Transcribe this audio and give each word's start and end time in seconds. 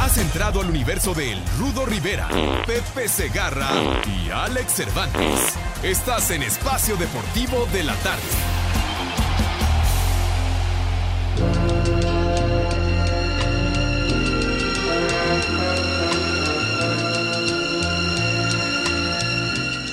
Has 0.00 0.16
entrado 0.16 0.62
al 0.62 0.70
universo 0.70 1.12
de 1.12 1.32
El 1.32 1.38
Rudo 1.58 1.84
Rivera, 1.84 2.26
Pepe 2.66 3.06
Segarra 3.06 3.68
y 4.06 4.30
Alex 4.30 4.72
Cervantes. 4.72 5.54
Estás 5.82 6.30
en 6.30 6.42
Espacio 6.42 6.96
Deportivo 6.96 7.68
de 7.70 7.84
la 7.84 7.94
Tarde. 7.96 8.22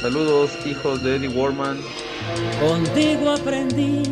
Saludos, 0.02 0.52
hijos 0.66 1.04
de 1.04 1.18
Eddie 1.18 1.28
Warman. 1.28 1.78
Contigo 2.62 3.32
aprendí 3.32 4.04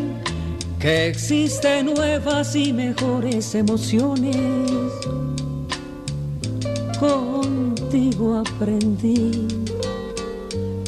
que 0.77 1.07
existen 1.07 1.85
nuevas 1.85 2.53
y 2.53 2.73
mejores 2.73 3.55
emociones. 3.55 4.35
Contigo 6.99 8.37
aprendí 8.37 9.47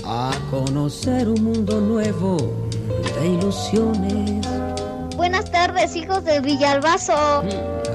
a 0.05 0.31
conocer 0.49 1.27
un 1.27 1.43
mundo 1.43 1.81
nuevo 1.81 2.37
de 3.19 3.27
ilusiones. 3.27 4.47
Buenas 5.17 5.51
tardes, 5.51 5.97
hijos 5.97 6.23
de 6.23 6.39
Villalbazo. 6.39 7.43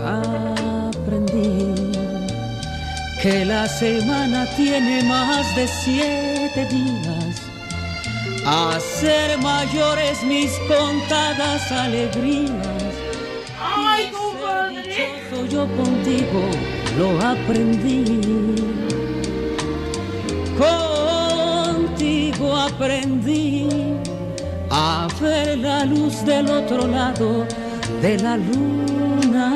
Aprendí 0.05 1.75
que 3.23 3.47
la 3.47 3.67
semana 3.67 4.47
tiene 4.57 5.03
más 5.05 5.57
de 5.57 5.67
siete 5.67 6.67
días. 6.67 7.41
A 8.45 8.79
ser 8.81 9.39
mayores 9.39 10.23
mis 10.25 10.53
contadas 10.69 11.73
alegrías. 11.73 12.93
¡Ay, 13.59 14.11
compadre! 14.11 15.23
Soy 15.31 15.49
yo 15.49 15.67
contigo, 15.77 16.43
lo 16.99 17.21
aprendí. 17.21 18.21
Contigo 21.73 22.57
aprendí 22.57 23.69
a 24.71 25.09
ver 25.21 25.59
la 25.59 25.85
luz 25.85 26.25
del 26.25 26.51
otro 26.51 26.87
lado 26.87 27.47
de 28.01 28.19
la 28.19 28.37
luna. 28.37 29.55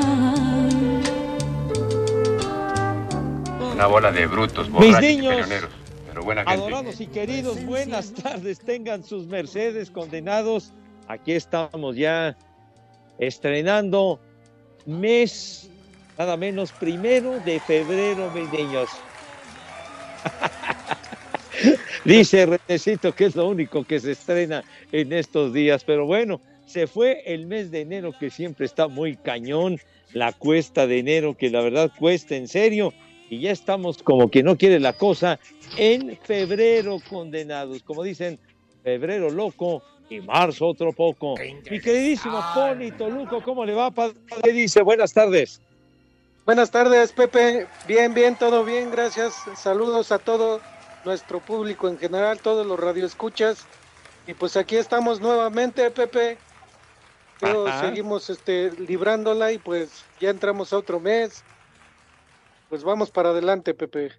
Una 3.73 3.87
bola 3.87 4.11
de 4.11 4.25
brutos, 4.25 4.69
Mis 4.69 4.73
borrachos 4.79 5.03
y 5.03 5.15
niños, 5.17 5.33
peleoneros. 5.35 5.69
Pero 6.07 6.23
buena 6.23 6.43
gente. 6.43 6.63
adorados 6.63 6.99
y 6.99 7.07
queridos, 7.07 7.63
buenas 7.65 8.11
tardes, 8.13 8.59
tengan 8.59 9.03
sus 9.03 9.27
mercedes 9.27 9.91
condenados. 9.91 10.73
Aquí 11.07 11.33
estamos 11.33 11.95
ya 11.95 12.35
estrenando 13.19 14.19
mes, 14.85 15.69
nada 16.17 16.37
menos, 16.37 16.71
primero 16.71 17.39
de 17.39 17.59
febrero, 17.59 18.31
mis 18.31 18.51
niños. 18.51 18.89
Dice 22.05 22.45
Renecito 22.45 23.13
que 23.13 23.25
es 23.25 23.35
lo 23.35 23.47
único 23.47 23.83
que 23.83 23.99
se 23.99 24.11
estrena 24.11 24.63
en 24.91 25.11
estos 25.13 25.53
días, 25.53 25.83
pero 25.83 26.05
bueno, 26.05 26.39
se 26.65 26.87
fue 26.87 27.21
el 27.25 27.47
mes 27.47 27.71
de 27.71 27.81
enero 27.81 28.13
que 28.17 28.29
siempre 28.29 28.65
está 28.65 28.87
muy 28.87 29.15
cañón, 29.15 29.79
la 30.13 30.31
cuesta 30.33 30.87
de 30.87 30.99
enero 30.99 31.35
que 31.35 31.49
la 31.49 31.61
verdad 31.61 31.91
cuesta 31.97 32.35
en 32.35 32.47
serio 32.47 32.93
y 33.29 33.41
ya 33.41 33.51
estamos 33.51 34.01
como 34.01 34.29
que 34.31 34.43
no 34.43 34.57
quiere 34.57 34.79
la 34.79 34.93
cosa 34.93 35.39
en 35.77 36.17
febrero 36.23 36.97
condenados, 37.09 37.83
como 37.83 38.03
dicen, 38.03 38.39
febrero 38.83 39.29
loco 39.29 39.83
y 40.09 40.21
marzo 40.21 40.67
otro 40.67 40.93
poco. 40.93 41.35
Mi 41.69 41.79
queridísimo 41.81 42.41
Poli 42.53 42.91
Toluco, 42.91 43.41
¿cómo 43.43 43.65
le 43.65 43.73
va? 43.73 43.93
¿Qué 44.43 44.53
dice? 44.53 44.81
Buenas 44.81 45.13
tardes. 45.13 45.61
Buenas 46.47 46.71
tardes, 46.71 47.11
Pepe. 47.11 47.67
Bien, 47.89 48.13
bien, 48.13 48.37
todo 48.37 48.63
bien, 48.63 48.89
gracias. 48.89 49.33
Saludos 49.57 50.13
a 50.13 50.17
todo 50.17 50.61
nuestro 51.03 51.41
público 51.41 51.89
en 51.89 51.97
general, 51.97 52.39
todos 52.39 52.65
los 52.65 52.79
radioescuchas. 52.79 53.65
Y 54.27 54.33
pues 54.33 54.55
aquí 54.55 54.77
estamos 54.77 55.19
nuevamente, 55.19 55.91
Pepe. 55.91 56.37
Pero 57.41 57.65
seguimos 57.81 58.29
este, 58.29 58.71
librándola 58.79 59.51
y 59.51 59.57
pues 59.57 60.05
ya 60.21 60.29
entramos 60.29 60.71
a 60.71 60.77
otro 60.77 61.01
mes. 61.01 61.43
Pues 62.69 62.81
vamos 62.81 63.11
para 63.11 63.31
adelante, 63.31 63.73
Pepe. 63.73 64.13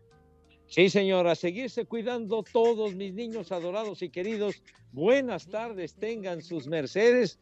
Sí, 0.66 0.90
señora, 0.90 1.34
seguirse 1.34 1.86
cuidando 1.86 2.42
todos 2.42 2.94
mis 2.94 3.14
niños 3.14 3.52
adorados 3.52 4.02
y 4.02 4.10
queridos. 4.10 4.62
Buenas 4.92 5.48
tardes, 5.48 5.94
tengan 5.94 6.42
sus 6.42 6.66
mercedes. 6.66 7.38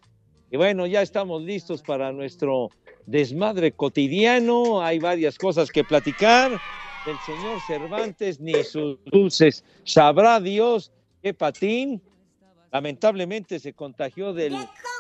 Y 0.51 0.57
bueno, 0.57 0.87
ya 0.87 1.03
estamos 1.03 1.43
listos 1.43 1.83
para 1.83 2.13
nuestro 2.13 2.71
desmadre 3.07 3.73
cotidiano. 3.73 4.81
Hay 4.83 4.99
varias 4.99 5.39
cosas 5.39 5.71
que 5.71 5.85
platicar. 5.85 6.53
El 7.07 7.17
señor 7.25 7.61
Cervantes 7.67 8.41
ni 8.41 8.53
sus 8.65 8.99
dulces. 9.05 9.65
Sabrá 9.85 10.41
Dios 10.41 10.93
qué 11.23 11.33
patín. 11.35 12.03
Lamentablemente 12.73 13.59
se 13.61 13.73
contagió 13.73 14.33
del, 14.33 14.57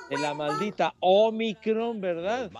de 0.08 0.18
la 0.18 0.32
maldita 0.34 0.94
Omicron, 1.00 2.00
¿verdad? 2.00 2.50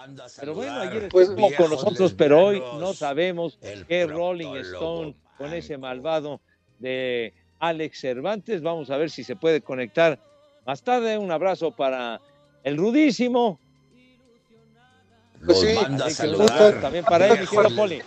Pero 0.40 0.54
bueno, 0.54 0.74
ayer 0.80 1.08
Pues- 1.08 1.28
estuvo 1.28 1.50
con 1.56 1.70
nosotros, 1.70 2.12
pero 2.14 2.46
hoy 2.46 2.60
no 2.78 2.92
sabemos 2.92 3.58
qué 3.88 4.06
Rolling 4.06 4.56
Stone 4.56 5.14
con 5.38 5.52
ese 5.52 5.78
malvado 5.78 6.40
de 6.78 7.32
Alex 7.60 8.00
Cervantes. 8.00 8.62
Vamos 8.62 8.90
a 8.90 8.96
ver 8.96 9.10
si 9.10 9.22
se 9.24 9.36
puede 9.36 9.60
conectar 9.60 10.18
más 10.66 10.82
tarde. 10.82 11.18
Un 11.18 11.30
abrazo 11.30 11.70
para 11.70 12.20
el 12.66 12.76
rudísimo. 12.76 13.60
Pues 15.46 15.60
sí, 15.60 15.76
un 16.26 16.34
gusto 16.34 16.80
también 16.80 17.04
para 17.04 17.28
él, 17.28 17.38
mi 17.38 17.46
querido 17.46 17.70
Poli. 17.76 18.02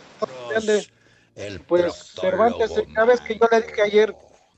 Pues 1.65 1.93
Cervantes, 2.19 2.73
ya 2.95 3.05
ves 3.05 3.21
que 3.21 3.35
yo 3.39 3.47
le 3.49 3.61
dije 3.61 3.81
ayer, 3.81 4.15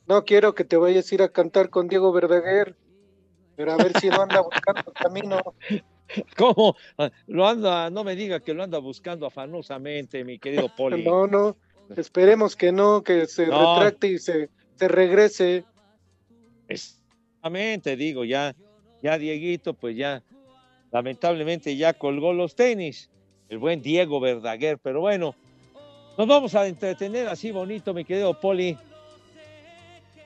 no 0.07 0.25
quiero 0.25 0.55
que 0.55 0.65
te 0.65 0.77
vayas 0.77 1.11
a 1.11 1.15
ir 1.15 1.21
a 1.21 1.29
cantar 1.29 1.69
con 1.69 1.87
Diego 1.87 2.11
Verdaguer, 2.11 2.75
pero 3.55 3.73
a 3.73 3.77
ver 3.77 3.93
si 3.93 4.07
no 4.09 4.21
anda 4.21 4.41
buscando 4.41 4.91
camino. 4.91 5.43
¿Cómo? 6.37 6.75
Lo 7.27 7.47
anda, 7.47 7.91
no 7.91 8.03
me 8.03 8.15
diga 8.15 8.39
que 8.39 8.55
lo 8.55 8.63
anda 8.63 8.79
buscando 8.79 9.27
afanosamente, 9.27 10.23
mi 10.23 10.39
querido 10.39 10.67
Poli. 10.75 11.03
No, 11.03 11.27
no, 11.27 11.57
esperemos 11.95 12.55
que 12.55 12.71
no, 12.71 13.03
que 13.03 13.27
se 13.27 13.45
No. 13.45 13.75
retracte 13.75 14.07
y 14.07 14.17
se, 14.17 14.49
se 14.73 14.87
regrese. 14.87 15.63
Exactamente, 16.67 17.95
digo, 17.95 18.25
ya, 18.25 18.55
ya 19.01 19.17
Dieguito, 19.17 19.73
pues 19.73 19.95
ya, 19.95 20.23
lamentablemente 20.91 21.75
ya 21.75 21.93
colgó 21.93 22.33
los 22.33 22.55
tenis, 22.55 23.09
el 23.49 23.57
buen 23.57 23.81
Diego 23.81 24.19
Verdaguer, 24.19 24.77
pero 24.77 25.01
bueno, 25.01 25.35
nos 26.17 26.27
vamos 26.27 26.55
a 26.55 26.67
entretener 26.67 27.27
así 27.27 27.51
bonito, 27.51 27.93
mi 27.93 28.05
querido 28.05 28.39
Poli. 28.39 28.77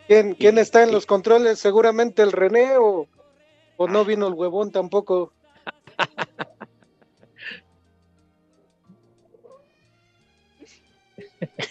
¿Quién, 0.07 0.36
quién 0.36 0.57
está 0.57 0.83
en 0.83 0.92
los 0.92 1.06
controles? 1.06 1.60
Seguramente 1.60 2.22
el 2.22 2.31
René 2.31 2.77
o, 2.77 3.07
o 3.77 3.88
no 3.88 4.06
vino 4.06 4.27
el 4.27 4.33
huevón 4.33 4.72
tampoco. 4.72 5.33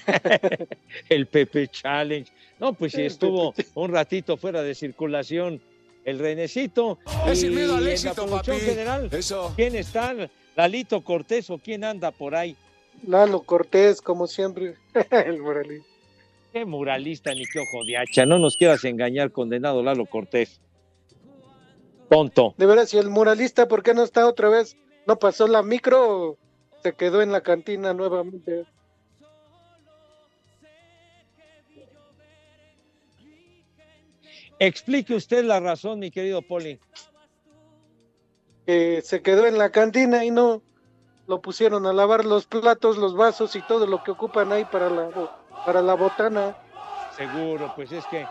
el 1.09 1.27
Pepe 1.27 1.69
Challenge. 1.69 2.31
No, 2.59 2.73
pues 2.73 2.93
sí 2.93 3.03
estuvo 3.03 3.55
un 3.75 3.93
ratito 3.93 4.37
fuera 4.37 4.63
de 4.63 4.75
circulación 4.75 5.61
el 6.05 6.19
Renecito. 6.19 6.99
Es 7.27 7.41
sin 7.41 7.55
miedo 7.55 7.75
al 7.75 7.81
en 7.81 7.85
la 7.87 7.93
éxito, 7.93 8.27
papi. 8.27 8.53
general, 8.53 9.09
Eso. 9.13 9.53
¿quién 9.57 9.75
está? 9.75 10.15
¿Lalito 10.57 11.01
Cortés 11.03 11.51
o 11.51 11.59
quién 11.59 11.85
anda 11.85 12.11
por 12.11 12.35
ahí? 12.35 12.57
Lalo 13.07 13.43
Cortés, 13.43 14.01
como 14.01 14.27
siempre. 14.27 14.77
el 15.11 15.41
muralista. 15.41 15.89
Qué 16.53 16.65
muralista 16.65 17.35
ni 17.35 17.45
qué 17.47 17.59
ojo 17.59 17.85
de 17.85 17.97
hacha. 17.97 18.25
No 18.27 18.39
nos 18.39 18.57
quieras 18.57 18.85
engañar, 18.85 19.33
condenado 19.33 19.83
Lalo 19.83 20.07
Cortés. 20.07 20.61
Tonto. 22.09 22.55
De 22.57 22.67
veras, 22.67 22.91
si 22.91 22.99
el 22.99 23.11
muralista, 23.11 23.67
¿por 23.67 23.83
qué 23.83 23.95
no 23.95 24.05
está 24.05 24.29
otra 24.29 24.49
vez? 24.49 24.77
¿No 25.07 25.19
pasó 25.19 25.49
la 25.49 25.63
micro 25.63 26.29
o 26.31 26.39
se 26.83 26.93
quedó 26.93 27.23
en 27.23 27.33
la 27.33 27.41
cantina 27.41 27.93
nuevamente? 27.93 28.67
Explique 34.59 35.15
usted 35.15 35.45
la 35.45 35.61
razón, 35.61 35.99
mi 35.99 36.11
querido 36.11 36.43
Poli. 36.43 36.79
Que 38.67 39.03
se 39.03 39.23
quedó 39.23 39.47
en 39.47 39.59
la 39.59 39.71
cantina 39.71 40.25
y 40.25 40.31
no 40.31 40.63
lo 41.27 41.41
pusieron 41.41 41.87
a 41.87 41.93
lavar 41.93 42.25
los 42.25 42.47
platos, 42.47 42.97
los 42.97 43.15
vasos 43.17 43.57
y 43.57 43.63
todo 43.63 43.87
lo 43.87 44.03
que 44.03 44.11
ocupan 44.11 44.53
ahí 44.53 44.65
para 44.65 44.91
la, 44.91 45.11
para 45.67 45.83
la 45.83 45.95
botana. 45.95 46.57
Seguro, 47.17 47.73
pues 47.77 47.93
es 47.93 48.05
que 48.07 48.27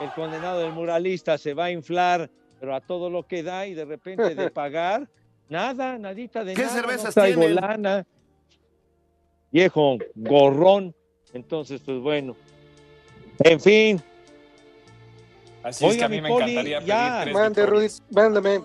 el 0.00 0.10
condenado 0.14 0.60
del 0.60 0.72
muralista 0.72 1.38
se 1.38 1.54
va 1.54 1.66
a 1.66 1.70
inflar, 1.70 2.30
pero 2.60 2.74
a 2.74 2.80
todo 2.80 3.10
lo 3.10 3.26
que 3.26 3.42
da 3.42 3.66
y 3.66 3.74
de 3.74 3.84
repente 3.84 4.34
de 4.34 4.50
pagar, 4.50 5.08
nada, 5.48 5.98
nadita 5.98 6.44
de 6.44 6.54
¿Qué 6.54 6.62
nada. 6.62 6.74
cervezas 6.74 7.16
no 7.16 7.24
tienen? 7.24 7.54
lana. 7.56 8.06
Viejo 9.50 9.98
gorrón. 10.14 10.94
Entonces, 11.32 11.80
pues 11.84 11.98
bueno. 12.00 12.36
En 13.40 13.60
fin. 13.60 14.02
Así 15.64 15.84
es 15.86 15.90
que 15.92 15.96
Oiga, 15.96 16.06
a 16.06 16.08
mí 16.08 16.16
mi 16.16 16.22
me 16.22 16.28
Poli, 16.28 16.52
encantaría 16.52 16.80
ya. 16.82 17.08
pedir 17.10 17.22
tres 17.24 17.34
Mande, 17.34 17.66
Rudy, 17.66 17.82
victorias. 17.82 18.02
mándame. 18.12 18.60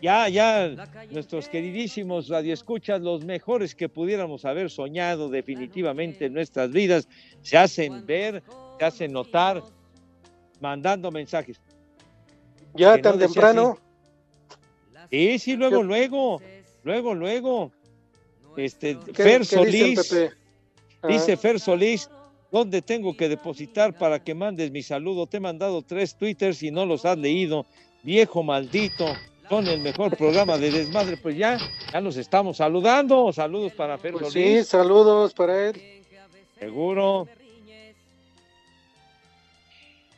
Ya, 0.00 0.28
ya, 0.28 0.68
nuestros 1.10 1.48
queridísimos 1.48 2.28
radioescuchas, 2.28 3.00
los 3.00 3.24
mejores 3.24 3.74
que 3.74 3.88
pudiéramos 3.88 4.44
haber 4.44 4.70
soñado 4.70 5.28
definitivamente 5.28 6.26
en 6.26 6.34
nuestras 6.34 6.70
vidas, 6.70 7.08
se 7.42 7.56
hacen 7.58 8.06
ver, 8.06 8.44
se 8.78 8.84
hacen 8.84 9.12
notar, 9.12 9.60
mandando 10.60 11.10
mensajes. 11.10 11.60
Ya 12.74 12.94
Que 12.94 13.02
tan 13.02 13.18
temprano. 13.18 13.76
Sí, 15.10 15.38
sí, 15.40 15.56
luego, 15.56 15.82
luego, 15.82 16.40
luego, 16.84 17.14
luego. 17.14 17.72
Este, 18.56 18.96
¿Qué- 19.14 19.22
Fer 19.22 19.44
Solís, 19.44 20.08
Pepe? 20.08 20.32
Ah. 21.02 21.08
dice 21.08 21.36
Fer 21.36 21.58
Solís, 21.58 22.08
¿dónde 22.50 22.82
tengo 22.82 23.16
que 23.16 23.28
depositar 23.28 23.96
para 23.96 24.22
que 24.22 24.34
mandes 24.34 24.70
mi 24.70 24.82
saludo? 24.82 25.26
Te 25.26 25.38
he 25.38 25.40
mandado 25.40 25.82
tres 25.82 26.14
twitters 26.14 26.62
y 26.62 26.70
no 26.70 26.86
los 26.86 27.04
has 27.04 27.18
leído. 27.18 27.66
Viejo 28.02 28.42
maldito, 28.42 29.06
son 29.48 29.66
el 29.66 29.80
mejor 29.80 30.16
programa 30.16 30.58
de 30.58 30.70
desmadre. 30.70 31.16
Pues 31.16 31.36
ya, 31.36 31.58
ya 31.92 32.00
nos 32.00 32.16
estamos 32.16 32.58
saludando. 32.58 33.32
Saludos 33.32 33.72
para 33.72 33.98
Fer 33.98 34.12
Pues 34.12 34.32
sí, 34.32 34.62
saludos 34.64 35.34
para 35.34 35.68
él. 35.68 36.02
Seguro. 36.58 37.28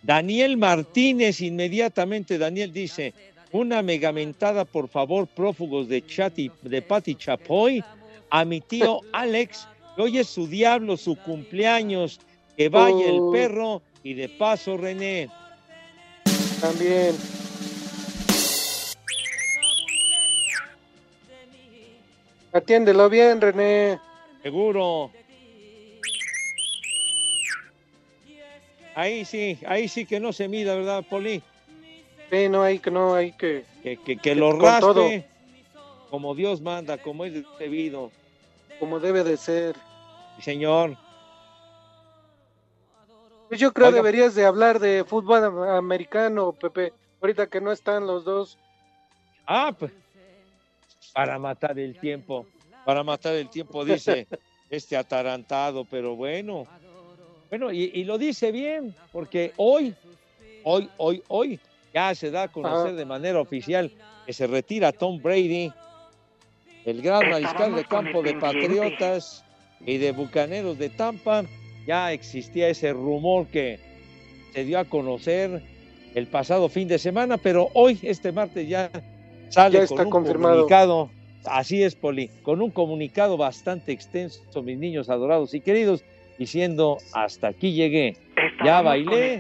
Daniel 0.02 0.56
Martínez, 0.56 1.40
inmediatamente 1.42 2.38
Daniel 2.38 2.72
dice, 2.72 3.12
una 3.52 3.82
megamentada 3.82 4.64
por 4.64 4.88
favor, 4.88 5.26
prófugos 5.26 5.88
de 5.88 6.04
Chati, 6.06 6.50
de 6.62 6.82
Pati 6.82 7.16
Chapoy, 7.16 7.84
a 8.30 8.44
mi 8.44 8.60
tío 8.60 9.00
Alex, 9.12 9.68
que 10.00 10.05
hoy 10.05 10.19
es 10.19 10.29
su 10.29 10.47
diablo, 10.47 10.97
su 10.97 11.14
cumpleaños, 11.14 12.20
que 12.56 12.70
vaya 12.70 13.06
el 13.06 13.19
Oh. 13.20 13.32
perro 13.32 13.82
y 14.02 14.14
de 14.14 14.31
paso 14.31 14.79
René. 14.79 15.29
También. 16.58 17.14
Atiéndelo 22.52 23.11
bien, 23.11 23.43
René. 23.43 24.00
Seguro. 24.43 25.11
Ahí 28.94 29.26
sí, 29.26 29.58
ahí 29.67 29.87
sí 29.87 30.06
que 30.06 30.19
no 30.19 30.32
se 30.32 30.49
mida, 30.49 30.75
¿verdad, 30.76 31.05
Poli? 31.08 31.43
Sí, 32.31 32.49
no 32.49 32.62
hay 32.62 32.79
que, 32.79 32.91
no 32.91 33.14
hay 33.14 33.32
que. 33.32 33.64
Que, 33.82 33.99
que, 33.99 34.17
que 34.17 34.35
lo 34.35 34.52
raspe 34.52 35.26
como 36.11 36.35
Dios 36.35 36.62
manda, 36.62 36.97
como 36.99 37.26
es 37.26 37.35
debido. 37.58 38.11
Como 38.79 38.99
debe 38.99 39.25
de 39.25 39.37
ser. 39.37 39.76
Sí, 40.36 40.42
Señor. 40.42 40.96
Pues 43.48 43.60
yo 43.60 43.72
creo 43.72 43.88
Oiga. 43.88 43.96
deberías 43.96 44.34
de 44.34 44.46
hablar 44.46 44.78
de 44.78 45.04
fútbol 45.04 45.44
am- 45.44 45.62
americano, 45.62 46.52
Pepe. 46.52 46.92
Ahorita 47.20 47.48
que 47.48 47.60
no 47.60 47.72
están 47.72 48.06
los 48.06 48.24
dos. 48.24 48.58
Ah, 49.46 49.74
pues 49.76 49.92
para 51.12 51.38
matar 51.38 51.76
el 51.78 51.98
tiempo, 51.98 52.46
para 52.84 53.02
matar 53.02 53.34
el 53.34 53.50
tiempo, 53.50 53.84
dice 53.84 54.28
este 54.70 54.96
atarantado, 54.96 55.84
pero 55.84 56.14
bueno. 56.14 56.66
Bueno, 57.48 57.72
y, 57.72 57.90
y 57.92 58.04
lo 58.04 58.16
dice 58.16 58.52
bien, 58.52 58.94
porque 59.10 59.52
hoy, 59.56 59.92
hoy, 60.62 60.88
hoy, 60.98 61.22
hoy, 61.26 61.60
ya 61.92 62.14
se 62.14 62.30
da 62.30 62.44
a 62.44 62.48
conocer 62.48 62.88
Ajá. 62.88 62.96
de 62.96 63.04
manera 63.04 63.40
oficial 63.40 63.90
que 64.24 64.32
se 64.32 64.46
retira 64.46 64.92
Tom 64.92 65.20
Brady, 65.20 65.72
el 66.84 67.02
gran 67.02 67.28
mariscal 67.28 67.74
de 67.74 67.84
campo 67.84 68.22
de 68.22 68.34
Patriotas 68.34 69.44
y 69.84 69.98
de 69.98 70.12
Bucaneros 70.12 70.78
de 70.78 70.88
Tampa. 70.88 71.44
Ya 71.86 72.12
existía 72.12 72.68
ese 72.68 72.92
rumor 72.92 73.46
que 73.46 73.78
se 74.52 74.64
dio 74.64 74.78
a 74.78 74.84
conocer 74.84 75.62
el 76.14 76.26
pasado 76.26 76.68
fin 76.68 76.88
de 76.88 76.98
semana, 76.98 77.38
pero 77.38 77.68
hoy, 77.74 77.98
este 78.02 78.32
martes, 78.32 78.68
ya 78.68 78.90
sale 79.48 79.78
Ya 79.78 79.84
está 79.84 79.96
con 79.96 80.06
un 80.06 80.10
confirmado. 80.10 80.54
comunicado. 80.56 81.10
Así 81.46 81.82
es, 81.82 81.94
Poli, 81.94 82.28
con 82.42 82.60
un 82.60 82.70
comunicado 82.70 83.36
bastante 83.38 83.92
extenso, 83.92 84.62
mis 84.62 84.78
niños 84.78 85.08
adorados 85.08 85.54
y 85.54 85.60
queridos, 85.60 86.04
diciendo, 86.38 86.98
hasta 87.14 87.48
aquí 87.48 87.72
llegué, 87.72 88.16
ya 88.62 88.82
bailé, 88.82 89.38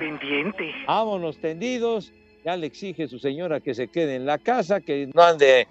vámonos 0.86 1.36
tendidos, 1.38 2.12
ya 2.42 2.56
le 2.56 2.66
exige 2.66 3.06
su 3.06 3.18
señora 3.18 3.60
que 3.60 3.74
se 3.74 3.88
quede 3.88 4.16
en 4.16 4.24
la 4.24 4.38
casa, 4.38 4.80
que 4.80 5.10
no 5.12 5.22
ande 5.22 5.68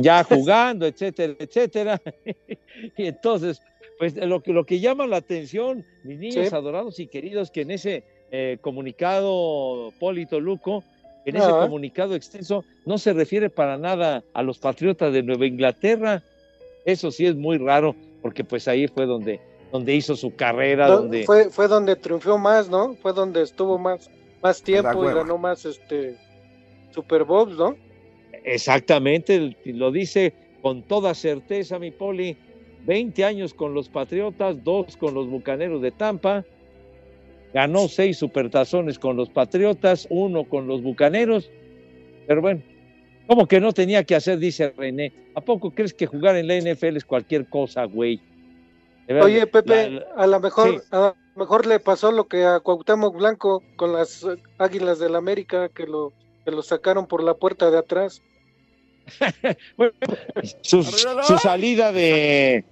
ya 0.00 0.24
jugando, 0.24 0.86
etcétera, 0.86 1.34
etcétera. 1.38 2.00
y 2.96 3.06
entonces, 3.06 3.60
pues 3.98 4.14
lo 4.16 4.42
que, 4.42 4.52
lo 4.52 4.64
que 4.64 4.80
llama 4.80 5.06
la 5.06 5.18
atención, 5.18 5.84
mis 6.04 6.18
niños 6.18 6.48
Sí. 6.48 6.54
adorados 6.54 6.98
y 6.98 7.06
queridos, 7.06 7.50
que 7.50 7.62
en 7.62 7.70
ese 7.70 8.04
eh, 8.30 8.58
comunicado 8.60 9.92
Polito 10.00 10.40
Luco, 10.40 10.82
en 11.24 11.36
ese 11.36 11.50
comunicado 11.50 12.14
extenso, 12.14 12.64
no 12.84 12.98
se 12.98 13.12
refiere 13.12 13.48
para 13.50 13.76
nada 13.78 14.24
a 14.34 14.42
los 14.42 14.58
patriotas 14.58 15.12
de 15.12 15.22
Nueva 15.22 15.46
Inglaterra. 15.46 16.22
Eso 16.84 17.10
sí 17.10 17.26
es 17.26 17.36
muy 17.36 17.58
raro, 17.58 17.94
porque 18.22 18.42
pues 18.42 18.66
ahí 18.66 18.88
fue 18.88 19.06
donde, 19.06 19.40
donde 19.70 19.94
hizo 19.94 20.16
su 20.16 20.34
carrera, 20.34 20.88
No, 20.88 20.96
donde 21.02 21.24
fue, 21.24 21.50
fue 21.50 21.68
donde 21.68 21.94
triunfó 21.94 22.38
más, 22.38 22.68
¿no? 22.68 22.94
Fue 22.96 23.12
donde 23.12 23.42
estuvo 23.42 23.78
más, 23.78 24.10
más 24.42 24.62
tiempo 24.62 25.08
y 25.08 25.14
ganó 25.14 25.38
más 25.38 25.64
este 25.64 26.16
Super 26.90 27.24
Bowls, 27.24 27.56
¿no? 27.56 27.76
Exactamente, 28.44 29.56
lo 29.64 29.90
dice 29.90 30.32
con 30.62 30.82
toda 30.82 31.14
certeza 31.14 31.78
mi 31.78 31.90
poli. 31.90 32.36
20 32.84 33.24
años 33.24 33.54
con 33.54 33.74
los 33.74 33.88
Patriotas, 33.88 34.62
dos 34.64 34.96
con 34.96 35.14
los 35.14 35.28
Bucaneros 35.28 35.80
de 35.82 35.92
Tampa. 35.92 36.44
Ganó 37.54 37.86
seis 37.86 38.18
supertazones 38.18 38.98
con 38.98 39.16
los 39.16 39.28
Patriotas, 39.28 40.06
uno 40.10 40.44
con 40.44 40.66
los 40.66 40.82
Bucaneros. 40.82 41.48
Pero 42.26 42.40
bueno, 42.40 42.60
como 43.28 43.46
que 43.46 43.60
no 43.60 43.72
tenía 43.72 44.02
que 44.02 44.16
hacer, 44.16 44.38
dice 44.38 44.72
René. 44.76 45.12
¿A 45.34 45.40
poco 45.40 45.70
crees 45.70 45.94
que 45.94 46.06
jugar 46.06 46.36
en 46.36 46.48
la 46.48 46.56
NFL 46.56 46.96
es 46.96 47.04
cualquier 47.04 47.46
cosa, 47.48 47.84
güey? 47.84 48.20
Oye, 49.20 49.46
Pepe, 49.46 49.90
la- 49.90 50.00
la- 50.00 50.06
a 50.16 50.26
lo 50.26 50.40
mejor, 50.40 50.80
Sí. 50.80 50.86
a 50.90 50.98
lo 50.98 51.16
mejor 51.36 51.66
le 51.66 51.78
pasó 51.78 52.10
lo 52.10 52.24
que 52.24 52.44
a 52.44 52.60
Cuauhtémoc 52.60 53.16
Blanco 53.16 53.62
con 53.76 53.92
las 53.92 54.26
Águilas 54.58 54.98
del 54.98 55.14
América 55.16 55.68
que 55.68 55.86
lo 55.86 56.12
que 56.44 56.50
lo 56.50 56.62
sacaron 56.62 57.06
por 57.06 57.22
la 57.22 57.34
puerta 57.34 57.70
de 57.70 57.78
atrás. 57.78 58.22
su, 60.62 60.82
su 60.82 61.38
salida 61.38 61.92
de, 61.92 62.64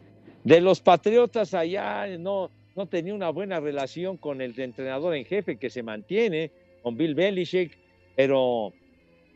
de 0.44 0.60
los 0.60 0.80
Patriotas 0.80 1.54
allá 1.54 2.06
no, 2.18 2.50
no 2.76 2.86
tenía 2.86 3.14
una 3.14 3.30
buena 3.30 3.60
relación 3.60 4.16
con 4.16 4.40
el 4.40 4.58
entrenador 4.58 5.14
en 5.14 5.24
jefe 5.24 5.56
que 5.56 5.70
se 5.70 5.82
mantiene, 5.82 6.50
con 6.82 6.96
Bill 6.96 7.14
Belichick, 7.14 7.76
pero, 8.16 8.72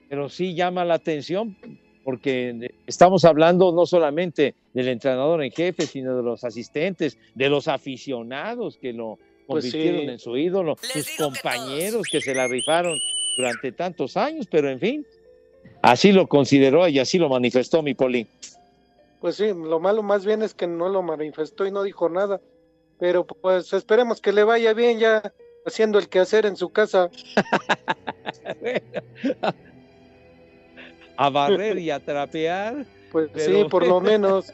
pero 0.08 0.28
sí 0.28 0.54
llama 0.54 0.84
la 0.84 0.94
atención 0.94 1.56
porque 2.04 2.70
estamos 2.86 3.24
hablando 3.24 3.72
no 3.72 3.86
solamente 3.86 4.54
del 4.74 4.88
entrenador 4.88 5.42
en 5.42 5.50
jefe, 5.50 5.86
sino 5.86 6.16
de 6.16 6.22
los 6.22 6.44
asistentes, 6.44 7.18
de 7.34 7.48
los 7.48 7.66
aficionados 7.66 8.76
que 8.76 8.92
lo 8.92 9.18
Pues 9.46 9.64
sí. 9.64 9.70
convirtieron 9.72 10.10
en 10.10 10.18
su 10.18 10.36
ídolo, 10.36 10.76
sus 10.80 11.16
compañeros 11.16 12.06
que 12.10 12.20
se 12.20 12.34
la 12.34 12.46
rifaron 12.46 12.98
durante 13.36 13.72
tantos 13.72 14.16
años, 14.18 14.46
pero 14.50 14.68
en 14.68 14.78
fin, 14.78 15.06
así 15.82 16.12
lo 16.12 16.26
consideró 16.26 16.88
y 16.88 16.98
así 16.98 17.18
lo 17.18 17.28
manifestó 17.28 17.82
mi 17.82 17.94
Poli. 17.94 18.26
Pues 19.20 19.36
sí, 19.36 19.46
lo 19.48 19.80
malo 19.80 20.02
más 20.02 20.26
bien 20.26 20.42
es 20.42 20.54
que 20.54 20.66
no 20.66 20.88
lo 20.88 21.02
manifestó 21.02 21.66
y 21.66 21.70
no 21.70 21.82
dijo 21.82 22.08
nada. 22.08 22.40
Pero 22.98 23.24
pues 23.26 23.72
esperemos 23.72 24.20
que 24.20 24.32
le 24.32 24.44
vaya 24.44 24.72
bien 24.74 24.98
ya 24.98 25.32
haciendo 25.66 25.98
el 25.98 26.08
quehacer 26.08 26.46
en 26.46 26.56
su 26.56 26.70
casa. 26.70 27.10
a 31.16 31.30
barrer 31.30 31.78
y 31.78 31.90
a 31.90 32.04
trapear. 32.04 32.84
Pues 33.10 33.30
Pero- 33.32 33.62
sí, 33.62 33.68
por 33.68 33.86
lo 33.86 34.00
menos. 34.00 34.52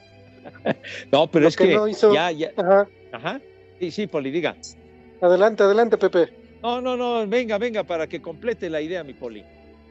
no, 1.12 1.31
pero 1.31 1.43
Lo 1.43 1.49
es 1.49 1.57
que, 1.57 1.75
no 1.75 1.88
hizo- 1.88 2.14
ya, 2.14 2.31
ya. 2.31 2.52
Ajá. 2.57 2.88
Ajá. 3.12 3.40
Sí, 3.79 3.90
sí, 3.90 4.07
Poli, 4.07 4.31
diga. 4.31 4.57
Adelante, 5.21 5.62
adelante, 5.62 5.99
Pepe. 5.99 6.33
No, 6.62 6.81
no, 6.81 6.97
no, 6.97 7.26
venga, 7.26 7.59
venga, 7.59 7.85
para 7.85 8.07
que 8.07 8.21
complete 8.21 8.69
la 8.71 8.81
idea, 8.81 9.02
mi 9.02 9.14
Poli. 9.14 9.45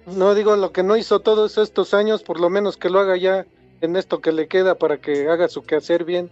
No 0.06 0.34
digo 0.36 0.56
lo 0.56 0.72
que 0.72 0.84
no 0.84 0.98
hizo 0.98 1.20
todos 1.20 1.58
estos 1.58 1.94
años, 1.94 2.24
por 2.24 2.40
lo 2.40 2.50
menos 2.50 2.78
que 2.78 2.90
lo 2.90 3.00
haga 3.00 3.18
ya 3.18 3.46
en 3.82 3.96
esto 3.96 4.22
que 4.22 4.32
le 4.32 4.48
queda 4.48 4.76
para 4.76 4.98
que 5.00 5.28
haga 5.28 5.48
su 5.48 5.62
quehacer 5.64 6.04
bien. 6.04 6.30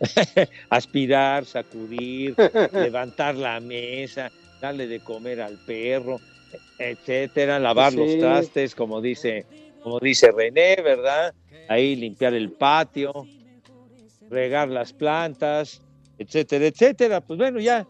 Aspirar, 0.70 1.44
sacudir, 1.44 2.34
levantar 2.72 3.34
la 3.36 3.60
mesa, 3.60 4.30
darle 4.60 4.86
de 4.86 5.00
comer 5.00 5.40
al 5.40 5.58
perro, 5.64 6.20
etcétera, 6.78 7.58
lavar 7.58 7.92
Sí. 7.92 7.98
los 7.98 8.18
trastes, 8.18 8.74
como 8.74 9.00
dice, 9.00 9.46
como 9.82 9.98
dice 10.00 10.30
René, 10.32 10.76
¿verdad? 10.82 11.34
Ahí 11.68 11.96
limpiar 11.96 12.34
el 12.34 12.50
patio, 12.52 13.12
regar 14.28 14.68
las 14.68 14.92
plantas, 14.92 15.82
etcétera, 16.18 16.66
etcétera. 16.66 17.20
Pues 17.20 17.38
bueno, 17.38 17.60
ya 17.60 17.86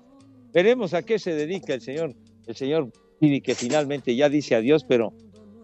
veremos 0.52 0.94
a 0.94 1.02
qué 1.02 1.18
se 1.18 1.34
dedica 1.34 1.74
el 1.74 1.80
señor, 1.80 2.14
el 2.46 2.54
señor 2.56 2.88
Pidi, 3.22 3.40
que 3.40 3.54
finalmente 3.54 4.16
ya 4.16 4.28
dice 4.28 4.56
adiós, 4.56 4.82
pero, 4.82 5.14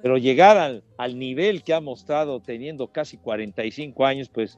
pero 0.01 0.17
llegar 0.17 0.57
al, 0.59 0.85
al 0.97 1.19
nivel 1.19 1.65
que 1.65 1.75
ha 1.75 1.81
mostrado 1.81 2.39
teniendo 2.39 2.87
casi 2.87 3.19
45 3.19 4.07
años, 4.07 4.29
pues 4.33 4.57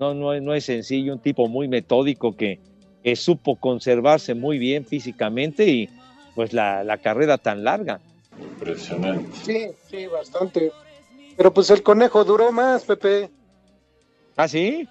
no, 0.00 0.14
no, 0.14 0.34
es- 0.34 0.42
no 0.42 0.52
es 0.52 0.64
sencillo, 0.64 1.12
un 1.12 1.20
tipo 1.20 1.46
muy 1.46 1.68
metódico 1.68 2.34
que, 2.36 2.58
que 3.04 3.14
supo 3.14 3.54
conservarse 3.54 4.34
muy 4.34 4.58
bien 4.58 4.84
físicamente 4.84 5.64
y 5.68 5.90
pues 6.34 6.52
la, 6.52 6.82
la 6.82 6.98
carrera 6.98 7.38
tan 7.38 7.62
larga. 7.62 8.00
Impresionante. 8.36 9.30
Sí, 9.44 9.66
sí, 9.88 10.06
bastante. 10.08 10.72
Pero 11.36 11.54
pues 11.54 11.70
el 11.70 11.84
conejo 11.84 12.24
duró 12.24 12.50
más, 12.50 12.84
Pepe. 12.84 13.30
¿Ah, 14.36 14.48
sí? 14.48 14.88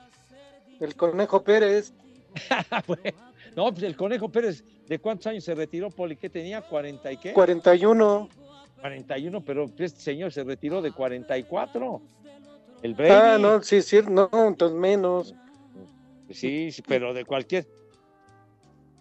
El 0.79 0.95
conejo 0.95 1.43
Pérez. 1.43 1.91
No, 3.59 3.73
pues 3.73 3.83
el 3.83 3.97
Conejo 3.97 4.29
Pérez, 4.29 4.63
¿de 4.87 4.99
cuántos 4.99 5.27
años 5.27 5.43
se 5.43 5.53
retiró, 5.53 5.89
Poli? 5.89 6.15
¿Qué 6.15 6.29
tenía? 6.29 6.65
¿40 6.65 7.11
y 7.11 7.17
qué? 7.17 7.33
41. 7.33 8.29
41, 8.79 9.41
pero 9.43 9.65
este 9.77 9.99
señor 9.99 10.31
se 10.31 10.45
retiró 10.45 10.81
de 10.81 10.93
44. 10.93 12.01
El 12.81 12.93
Brady. 12.93 13.11
Ah, 13.13 13.37
no, 13.37 13.61
sí, 13.61 13.81
sí, 13.81 13.99
no, 14.09 14.29
entonces 14.47 14.79
menos. 14.79 15.35
Sí, 16.29 16.71
sí, 16.71 16.81
pero 16.87 17.13
de 17.13 17.25
cualquier. 17.25 17.67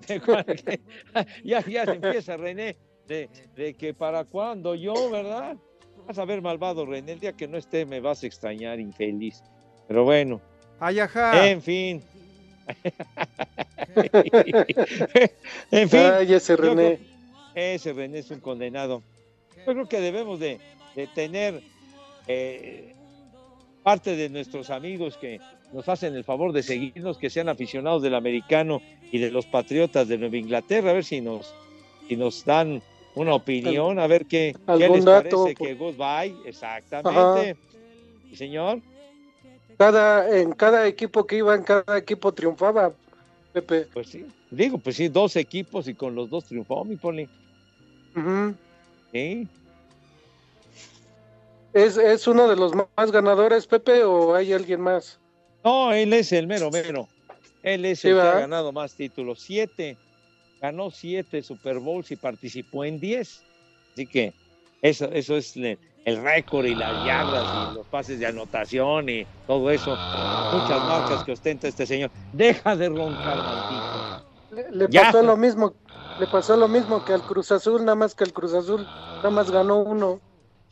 de 0.08 0.20
cualquier- 0.20 0.80
ya, 1.44 1.64
ya 1.64 1.84
se 1.84 1.92
empieza, 1.92 2.36
René, 2.36 2.76
de, 3.06 3.30
de 3.54 3.74
que 3.74 3.94
para 3.94 4.24
cuando 4.24 4.74
yo, 4.74 5.08
¿verdad? 5.08 5.56
Vas 6.04 6.18
a 6.18 6.24
ver, 6.24 6.42
malvado 6.42 6.84
René, 6.84 7.12
el 7.12 7.20
día 7.20 7.32
que 7.32 7.46
no 7.46 7.58
esté 7.58 7.86
me 7.86 8.00
vas 8.00 8.24
a 8.24 8.26
extrañar, 8.26 8.80
infeliz. 8.80 9.40
Pero 9.86 10.02
bueno, 10.02 10.40
Ay, 10.80 10.98
ajá. 10.98 11.48
en 11.48 11.62
fin. 11.62 12.02
en 15.70 15.88
fin. 15.88 16.00
Ay, 16.00 16.32
ese 16.34 16.56
René. 16.56 16.74
creo- 16.96 17.08
ese 17.54 17.92
René 17.92 18.18
es 18.20 18.30
un 18.30 18.40
condenado. 18.40 19.02
Yo 19.66 19.72
creo 19.74 19.88
que 19.88 20.00
debemos 20.00 20.38
de, 20.40 20.58
de 20.94 21.06
tener 21.08 21.60
eh, 22.26 22.94
parte 23.82 24.16
de 24.16 24.28
nuestros 24.28 24.70
amigos 24.70 25.16
que 25.16 25.40
nos 25.72 25.88
hacen 25.88 26.14
el 26.14 26.24
favor 26.24 26.52
de 26.52 26.62
seguirnos, 26.62 27.18
que 27.18 27.30
sean 27.30 27.48
aficionados 27.48 28.02
del 28.02 28.14
americano 28.14 28.80
y 29.10 29.18
de 29.18 29.30
los 29.30 29.46
patriotas 29.46 30.08
de 30.08 30.18
Nueva 30.18 30.36
Inglaterra, 30.36 30.90
a 30.90 30.94
ver 30.94 31.04
si 31.04 31.20
nos, 31.20 31.54
si 32.08 32.16
nos 32.16 32.44
dan 32.44 32.80
una 33.14 33.34
opinión, 33.34 33.98
a 33.98 34.06
ver 34.06 34.26
qué, 34.26 34.54
qué 34.78 34.88
les 34.88 35.04
dato, 35.04 35.44
parece 35.44 35.54
por- 35.56 35.66
que 35.66 35.74
Goodbye, 35.74 36.36
exactamente. 36.46 37.56
Señor. 38.34 38.80
Cada, 39.76 40.38
en 40.38 40.52
cada 40.52 40.86
equipo 40.86 41.26
que 41.26 41.36
iba, 41.36 41.54
en 41.54 41.62
cada 41.62 41.98
equipo 41.98 42.32
triunfaba, 42.32 42.92
Pepe. 43.62 43.88
Pues 43.92 44.08
sí, 44.08 44.24
digo, 44.50 44.78
pues 44.78 44.96
sí, 44.96 45.08
dos 45.08 45.36
equipos 45.36 45.88
y 45.88 45.94
con 45.94 46.14
los 46.14 46.30
dos 46.30 46.44
triunfó, 46.44 46.84
mi 46.84 46.96
Poli. 46.96 47.28
Ujú. 48.16 48.54
Sí. 49.12 49.48
¿Es, 51.72 51.96
¿Es 51.96 52.26
uno 52.26 52.48
de 52.48 52.56
los 52.56 52.72
más 52.74 53.12
ganadores, 53.12 53.66
Pepe, 53.66 54.02
o 54.04 54.34
hay 54.34 54.52
alguien 54.52 54.80
más? 54.80 55.18
No, 55.64 55.92
él 55.92 56.12
es 56.12 56.32
el 56.32 56.46
mero 56.46 56.70
mero. 56.70 57.08
Él 57.62 57.84
es 57.84 58.00
Sí, 58.00 58.08
el 58.08 58.14
que 58.14 58.20
ha 58.20 58.40
ganado 58.40 58.72
más 58.72 58.94
títulos. 58.94 59.40
Siete. 59.40 59.96
Ganó 60.60 60.90
siete 60.90 61.42
Super 61.42 61.78
Bowls 61.78 62.10
y 62.10 62.16
participó 62.16 62.84
en 62.84 62.98
diez. 62.98 63.42
Así 63.92 64.06
que 64.06 64.32
eso, 64.82 65.06
eso 65.12 65.36
es 65.36 65.54
el 66.08 66.22
récord 66.22 66.64
y 66.64 66.74
las 66.74 67.04
yardas 67.04 67.70
y 67.70 67.74
los 67.74 67.86
pases 67.86 68.18
de 68.18 68.26
anotación 68.26 69.08
y 69.08 69.26
todo 69.46 69.70
eso. 69.70 69.90
Muchas 69.90 70.82
marcas 70.84 71.24
que 71.24 71.32
ostenta 71.32 71.68
este 71.68 71.86
señor. 71.86 72.10
Deja 72.32 72.76
de 72.76 72.88
roncar, 72.88 73.36
maldito. 73.36 74.26
Le, 74.50 74.70
le 74.70 74.88
pasó 74.88 75.22
lo 75.22 75.36
mismo, 75.36 75.74
le 76.18 76.26
pasó 76.26 76.56
lo 76.56 76.68
mismo 76.68 77.04
que 77.04 77.12
al 77.12 77.22
Cruz 77.22 77.52
Azul, 77.52 77.84
nada 77.84 77.94
más 77.94 78.14
que 78.14 78.24
el 78.24 78.32
Cruz 78.32 78.54
Azul 78.54 78.86
nada 79.16 79.30
más 79.30 79.50
ganó 79.50 79.80
uno. 79.80 80.20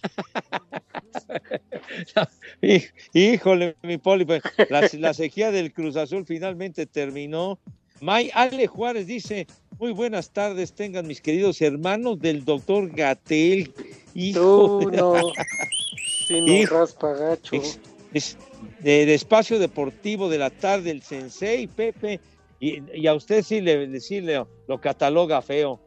Híjole, 3.13 3.77
mi 3.83 3.99
poli, 3.99 4.25
pues, 4.25 4.43
la, 4.71 4.89
la 4.99 5.15
sequía 5.15 5.51
del 5.51 5.73
Cruz 5.73 5.97
Azul 5.97 6.25
finalmente 6.25 6.87
terminó. 6.87 7.59
May 8.01 8.31
Ale 8.35 8.67
Juárez 8.67 9.07
dice, 9.07 9.47
muy 9.79 9.93
buenas 9.93 10.31
tardes, 10.31 10.75
tengan 10.75 11.07
mis 11.07 11.21
queridos 11.21 11.61
hermanos 11.63 12.19
del 12.21 12.45
doctor 12.45 12.91
Gatel. 12.91 13.73
Hijo 14.15 14.81
Tú 14.83 14.91
de- 14.91 14.97
no, 14.99 15.33
si 16.27 16.41
no 16.41 16.47
Hijo. 16.53 16.75
raspa 16.75 17.13
gacho. 17.15 17.55
Es, 17.57 17.81
es 18.13 18.39
del 18.81 19.09
espacio 19.11 19.59
deportivo 19.59 20.29
de 20.29 20.39
la 20.39 20.51
tarde, 20.51 20.91
el 20.91 21.03
Sensei, 21.03 21.67
Pepe, 21.67 22.21
y, 22.61 22.83
y 22.99 23.07
a 23.07 23.15
usted 23.15 23.43
sí 23.43 23.61
le, 23.61 23.99
sí 24.01 24.21
le- 24.21 24.45
lo 24.69 24.81
cataloga 24.81 25.41
feo. 25.43 25.81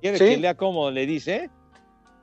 ¿Quiere 0.00 0.18
¿Sí? 0.18 0.24
que 0.24 0.36
lea 0.36 0.54
cómo 0.54 0.90
le 0.90 1.06
dice? 1.06 1.50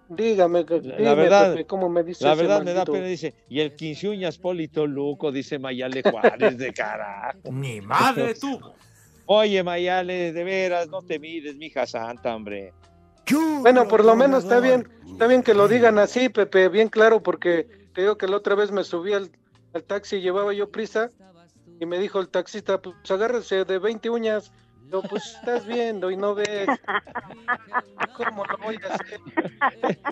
Dígame, 0.10 0.64
La 0.70 0.78
dime, 0.80 1.16
verdad, 1.16 1.52
Pepe, 1.54 1.66
¿cómo 1.66 1.90
me 1.90 2.04
dice 2.04 2.24
La 2.24 2.34
ese 2.34 2.42
verdad 2.42 2.62
me 2.64 2.74
da 2.74 2.86
pena, 2.86 3.08
dice, 3.08 3.34
y 3.50 3.62
el 3.62 3.76
quinceuñas 3.76 4.38
Polito 4.38 4.86
Luco, 4.86 5.32
dice 5.32 5.58
Mayale 5.60 6.04
Juárez, 6.04 6.58
de 6.58 6.72
carajo. 6.74 7.40
Ni 7.52 7.82
madre 7.82 8.36
tú. 8.40 8.60
Oye, 9.26 9.64
Mayale, 9.64 10.34
de 10.34 10.44
veras, 10.44 10.88
no 10.90 11.02
te 11.02 11.20
mides, 11.20 11.56
mija 11.56 11.86
santa, 11.86 12.36
hombre. 12.36 12.74
Bueno, 13.62 13.88
por 13.88 14.04
lo 14.04 14.16
menos 14.16 14.44
está 14.44 14.60
bien, 14.60 14.88
está 15.10 15.28
bien 15.28 15.44
que 15.44 15.54
lo 15.54 15.68
digan 15.68 15.98
así, 15.98 16.28
Pepe, 16.30 16.68
bien 16.68 16.90
claro, 16.90 17.24
porque 17.24 17.68
te 17.94 18.02
digo 18.02 18.18
que 18.18 18.28
la 18.28 18.36
otra 18.38 18.56
vez 18.56 18.72
me 18.72 18.84
subí 18.84 19.14
al, 19.14 19.32
al 19.74 19.84
taxi 19.84 20.18
y 20.18 20.22
llevaba 20.22 20.54
yo 20.54 20.70
prisa 20.70 21.10
y 21.80 21.86
me 21.86 21.98
dijo 22.00 22.20
el 22.20 22.28
taxista, 22.30 22.82
pues 22.82 22.96
agárrese 23.10 23.64
de 23.66 23.80
20 23.80 24.10
uñas. 24.10 24.52
Yo, 24.92 25.02
pues 25.02 25.26
estás 25.38 25.66
viendo 25.66 26.12
y 26.12 26.18
no 26.18 26.36
ves. 26.36 26.68
¿Cómo 28.16 28.46
lo 28.46 28.58
voy 28.58 28.78
a 28.88 28.94
hacer? 28.94 29.20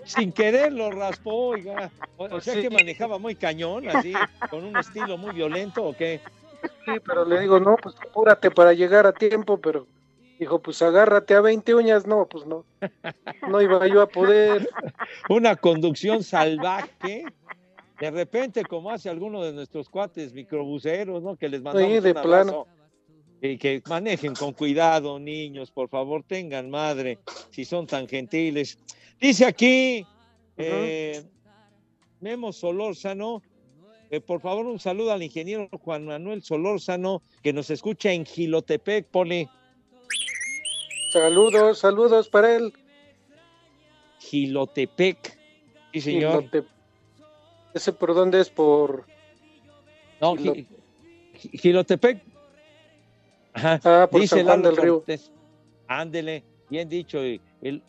Sin 0.06 0.32
querer 0.32 0.74
lo 0.74 0.90
raspó, 0.90 1.50
oiga. 1.50 1.92
O, 2.18 2.26
o 2.26 2.30
Pues 2.30 2.46
sea 2.46 2.56
sí. 2.56 2.62
que 2.62 2.70
manejaba 2.72 3.20
muy 3.20 3.36
cañón, 3.36 3.88
así, 3.90 4.14
con 4.50 4.64
un 4.64 4.76
estilo 4.78 5.18
muy 5.18 5.34
violento, 5.34 5.84
¿o 5.84 5.96
qué? 5.96 6.22
Sí, 6.86 6.92
pero 7.06 7.26
le 7.26 7.40
digo, 7.40 7.60
no, 7.60 7.76
pues 7.78 7.96
apúrate 7.96 8.52
para 8.52 8.74
llegar 8.74 9.06
a 9.06 9.14
tiempo, 9.14 9.60
pero 9.60 9.88
dijo, 10.40 10.60
pues 10.60 10.82
agárrate 10.82 11.36
a 11.36 11.42
20 11.42 11.76
uñas. 11.76 12.08
No, 12.08 12.26
pues 12.28 12.46
no. 12.46 12.66
No 13.48 13.62
iba 13.62 13.88
yo 13.88 14.02
a 14.02 14.08
poder. 14.08 14.68
Una 15.30 15.56
conducción 15.56 16.24
salvaje. 16.24 17.26
De 18.00 18.10
repente, 18.10 18.66
como 18.66 18.90
hace 18.90 19.10
alguno 19.10 19.44
de 19.44 19.54
nuestros 19.54 19.88
cuates 19.90 20.34
microbuseros, 20.34 21.22
¿no? 21.22 21.36
Que 21.36 21.50
les 21.50 21.62
mandamos 21.62 21.92
Sí, 21.92 22.00
de 22.00 22.12
un 22.14 22.22
plano. 22.22 22.68
Y 23.44 23.58
que 23.58 23.82
manejen 23.88 24.34
con 24.36 24.54
cuidado, 24.54 25.20
niños, 25.20 25.72
por 25.72 25.90
favor, 25.90 26.24
tengan 26.24 26.70
madre, 26.70 27.20
si 27.52 27.66
son 27.66 27.88
tan 27.88 28.08
gentiles. 28.08 28.78
Dice 29.20 29.46
aquí, 29.46 30.06
eh, 30.58 31.24
Memo 32.20 32.52
Solórzano, 32.54 33.42
eh, 34.12 34.20
por 34.22 34.42
favor, 34.42 34.66
un 34.66 34.80
saludo 34.80 35.12
al 35.14 35.24
ingeniero 35.24 35.70
Juan 35.72 36.06
Manuel 36.06 36.44
Solórzano, 36.44 37.22
que 37.42 37.54
nos 37.54 37.70
escucha 37.70 38.12
en 38.12 38.26
Gilotepec, 38.26 39.08
Poli. 39.08 39.48
Saludos, 41.12 41.80
saludos 41.80 42.30
para 42.30 42.56
él. 42.56 42.74
Gilotepec. 44.20 45.38
Sí, 45.94 46.02
señor. 46.02 46.44
Gilote- 46.50 46.66
¿Ese 47.74 47.94
por 47.94 48.14
dónde 48.14 48.42
es? 48.42 48.50
Por. 48.50 49.06
No, 50.20 50.36
Gilo- 50.36 50.54
Gi- 50.56 50.68
Gi- 51.38 51.58
Gilotepec. 51.58 52.22
Ajá. 53.54 53.80
Ah, 53.84 54.08
por 54.10 54.22
Dice 54.22 54.36
San 54.38 54.46
Juan 54.46 54.62
del 54.62 54.78
Río. 54.78 54.96
Cortés. 54.98 55.32
Ándele, 55.88 56.44
bien 56.70 56.88
dicho. 56.88 57.26
Y, 57.26 57.42
y- 57.62 57.82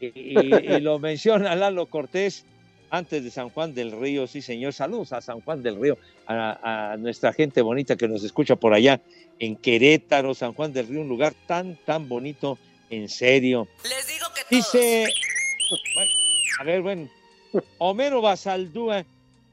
y- 0.00 0.74
y 0.74 0.80
lo 0.80 0.98
menciona 0.98 1.54
Lalo 1.54 1.86
Cortés 1.86 2.46
antes 2.90 3.24
de 3.24 3.30
San 3.30 3.50
Juan 3.50 3.74
del 3.74 3.92
Río. 3.92 4.26
Sí, 4.26 4.42
señor. 4.42 4.72
Saludos 4.72 5.12
a 5.12 5.20
San 5.20 5.40
Juan 5.40 5.62
del 5.62 5.80
Río, 5.80 5.98
a, 6.26 6.92
a 6.92 6.96
nuestra 6.96 7.32
gente 7.32 7.62
bonita 7.62 7.96
que 7.96 8.08
nos 8.08 8.24
escucha 8.24 8.56
por 8.56 8.74
allá 8.74 9.00
en 9.38 9.56
Querétaro, 9.56 10.34
San 10.34 10.52
Juan 10.52 10.72
del 10.72 10.86
Río, 10.88 11.00
un 11.00 11.08
lugar 11.08 11.34
tan, 11.46 11.76
tan 11.84 12.08
bonito, 12.08 12.58
en 12.90 13.08
serio. 13.08 13.68
Les 13.82 14.06
digo 14.06 14.26
que 14.34 14.54
Dice, 14.54 15.06
bueno, 15.94 16.10
a 16.60 16.64
ver, 16.64 16.82
bueno, 16.82 17.08
Homero 17.78 18.20
Basaldúa, 18.20 19.04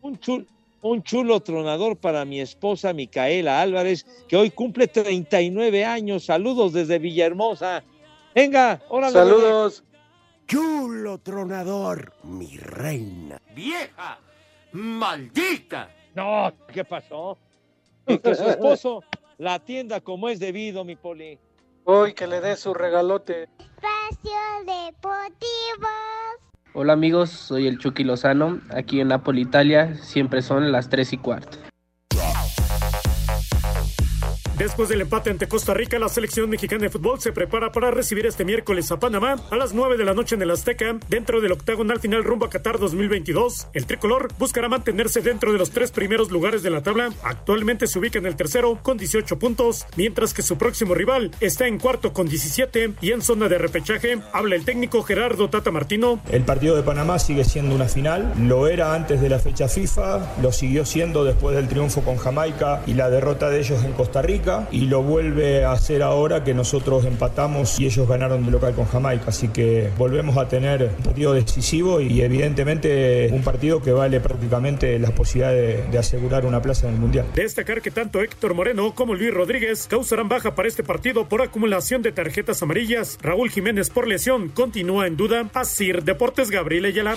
un 0.02 0.20
chul, 0.20 0.48
un 0.82 1.04
chulo 1.04 1.40
tronador 1.40 1.98
para 1.98 2.26
mi 2.26 2.42
esposa 2.42 2.94
Micaela 2.94 3.62
Álvarez, 3.62 4.06
que 4.28 4.36
hoy 4.36 4.52
cumple 4.52 4.88
39 4.88 5.86
años. 5.86 6.26
Saludos 6.26 6.74
desde 6.74 7.00
Villahermosa. 7.00 7.84
Venga, 8.34 8.82
órale. 8.90 9.14
Saludos. 9.14 9.84
Chulo 10.48 11.18
tronador, 11.20 12.14
mi 12.24 12.58
reina. 12.58 13.40
¡Vieja! 13.56 14.20
¡Maldita! 14.74 15.90
No, 16.16 16.52
¿qué 16.72 16.84
pasó? 16.84 17.38
Y 18.08 18.18
que 18.20 18.36
su 18.36 18.44
esposo 18.44 19.04
la 19.38 19.56
atienda 19.56 20.02
como 20.02 20.30
es 20.30 20.40
debido, 20.40 20.84
mi 20.84 20.96
poli. 20.96 21.40
Hoy 21.86 22.14
que 22.14 22.28
le 22.28 22.42
dé 22.42 22.56
su 22.58 22.74
regalote. 22.74 23.50
Espacio 23.60 24.32
Deportivo. 24.60 25.88
Hola 26.74 26.94
amigos, 26.94 27.32
soy 27.32 27.68
el 27.68 27.80
Chucky 27.80 28.04
Lozano. 28.04 28.62
Aquí 28.70 29.02
en 29.02 29.08
Napoli, 29.08 29.42
Italia, 29.42 29.96
siempre 29.96 30.42
son 30.42 30.72
las 30.72 30.90
3 30.90 31.14
y 31.14 31.18
cuarto. 31.18 31.58
Después 34.62 34.90
del 34.90 35.02
empate 35.02 35.32
ante 35.32 35.48
Costa 35.48 35.74
Rica, 35.74 35.98
la 35.98 36.08
selección 36.08 36.48
mexicana 36.48 36.84
de 36.84 36.92
fútbol 36.92 37.20
se 37.20 37.32
prepara 37.32 37.72
para 37.72 37.90
recibir 37.90 38.28
este 38.28 38.46
miércoles 38.46 38.92
a 38.92 39.00
Panamá 39.00 39.38
a 39.50 39.56
las 39.56 39.74
9 39.74 39.98
de 39.98 40.06
la 40.06 40.14
noche 40.14 40.36
en 40.36 40.44
el 40.44 40.52
Azteca, 40.52 41.00
dentro 41.10 41.42
del 41.42 41.54
octagonal 41.54 42.00
final 42.00 42.24
rumbo 42.24 42.46
a 42.46 42.52
Qatar 42.52 42.78
2022. 42.78 43.70
El 43.74 43.88
tricolor 43.88 44.28
buscará 44.38 44.70
mantenerse 44.70 45.22
dentro 45.22 45.52
de 45.52 45.58
los 45.58 45.72
tres 45.72 45.90
primeros 45.90 46.30
lugares 46.30 46.62
de 46.62 46.70
la 46.70 46.84
tabla. 46.84 47.10
Actualmente 47.24 47.88
se 47.88 47.98
ubica 47.98 48.20
en 48.20 48.28
el 48.28 48.36
tercero 48.36 48.78
con 48.84 49.00
18 49.00 49.40
puntos, 49.40 49.88
mientras 49.96 50.32
que 50.32 50.44
su 50.44 50.60
próximo 50.60 50.94
rival 50.94 51.32
está 51.40 51.66
en 51.66 51.80
cuarto 51.80 52.14
con 52.14 52.28
17 52.28 52.94
y 53.02 53.14
en 53.14 53.24
zona 53.24 53.50
de 53.50 53.58
repechaje. 53.58 54.20
Habla 54.32 54.58
el 54.58 54.64
técnico 54.64 55.02
Gerardo 55.02 55.50
Tata 55.50 55.72
Martino. 55.72 56.22
El 56.30 56.44
partido 56.44 56.76
de 56.76 56.84
Panamá 56.84 57.18
sigue 57.18 57.46
siendo 57.46 57.74
una 57.74 57.86
final. 57.86 58.32
Lo 58.38 58.68
era 58.68 58.94
antes 58.94 59.22
de 59.22 59.30
la 59.30 59.40
fecha 59.40 59.68
FIFA, 59.68 60.36
lo 60.40 60.52
siguió 60.52 60.86
siendo 60.86 61.24
después 61.24 61.56
del 61.56 61.68
triunfo 61.68 62.04
con 62.04 62.18
Jamaica 62.18 62.84
y 62.86 62.94
la 62.94 63.10
derrota 63.10 63.50
de 63.50 63.60
ellos 63.60 63.84
en 63.84 63.94
Costa 63.94 64.22
Rica 64.22 64.51
y 64.72 64.82
lo 64.82 65.02
vuelve 65.02 65.66
a 65.66 65.72
hacer 65.72 66.02
ahora 66.04 66.44
que 66.44 66.54
nosotros 66.54 67.06
empatamos 67.06 67.80
y 67.80 67.86
ellos 67.86 68.08
ganaron 68.08 68.46
de 68.46 68.52
local 68.52 68.74
con 68.74 68.86
Jamaica. 68.86 69.26
Así 69.28 69.48
que 69.50 69.90
volvemos 69.98 70.38
a 70.38 70.48
tener 70.48 70.92
un 70.98 71.04
partido 71.04 71.34
decisivo 71.34 72.02
y 72.02 72.22
evidentemente 72.22 73.30
un 73.32 73.44
partido 73.44 73.82
que 73.82 73.92
vale 73.92 74.20
prácticamente 74.20 75.00
la 75.00 75.12
posibilidad 75.12 75.52
de, 75.52 75.84
de 75.92 75.98
asegurar 75.98 76.46
una 76.46 76.62
plaza 76.62 76.88
en 76.88 76.96
el 76.96 77.00
Mundial. 77.00 77.26
Destacar 77.36 77.82
que 77.82 77.92
tanto 77.92 78.22
Héctor 78.22 78.54
Moreno 78.54 78.94
como 78.94 79.16
Luis 79.16 79.34
Rodríguez 79.34 79.88
causarán 79.88 80.30
baja 80.30 80.56
para 80.56 80.68
este 80.68 80.84
partido 80.84 81.28
por 81.28 81.42
acumulación 81.42 82.02
de 82.02 82.12
tarjetas 82.12 82.62
amarillas. 82.62 83.18
Raúl 83.22 83.50
Jiménez 83.50 83.90
por 83.90 84.08
lesión 84.08 84.50
continúa 84.50 85.08
en 85.08 85.18
duda. 85.18 85.50
Asir 85.54 86.04
Deportes 86.04 86.50
Gabriel 86.50 86.86
Ayala. 86.86 87.16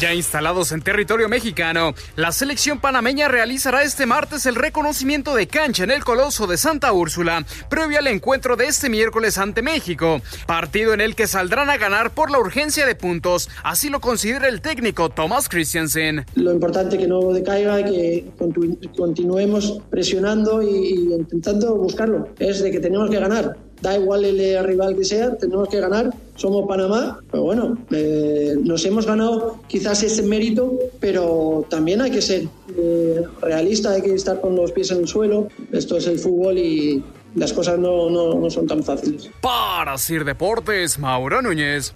Ya 0.00 0.14
instalados 0.14 0.72
en 0.72 0.80
territorio 0.80 1.28
mexicano, 1.28 1.92
la 2.16 2.32
selección 2.32 2.80
panameña 2.80 3.28
realizará 3.28 3.82
este 3.82 4.06
martes 4.06 4.46
el 4.46 4.54
reconocimiento 4.54 5.34
de 5.34 5.46
cancha 5.46 5.84
en 5.84 5.90
el 5.90 6.04
Coloso 6.04 6.46
de 6.46 6.56
Santa 6.56 6.90
Úrsula, 6.94 7.44
previo 7.68 7.98
al 7.98 8.06
encuentro 8.06 8.56
de 8.56 8.64
este 8.64 8.88
miércoles 8.88 9.36
ante 9.36 9.60
México, 9.60 10.22
partido 10.46 10.94
en 10.94 11.02
el 11.02 11.14
que 11.14 11.26
saldrán 11.26 11.68
a 11.68 11.76
ganar 11.76 12.12
por 12.14 12.30
la 12.30 12.38
urgencia 12.38 12.86
de 12.86 12.94
puntos, 12.94 13.50
así 13.62 13.90
lo 13.90 14.00
considera 14.00 14.48
el 14.48 14.62
técnico 14.62 15.10
Thomas 15.10 15.50
Christiansen. 15.50 16.24
Lo 16.34 16.52
importante 16.52 16.96
que 16.96 17.06
no 17.06 17.20
decaiga 17.34 17.84
que 17.84 18.24
continu- 18.38 18.78
continuemos 18.96 19.82
presionando 19.90 20.62
y 20.62 21.12
intentando 21.12 21.76
buscarlo, 21.76 22.26
es 22.38 22.62
de 22.62 22.70
que 22.70 22.80
tenemos 22.80 23.10
que 23.10 23.20
ganar. 23.20 23.54
Da 23.80 23.96
igual 23.96 24.24
el 24.24 24.64
rival 24.64 24.94
que 24.94 25.04
sea, 25.04 25.36
tenemos 25.36 25.68
que 25.68 25.80
ganar. 25.80 26.12
Somos 26.36 26.66
Panamá, 26.68 27.20
pero 27.30 27.44
bueno, 27.44 27.78
eh, 27.90 28.54
nos 28.62 28.84
hemos 28.84 29.06
ganado 29.06 29.58
quizás 29.68 30.02
ese 30.02 30.22
mérito, 30.22 30.78
pero 31.00 31.64
también 31.70 32.00
hay 32.02 32.10
que 32.10 32.20
ser 32.20 32.48
eh, 32.76 33.22
realista, 33.40 33.92
hay 33.92 34.02
que 34.02 34.14
estar 34.14 34.40
con 34.40 34.54
los 34.54 34.72
pies 34.72 34.90
en 34.90 34.98
el 34.98 35.08
suelo. 35.08 35.48
Esto 35.72 35.96
es 35.96 36.06
el 36.06 36.18
fútbol 36.18 36.58
y 36.58 37.02
las 37.34 37.52
cosas 37.52 37.78
no, 37.78 38.10
no, 38.10 38.34
no 38.34 38.50
son 38.50 38.66
tan 38.66 38.82
fáciles. 38.82 39.30
Para 39.40 39.96
Sir 39.96 40.24
Deportes, 40.24 40.98
Mauro 40.98 41.40
Núñez. 41.40 41.94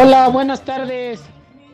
Hola, 0.00 0.28
buenas 0.28 0.64
tardes. 0.64 1.20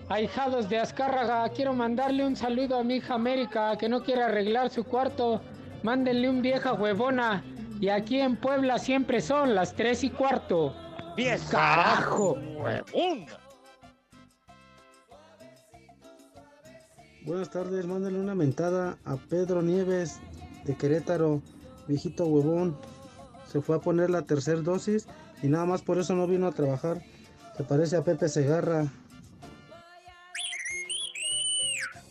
Ahijados 0.09 0.69
de 0.69 0.79
Azcárraga, 0.79 1.49
quiero 1.49 1.73
mandarle 1.73 2.27
un 2.27 2.37
saludo 2.37 2.79
a 2.79 2.85
mi 2.85 2.97
hija 2.97 3.15
América 3.15 3.77
que 3.79 3.89
no 3.89 4.03
quiere 4.03 4.23
arreglar 4.23 4.69
su 4.69 4.85
cuarto. 4.85 5.41
Mándenle 5.83 6.29
un 6.29 6.43
vieja 6.43 6.75
huevona. 6.75 7.43
Y 7.81 7.89
aquí 7.89 8.21
en 8.21 8.37
Puebla 8.37 8.79
siempre 8.79 9.21
son 9.21 9.55
las 9.55 9.75
tres 9.75 10.05
y 10.05 10.11
cuarto. 10.11 10.75
¡Vieja! 11.17 11.51
¡Carajo! 11.51 12.37
Buenas 17.25 17.51
tardes, 17.51 17.87
mándale 17.87 18.21
una 18.21 18.35
mentada 18.35 18.99
a 19.05 19.17
Pedro 19.17 19.63
Nieves 19.63 20.21
de 20.65 20.77
Querétaro, 20.77 21.41
viejito 21.89 22.27
huevón. 22.27 22.77
Se 23.51 23.63
fue 23.63 23.77
a 23.77 23.81
poner 23.81 24.11
la 24.11 24.23
tercera 24.23 24.61
dosis 24.61 25.07
y 25.43 25.49
nada 25.49 25.65
más 25.65 25.81
por 25.81 25.99
eso 25.99 26.15
no 26.15 26.27
vino 26.27 26.47
a 26.47 26.53
trabajar. 26.53 27.01
Se 27.57 27.65
parece 27.65 27.97
a 27.97 28.05
Pepe 28.05 28.29
Segarra. 28.29 28.87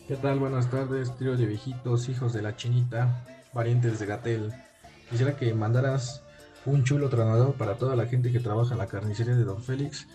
¿Qué 0.06 0.16
tal? 0.16 0.38
Buenas 0.38 0.70
tardes, 0.70 1.16
trío 1.16 1.34
de 1.34 1.46
viejitos, 1.46 2.10
hijos 2.10 2.34
de 2.34 2.42
la 2.42 2.54
chinita, 2.56 3.24
parientes 3.54 3.98
de 3.98 4.04
Gatel. 4.04 4.52
Quisiera 5.08 5.34
que 5.34 5.54
mandaras 5.54 6.22
un 6.66 6.84
chulo 6.84 7.08
tronador 7.08 7.54
para 7.54 7.78
toda 7.78 7.96
la 7.96 8.04
gente 8.04 8.30
que 8.30 8.38
trabaja 8.38 8.74
en 8.74 8.80
la 8.80 8.86
carnicería 8.86 9.34
de 9.34 9.44
Don 9.44 9.62
Félix 9.62 10.06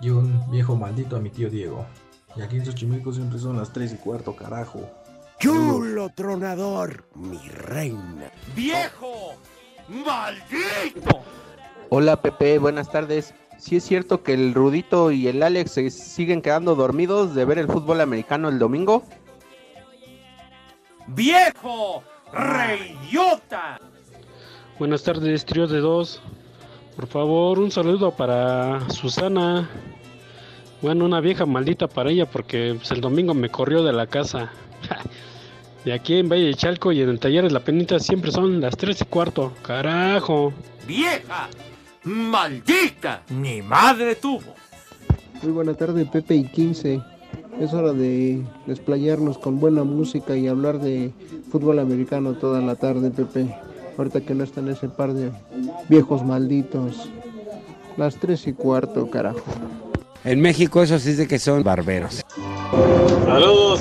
y 0.00 0.10
un 0.10 0.50
viejo 0.50 0.74
maldito 0.74 1.14
a 1.14 1.20
mi 1.20 1.30
tío 1.30 1.48
Diego. 1.50 1.86
Y 2.34 2.42
aquí 2.42 2.56
en 2.56 2.66
Xochimilco 2.66 3.12
siempre 3.12 3.38
son 3.38 3.58
las 3.58 3.72
3 3.72 3.92
y 3.92 3.96
cuarto, 3.98 4.34
carajo. 4.34 4.80
Chulo 5.38 6.08
tronador, 6.16 7.04
mi 7.14 7.38
reina. 7.48 8.32
¡Viejo! 8.56 9.34
¡Maldito! 9.88 11.22
Hola 11.90 12.20
Pepe, 12.20 12.58
buenas 12.58 12.90
tardes. 12.90 13.32
¿Sí 13.56 13.76
es 13.76 13.84
cierto 13.84 14.22
que 14.22 14.34
el 14.34 14.54
Rudito 14.54 15.12
y 15.12 15.28
el 15.28 15.42
Alex 15.42 15.72
se 15.72 15.90
siguen 15.90 16.42
quedando 16.42 16.74
dormidos 16.74 17.34
de 17.36 17.44
ver 17.44 17.58
el 17.58 17.66
fútbol 17.66 18.00
americano 18.00 18.48
el 18.48 18.58
domingo? 18.58 19.04
¡Viejo! 21.08 22.02
¡Reyota! 22.32 23.80
Buenas 24.78 25.02
tardes, 25.02 25.44
trío 25.44 25.66
de 25.66 25.80
dos. 25.80 26.20
Por 26.96 27.06
favor, 27.06 27.58
un 27.58 27.70
saludo 27.70 28.10
para 28.10 28.88
Susana. 28.90 29.68
Bueno, 30.82 31.06
una 31.06 31.20
vieja 31.20 31.46
maldita 31.46 31.88
para 31.88 32.10
ella 32.10 32.26
porque 32.26 32.74
pues, 32.76 32.90
el 32.90 33.00
domingo 33.00 33.32
me 33.32 33.48
corrió 33.48 33.82
de 33.82 33.92
la 33.92 34.06
casa. 34.06 34.52
De 35.84 35.94
aquí 35.94 36.18
en 36.18 36.28
Valle 36.28 36.44
de 36.44 36.54
Chalco 36.54 36.92
y 36.92 37.00
en 37.00 37.08
el 37.08 37.20
taller 37.20 37.44
de 37.44 37.50
la 37.50 37.60
penita 37.60 37.98
siempre 37.98 38.30
son 38.30 38.60
las 38.60 38.76
tres 38.76 39.00
y 39.00 39.04
cuarto. 39.04 39.54
Carajo. 39.62 40.52
¡Vieja! 40.86 41.48
¡Maldita! 42.02 43.22
¡Ni 43.30 43.62
madre 43.62 44.16
tuvo! 44.16 44.54
Muy 45.40 45.52
buena 45.52 45.72
tarde, 45.74 46.04
Pepe 46.04 46.34
y 46.34 46.48
15. 46.48 47.00
Es 47.60 47.74
hora 47.74 47.92
de 47.92 48.42
desplayarnos 48.66 49.38
con 49.38 49.58
buena 49.58 49.82
música 49.82 50.36
y 50.36 50.46
hablar 50.46 50.78
de 50.78 51.12
fútbol 51.50 51.80
americano 51.80 52.34
toda 52.34 52.60
la 52.60 52.76
tarde, 52.76 53.10
Pepe. 53.10 53.52
Ahorita 53.96 54.20
que 54.20 54.34
no 54.34 54.44
están 54.44 54.68
ese 54.68 54.88
par 54.88 55.12
de 55.12 55.32
viejos 55.88 56.24
malditos. 56.24 57.10
Las 57.96 58.14
tres 58.16 58.46
y 58.46 58.52
cuarto, 58.52 59.10
carajo. 59.10 59.42
En 60.24 60.40
México 60.40 60.82
eso 60.82 60.98
sí 61.00 61.10
es 61.10 61.16
de 61.16 61.26
que 61.26 61.40
son 61.40 61.64
barberos. 61.64 62.24
Saludos. 63.24 63.80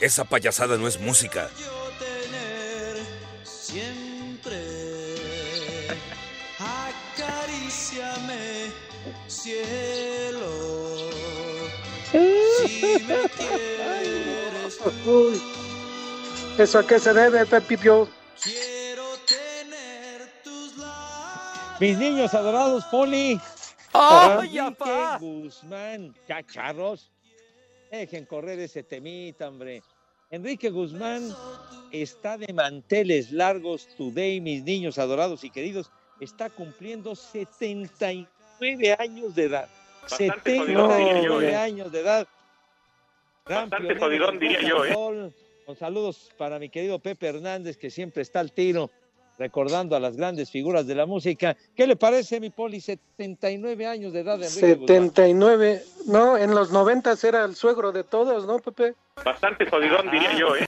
Esa 0.00 0.24
payasada 0.24 0.76
no 0.76 0.86
es 0.86 1.00
música. 1.00 1.50
Tener 1.98 3.02
siempre. 3.42 4.58
Acaríciame, 7.16 8.70
cielo. 9.26 10.50
Si 12.12 13.04
me 13.06 13.28
quieres. 13.28 14.78
Uy, 15.04 15.42
¿Eso 16.58 16.78
a 16.78 16.86
qué 16.86 16.98
se 16.98 17.12
debe, 17.12 17.44
Pepito? 17.46 18.08
Mis 21.80 21.98
niños 21.98 22.34
adorados, 22.34 22.84
Poli. 22.86 23.40
¡Ay, 23.92 24.58
apá! 24.58 25.18
Guzmán, 25.20 26.14
ya 26.28 26.42
charros. 26.44 27.10
Dejen 27.90 28.26
correr 28.26 28.58
ese 28.58 28.82
temita, 28.82 29.48
hombre. 29.48 29.82
Enrique 30.30 30.68
Guzmán 30.68 31.34
está 31.90 32.36
de 32.36 32.52
manteles 32.52 33.32
largos 33.32 33.88
today, 33.96 34.40
mis 34.40 34.62
niños 34.62 34.98
adorados 34.98 35.42
y 35.42 35.50
queridos. 35.50 35.90
Está 36.20 36.50
cumpliendo 36.50 37.14
79 37.14 38.96
años 38.98 39.34
de 39.34 39.44
edad. 39.44 39.68
Bastante 40.02 40.58
jodidón, 40.58 40.98
diría 40.98 41.22
yo, 41.22 41.40
79 41.40 41.50
¿eh? 41.50 41.56
años 41.56 41.92
de 41.92 42.00
edad. 42.00 42.28
Gran 43.46 43.70
Bastante 43.70 43.98
jodidón, 43.98 44.38
diría 44.38 44.60
yo, 44.60 44.84
¿eh? 44.84 44.92
Con 45.64 45.76
saludos 45.76 46.30
para 46.36 46.58
mi 46.58 46.68
querido 46.68 46.98
Pepe 46.98 47.28
Hernández, 47.28 47.76
que 47.76 47.90
siempre 47.90 48.22
está 48.22 48.40
al 48.40 48.52
tiro, 48.52 48.90
recordando 49.38 49.94
a 49.96 50.00
las 50.00 50.16
grandes 50.16 50.50
figuras 50.50 50.86
de 50.86 50.94
la 50.94 51.06
música. 51.06 51.56
¿Qué 51.76 51.86
le 51.86 51.96
parece, 51.96 52.40
mi 52.40 52.50
poli? 52.50 52.80
79 52.80 53.86
años 53.86 54.12
de 54.12 54.20
edad 54.20 54.38
de 54.38 54.46
Enrique 54.46 54.74
Guzmán. 54.74 54.86
79, 54.88 55.82
no, 56.06 56.36
en 56.36 56.54
los 56.54 56.70
90 56.72 57.14
era 57.22 57.44
el 57.44 57.54
suegro 57.54 57.92
de 57.92 58.04
todos, 58.04 58.46
¿no, 58.46 58.58
Pepe? 58.58 58.94
Bastante 59.24 59.68
jodidón, 59.70 60.10
diría 60.10 60.36
yo, 60.36 60.56
¿eh? 60.56 60.66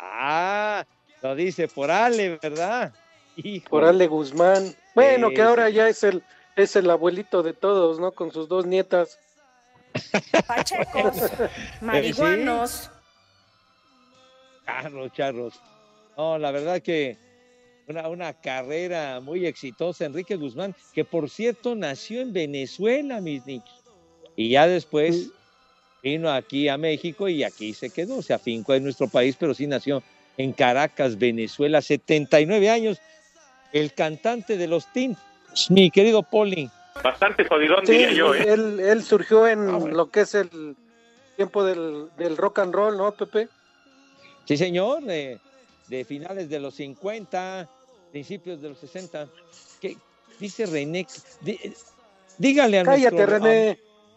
Ah, 0.00 0.84
lo 1.22 1.34
dice 1.34 1.68
por 1.68 1.90
Ale, 1.90 2.38
¿verdad? 2.42 2.92
Híjole. 3.36 3.68
Por 3.70 3.84
Ale 3.84 4.06
Guzmán. 4.08 4.74
Bueno, 4.94 5.28
Sí, 5.28 5.34
que 5.34 5.42
ahora 5.42 5.68
sí. 5.68 5.74
ya 5.74 5.88
es 5.88 6.02
el, 6.02 6.22
es 6.56 6.74
el 6.74 6.90
abuelito 6.90 7.42
de 7.44 7.52
todos, 7.52 8.00
¿no? 8.00 8.10
Con 8.12 8.32
sus 8.32 8.48
dos 8.48 8.66
nietas. 8.66 9.18
Pachecos, 10.46 11.30
marihuanos. 11.80 12.90
Charros, 14.66 15.12
charros. 15.12 15.60
No, 16.16 16.36
la 16.36 16.50
verdad 16.50 16.82
que 16.82 17.16
una, 17.88 18.08
una 18.08 18.32
carrera 18.34 19.20
muy 19.20 19.46
exitosa, 19.46 20.04
Enrique 20.04 20.36
Guzmán, 20.36 20.74
que 20.92 21.04
por 21.04 21.30
cierto 21.30 21.74
nació 21.74 22.20
en 22.20 22.32
Venezuela, 22.32 23.20
mis 23.20 23.44
niños. 23.46 23.82
Y 24.36 24.50
ya 24.50 24.66
después 24.66 25.30
vino 26.02 26.30
aquí 26.30 26.68
a 26.68 26.76
México 26.76 27.28
y 27.28 27.42
aquí 27.42 27.74
se 27.74 27.90
quedó, 27.90 28.22
se 28.22 28.34
afincó 28.34 28.74
en 28.74 28.84
nuestro 28.84 29.08
país, 29.08 29.36
pero 29.38 29.54
sí 29.54 29.66
nació 29.66 30.02
en 30.36 30.52
Caracas, 30.52 31.18
Venezuela, 31.18 31.82
79 31.82 32.70
años. 32.70 33.00
El 33.72 33.92
cantante 33.92 34.56
de 34.56 34.66
los 34.66 34.90
Teens, 34.92 35.18
mi 35.68 35.90
querido 35.90 36.22
Poli. 36.22 36.70
Bastante 37.02 37.44
jodidón, 37.44 37.86
Sí, 37.86 37.92
diría 37.92 38.12
yo, 38.12 38.34
¿eh? 38.34 38.44
él, 38.48 38.80
él 38.80 39.02
surgió 39.02 39.46
en 39.46 39.94
lo 39.94 40.10
que 40.10 40.20
es 40.20 40.34
el 40.34 40.76
tiempo 41.36 41.64
del, 41.64 42.08
del 42.16 42.36
rock 42.36 42.60
and 42.60 42.74
roll, 42.74 42.96
¿no, 42.96 43.12
Pepe? 43.12 43.48
Sí, 44.46 44.56
señor, 44.56 45.02
de, 45.04 45.38
de 45.88 46.04
finales 46.04 46.48
de 46.48 46.58
los 46.60 46.74
50, 46.74 47.68
principios 48.10 48.60
de 48.60 48.70
los 48.70 48.78
60. 48.78 49.28
¿Qué 49.80 49.96
dice 50.38 50.66
René? 50.66 51.06
Dí- 51.42 51.58
dígale 52.38 52.80
a 52.80 52.84
Cállate, 52.84 53.16
nuestro 53.16 53.38
René. 53.38 53.70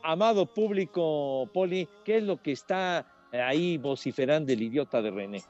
am- 0.03 0.11
amado 0.13 0.45
público, 0.45 1.49
Poli, 1.53 1.87
¿qué 2.05 2.17
es 2.17 2.23
lo 2.23 2.41
que 2.41 2.51
está 2.53 3.05
ahí 3.31 3.77
vociferando 3.77 4.51
el 4.51 4.61
idiota 4.61 5.01
de 5.01 5.11
René? 5.11 5.43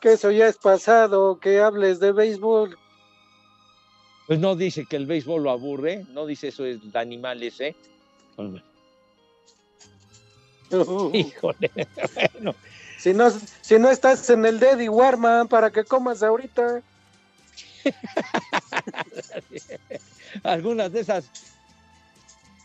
Que 0.00 0.12
eso 0.12 0.30
ya 0.30 0.46
es 0.46 0.56
pasado, 0.56 1.38
que 1.40 1.60
hables 1.60 1.98
de 2.00 2.12
béisbol. 2.12 2.78
Pues 4.26 4.38
no 4.38 4.54
dice 4.56 4.84
que 4.88 4.96
el 4.96 5.06
béisbol 5.06 5.42
lo 5.42 5.50
aburre, 5.50 6.04
no 6.10 6.26
dice 6.26 6.48
eso 6.48 6.64
es 6.64 6.92
de 6.92 6.98
animales, 6.98 7.60
¿eh? 7.60 7.74
Híjole, 11.12 11.70
bueno. 12.34 12.54
Si 12.98 13.14
no, 13.14 13.30
si 13.30 13.78
no 13.78 13.90
estás 13.90 14.28
en 14.30 14.44
el 14.44 14.58
Daddy 14.60 14.88
Warman 14.88 15.48
para 15.48 15.70
que 15.70 15.84
comas 15.84 16.22
ahorita. 16.22 16.82
algunas 20.42 20.92
de 20.92 21.00
esas 21.00 21.30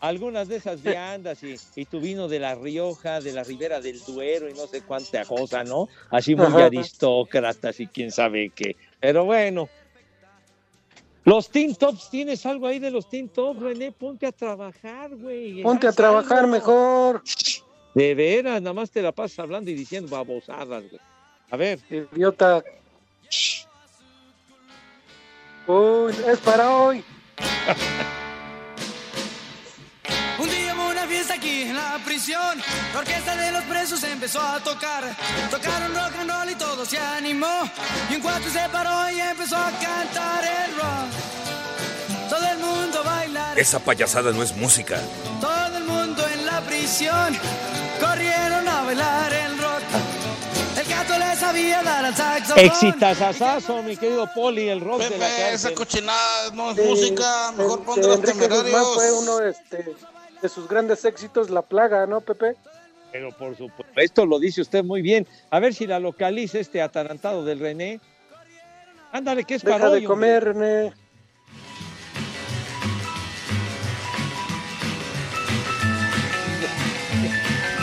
algunas 0.04 0.50
de 0.50 0.58
esas 0.58 0.84
viandas 0.84 1.42
y, 1.44 1.56
y 1.78 1.86
tu 1.86 2.02
vino 2.02 2.28
de 2.28 2.38
La 2.38 2.56
Rioja, 2.56 3.22
de 3.22 3.32
la 3.32 3.46
Ribera 3.46 3.80
del 3.80 4.04
Duero 4.04 4.50
y 4.50 4.54
no 4.54 4.68
sé 4.68 4.82
cuánta 4.82 5.24
cosa, 5.24 5.64
¿no? 5.64 5.88
Así 6.10 6.36
muy 6.36 6.48
Ajá. 6.48 6.66
aristócratas 6.66 7.80
y 7.80 7.88
quién 7.88 8.12
sabe 8.12 8.52
qué. 8.54 8.76
Pero 9.00 9.24
bueno. 9.24 9.70
Los 11.24 11.50
Teen 11.50 11.74
Tops, 11.74 12.10
¿tienes 12.10 12.46
algo 12.46 12.68
ahí 12.68 12.80
de 12.80 12.92
los 12.92 13.08
Teen 13.08 13.30
Tops, 13.30 13.62
René? 13.62 13.94
Ponte 13.94 14.26
a 14.26 14.34
trabajar, 14.34 15.16
güey. 15.16 15.64
Ponte 15.64 15.88
a 15.88 15.94
trabajar 15.94 16.40
algo. 16.40 16.52
mejor. 16.52 17.24
De 17.96 18.14
veras, 18.14 18.62
nada 18.62 18.74
más 18.74 18.92
te 18.92 19.02
la 19.02 19.14
pasas 19.14 19.40
hablando 19.40 19.72
y 19.72 19.74
diciendo 19.74 20.10
babosadas, 20.10 20.84
güey. 20.90 21.02
A 21.50 21.56
ver. 21.56 21.80
Idiota. 21.90 22.62
Uy, 25.66 26.14
es 26.28 26.40
para 26.40 26.70
hoy. 26.72 27.06
Un 30.38 30.50
día 30.50 30.76
hubo 30.76 30.90
una 30.90 31.08
fiesta 31.08 31.36
aquí 31.36 31.62
en 31.62 31.74
la 31.76 31.98
prisión. 32.04 32.62
La 32.94 33.00
orquesta 33.00 33.38
de 33.38 33.50
los 33.52 33.64
presos 33.64 34.04
empezó 34.04 34.42
a 34.42 34.60
tocar. 34.60 35.06
Tocaron 35.50 35.96
rock 35.96 36.16
and 36.20 36.30
roll 36.30 36.50
y 36.50 36.56
todo 36.56 36.86
se 36.86 36.98
animó. 36.98 37.70
Y 38.10 38.16
un 38.16 38.22
cuatro 38.22 38.52
se 38.52 38.68
paró 38.70 39.10
y 39.10 39.22
empezó 39.22 39.56
a 39.56 39.72
cantar 39.72 40.44
el 40.44 40.76
rock. 40.76 41.08
Todo 42.30 42.46
el 42.46 42.58
mundo 42.58 43.02
bailar. 43.06 43.58
Esa 43.58 43.80
payasada 43.80 44.32
no 44.32 44.44
es 44.44 44.54
música. 44.58 45.00
Todo 45.40 45.78
el 45.78 45.86
mundo 45.86 46.28
en 46.28 46.46
la 46.46 46.60
prisión. 46.62 47.38
Corrieron 48.02 48.68
a 48.68 48.82
bailar 48.82 49.32
el 49.32 49.53
Exitazazazo, 52.56 53.82
mi 53.84 53.96
querido 53.98 54.28
Poli, 54.34 54.70
el 54.70 54.82
rock 54.82 55.02
de 55.02 55.18
la 55.18 55.28
cárcel. 55.28 55.74
cochinada 55.74 56.52
no 56.54 56.72
es 56.72 56.78
música, 56.86 57.52
mejor 57.58 57.80
de- 57.80 57.86
pon 57.86 57.96
de 57.96 58.02
de 58.02 58.08
los 58.08 58.22
temerarios. 58.22 58.94
fue 58.96 59.12
uno 59.12 59.40
este, 59.42 59.86
de 60.42 60.50
sus 60.50 60.68
grandes 60.68 61.04
éxitos, 61.06 61.50
La 61.50 61.62
Plaga, 61.62 62.06
¿no, 62.06 62.22
Pepe? 62.22 62.56
Pero 63.12 63.32
por 63.32 63.56
supuesto, 63.58 63.86
esto 63.96 64.26
lo 64.26 64.40
dice 64.40 64.62
usted 64.62 64.84
muy 64.84 65.02
bien. 65.02 65.28
A 65.52 65.60
ver 65.60 65.74
si 65.74 65.86
la 65.88 66.00
localiza 66.00 66.60
este 66.60 66.82
atarantado 66.82 67.46
del 67.46 67.60
René. 67.60 68.00
Ándale, 69.12 69.44
que 69.44 69.56
es 69.56 69.64
para 69.64 69.76
Deja 69.78 69.90
hoy, 69.90 70.02
de 70.02 70.08
hombre. 70.08 70.40
comer, 70.40 70.44
René. 70.56 70.94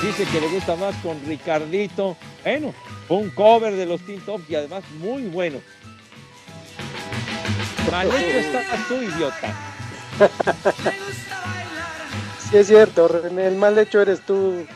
Dice 0.03 0.25
que 0.33 0.41
le 0.41 0.49
gusta 0.49 0.77
más 0.77 0.95
con 0.97 1.21
Ricardito. 1.27 2.17
Bueno, 2.43 2.73
un 3.17 3.31
cover 3.31 3.75
de 3.75 3.87
los 3.87 4.01
Teen 4.07 4.21
Tops 4.21 4.49
y 4.49 4.55
además 4.55 4.85
muy 4.99 5.25
bueno. 5.25 5.61
Mal 7.91 8.07
hecho 8.09 8.39
estás 8.39 8.89
tú, 8.89 8.95
idiota. 8.95 9.55
Sí, 12.51 12.57
es 12.57 12.67
cierto, 12.67 13.09
René. 13.09 13.47
El 13.47 13.57
mal 13.57 13.79
hecho 13.79 14.01
eres 14.01 14.25
tú. 14.27 14.67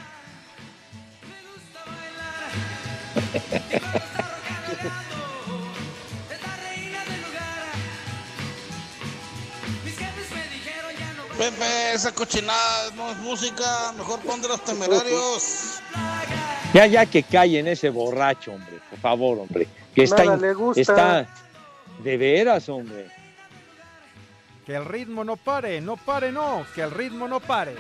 Pepe, 11.38 11.92
esa 11.92 12.12
cochinada 12.14 12.90
no 12.94 13.10
es 13.10 13.16
música, 13.18 13.92
mejor 13.96 14.20
pon 14.20 14.40
de 14.40 14.48
los 14.48 14.64
temerarios. 14.64 15.80
Ya, 16.74 16.86
ya 16.86 17.06
que 17.06 17.22
callen 17.22 17.68
ese 17.68 17.88
borracho, 17.88 18.52
hombre, 18.52 18.78
por 18.90 18.98
favor, 18.98 19.38
hombre. 19.38 19.66
Que 19.94 20.02
está, 20.02 20.24
Nada 20.24 20.34
in- 20.36 20.42
le 20.42 20.54
gusta. 20.54 20.80
está 20.80 21.26
de 22.02 22.16
veras, 22.16 22.68
hombre. 22.68 23.06
Que 24.66 24.74
el 24.74 24.84
ritmo 24.84 25.22
no 25.24 25.36
pare, 25.36 25.80
no 25.80 25.96
pare, 25.96 26.32
no, 26.32 26.66
que 26.74 26.82
el 26.82 26.90
ritmo 26.90 27.28
no 27.28 27.38
pare. 27.38 27.74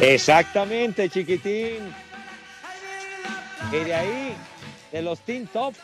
Exactamente, 0.00 1.08
chiquitín. 1.10 1.92
Y 3.72 3.76
de 3.84 3.94
ahí, 3.94 4.34
de 4.90 5.02
los 5.02 5.20
Teen 5.20 5.46
Tops, 5.46 5.78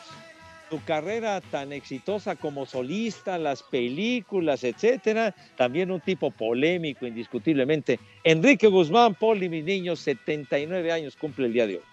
tu 0.69 0.83
carrera 0.83 1.41
tan 1.41 1.73
exitosa 1.73 2.35
como 2.35 2.65
solista, 2.65 3.37
las 3.37 3.61
películas, 3.63 4.63
etcétera, 4.63 5.33
también 5.57 5.91
un 5.91 5.99
tipo 6.01 6.31
polémico, 6.31 7.05
indiscutiblemente. 7.05 7.99
Enrique 8.23 8.67
Guzmán, 8.67 9.15
Poli, 9.15 9.49
mis 9.49 9.63
niños, 9.63 9.99
79 9.99 10.91
años 10.91 11.15
cumple 11.15 11.47
el 11.47 11.53
día 11.53 11.67
de 11.67 11.75
hoy. 11.77 11.83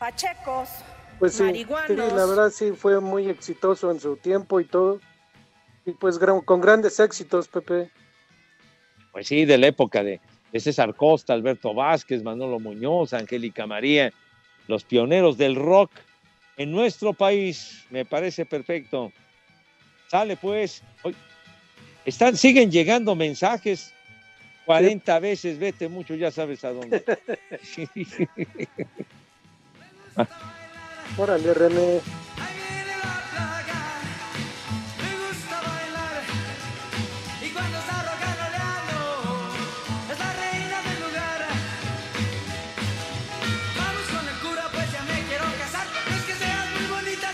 Pachecos, 0.00 0.68
Pues 1.18 1.34
sí, 1.34 1.42
marihuanos. 1.44 1.88
sí, 1.88 1.94
la 2.16 2.24
verdad 2.26 2.50
sí 2.50 2.72
fue 2.72 2.98
muy 3.00 3.28
exitoso 3.28 3.90
en 3.90 4.00
su 4.00 4.16
tiempo 4.16 4.58
y 4.58 4.64
todo. 4.64 4.98
Y 5.84 5.92
pues 5.92 6.18
gran- 6.18 6.40
con 6.40 6.60
grandes 6.62 6.98
éxitos, 6.98 7.46
Pepe. 7.48 7.90
Pues 9.12 9.26
sí, 9.28 9.44
de 9.44 9.58
la 9.58 9.66
época 9.66 10.02
de, 10.02 10.20
de 10.52 10.60
César 10.60 10.94
Costa, 10.94 11.34
Alberto 11.34 11.74
Vázquez, 11.74 12.22
Manolo 12.22 12.58
Muñoz, 12.58 13.12
Angélica 13.12 13.66
María, 13.66 14.10
los 14.68 14.84
pioneros 14.84 15.36
del 15.36 15.54
rock 15.54 15.90
en 16.56 16.72
nuestro 16.72 17.12
país. 17.12 17.84
Me 17.90 18.06
parece 18.06 18.46
perfecto. 18.46 19.12
Sale 20.08 20.36
pues. 20.38 20.82
Hoy- 21.02 21.14
Están, 22.06 22.36
siguen 22.38 22.70
llegando 22.70 23.14
mensajes. 23.14 23.92
40 24.64 25.18
veces, 25.18 25.58
vete 25.58 25.88
mucho, 25.88 26.14
ya 26.14 26.30
sabes 26.30 26.64
a 26.64 26.70
dónde. 26.72 27.04
Órale, 31.16 31.54
René. 31.54 32.00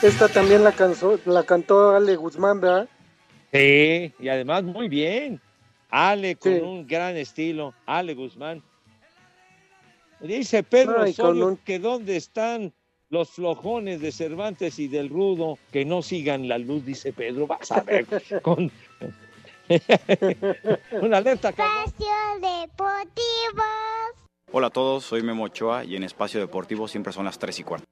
Esta 0.02 0.28
también 0.28 0.62
la, 0.62 0.72
canzó, 0.72 1.18
la 1.24 1.42
cantó 1.44 1.90
Ale 1.96 2.16
Guzmán, 2.16 2.60
¿verdad? 2.60 2.88
Sí, 3.52 4.12
y 4.18 4.28
además 4.28 4.62
muy 4.62 4.88
bien. 4.88 5.40
Ale 5.90 6.36
con 6.36 6.52
Sí. 6.52 6.60
un 6.60 6.86
gran 6.86 7.16
estilo, 7.16 7.74
Ale 7.86 8.14
Guzmán. 8.14 8.62
Dice 10.20 10.62
Pedro 10.62 11.02
Ay, 11.02 11.14
con 11.14 11.26
Osorio 11.26 11.46
un- 11.48 11.56
que 11.58 11.78
dónde 11.78 12.16
están 12.16 12.72
los 13.10 13.30
flojones 13.30 14.00
de 14.00 14.10
Cervantes 14.12 14.78
y 14.78 14.88
del 14.88 15.08
Rudo, 15.10 15.58
que 15.72 15.84
no 15.84 16.02
sigan 16.02 16.48
la 16.48 16.58
luz, 16.58 16.84
dice 16.84 17.12
Pedro. 17.12 17.46
Vas 17.46 17.70
a 17.72 17.80
ver, 17.82 18.06
con 18.42 18.70
una 21.02 21.16
alerta. 21.18 21.50
Espacio 21.50 22.06
Deportivo. 22.40 23.62
Hola 24.52 24.68
a 24.68 24.70
todos, 24.70 25.04
soy 25.04 25.22
Memo 25.22 25.44
Ochoa 25.44 25.84
y 25.84 25.96
en 25.96 26.04
Espacio 26.04 26.40
Deportivo 26.40 26.88
siempre 26.88 27.12
son 27.12 27.24
las 27.26 27.38
3 27.38 27.60
y 27.60 27.64
cuarto. 27.64 27.86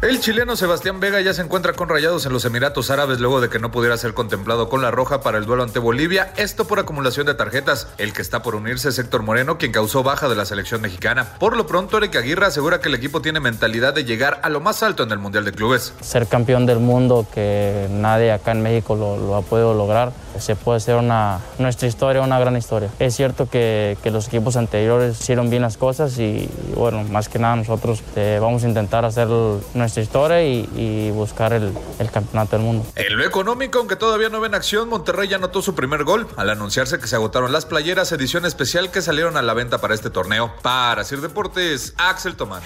El 0.00 0.20
chileno 0.20 0.56
Sebastián 0.56 1.00
Vega 1.00 1.20
ya 1.20 1.34
se 1.34 1.42
encuentra 1.42 1.72
con 1.72 1.88
rayados 1.88 2.24
en 2.24 2.32
los 2.32 2.44
Emiratos 2.44 2.90
Árabes 2.90 3.18
luego 3.18 3.40
de 3.40 3.48
que 3.48 3.58
no 3.58 3.70
pudiera 3.70 3.96
ser 3.96 4.14
contemplado 4.14 4.68
con 4.68 4.80
la 4.80 4.92
roja 4.92 5.20
para 5.20 5.38
el 5.38 5.44
duelo 5.44 5.64
ante 5.64 5.80
Bolivia, 5.80 6.32
esto 6.36 6.66
por 6.66 6.78
acumulación 6.78 7.26
de 7.26 7.34
tarjetas. 7.34 7.88
El 7.98 8.12
que 8.12 8.22
está 8.22 8.42
por 8.42 8.54
unirse 8.54 8.90
es 8.90 8.98
Héctor 8.98 9.22
Moreno, 9.22 9.58
quien 9.58 9.72
causó 9.72 10.04
baja 10.04 10.28
de 10.28 10.36
la 10.36 10.44
selección 10.44 10.80
mexicana. 10.80 11.34
Por 11.40 11.56
lo 11.56 11.66
pronto, 11.66 11.98
Eric 11.98 12.14
Aguirre 12.16 12.46
asegura 12.46 12.80
que 12.80 12.88
el 12.88 12.94
equipo 12.94 13.20
tiene 13.20 13.40
mentalidad 13.40 13.92
de 13.92 14.04
llegar 14.04 14.40
a 14.42 14.48
lo 14.48 14.60
más 14.60 14.82
alto 14.84 15.02
en 15.02 15.10
el 15.10 15.18
Mundial 15.18 15.44
de 15.44 15.52
Clubes. 15.52 15.92
ser 16.00 16.26
campeón 16.28 16.64
del 16.64 16.78
mundo 16.78 17.26
que 17.34 17.88
nadie 17.90 18.30
acá 18.30 18.52
en 18.52 18.62
México 18.62 18.94
lo, 18.94 19.34
ha 19.34 19.42
podido 19.42 19.74
lograr. 19.74 20.12
Se 20.38 20.54
puede 20.54 20.76
hacer 20.76 20.94
una, 20.94 21.40
nuestra 21.58 21.88
historia 21.88 22.22
una 22.22 22.38
gran 22.38 22.56
historia. 22.56 22.88
Es 23.00 23.16
cierto 23.16 23.48
que, 23.50 23.96
los 24.04 24.28
equipos 24.28 24.56
anteriores 24.56 25.20
hicieron 25.20 25.50
bien 25.50 25.62
las 25.62 25.76
cosas 25.76 26.18
y, 26.18 26.22
y 26.22 26.72
bueno, 26.74 27.04
más 27.04 27.28
que 27.28 27.38
nada 27.38 27.56
nosotros 27.56 28.02
eh, 28.16 28.38
vamos 28.40 28.57
intentar 28.64 29.04
hacer 29.04 29.28
nuestra 29.74 30.02
historia 30.02 30.42
y, 30.42 31.10
buscar 31.10 31.52
el, 31.52 31.72
el 31.98 32.10
campeonato 32.10 32.56
del 32.56 32.64
mundo. 32.64 32.86
En 32.94 33.16
lo 33.16 33.24
económico, 33.24 33.78
aunque 33.78 33.96
todavía 33.96 34.28
no 34.28 34.40
ven 34.40 34.54
acción, 34.54 34.88
Monterrey 34.88 35.28
ya 35.28 35.36
anotó 35.36 35.62
su 35.62 35.74
primer 35.74 36.04
gol 36.04 36.28
al 36.36 36.50
anunciarse 36.50 36.98
que 36.98 37.06
se 37.06 37.16
agotaron 37.16 37.52
las 37.52 37.66
playeras 37.66 38.12
edición 38.12 38.46
especial 38.46 38.90
que 38.90 39.02
salieron 39.02 39.36
a 39.36 39.42
la 39.42 39.54
venta 39.54 39.78
para 39.78 39.94
este 39.94 40.10
torneo. 40.10 40.52
Para 40.62 41.04
Sir 41.04 41.20
Deportes, 41.20 41.94
Axel 41.96 42.36
Tomás. 42.36 42.62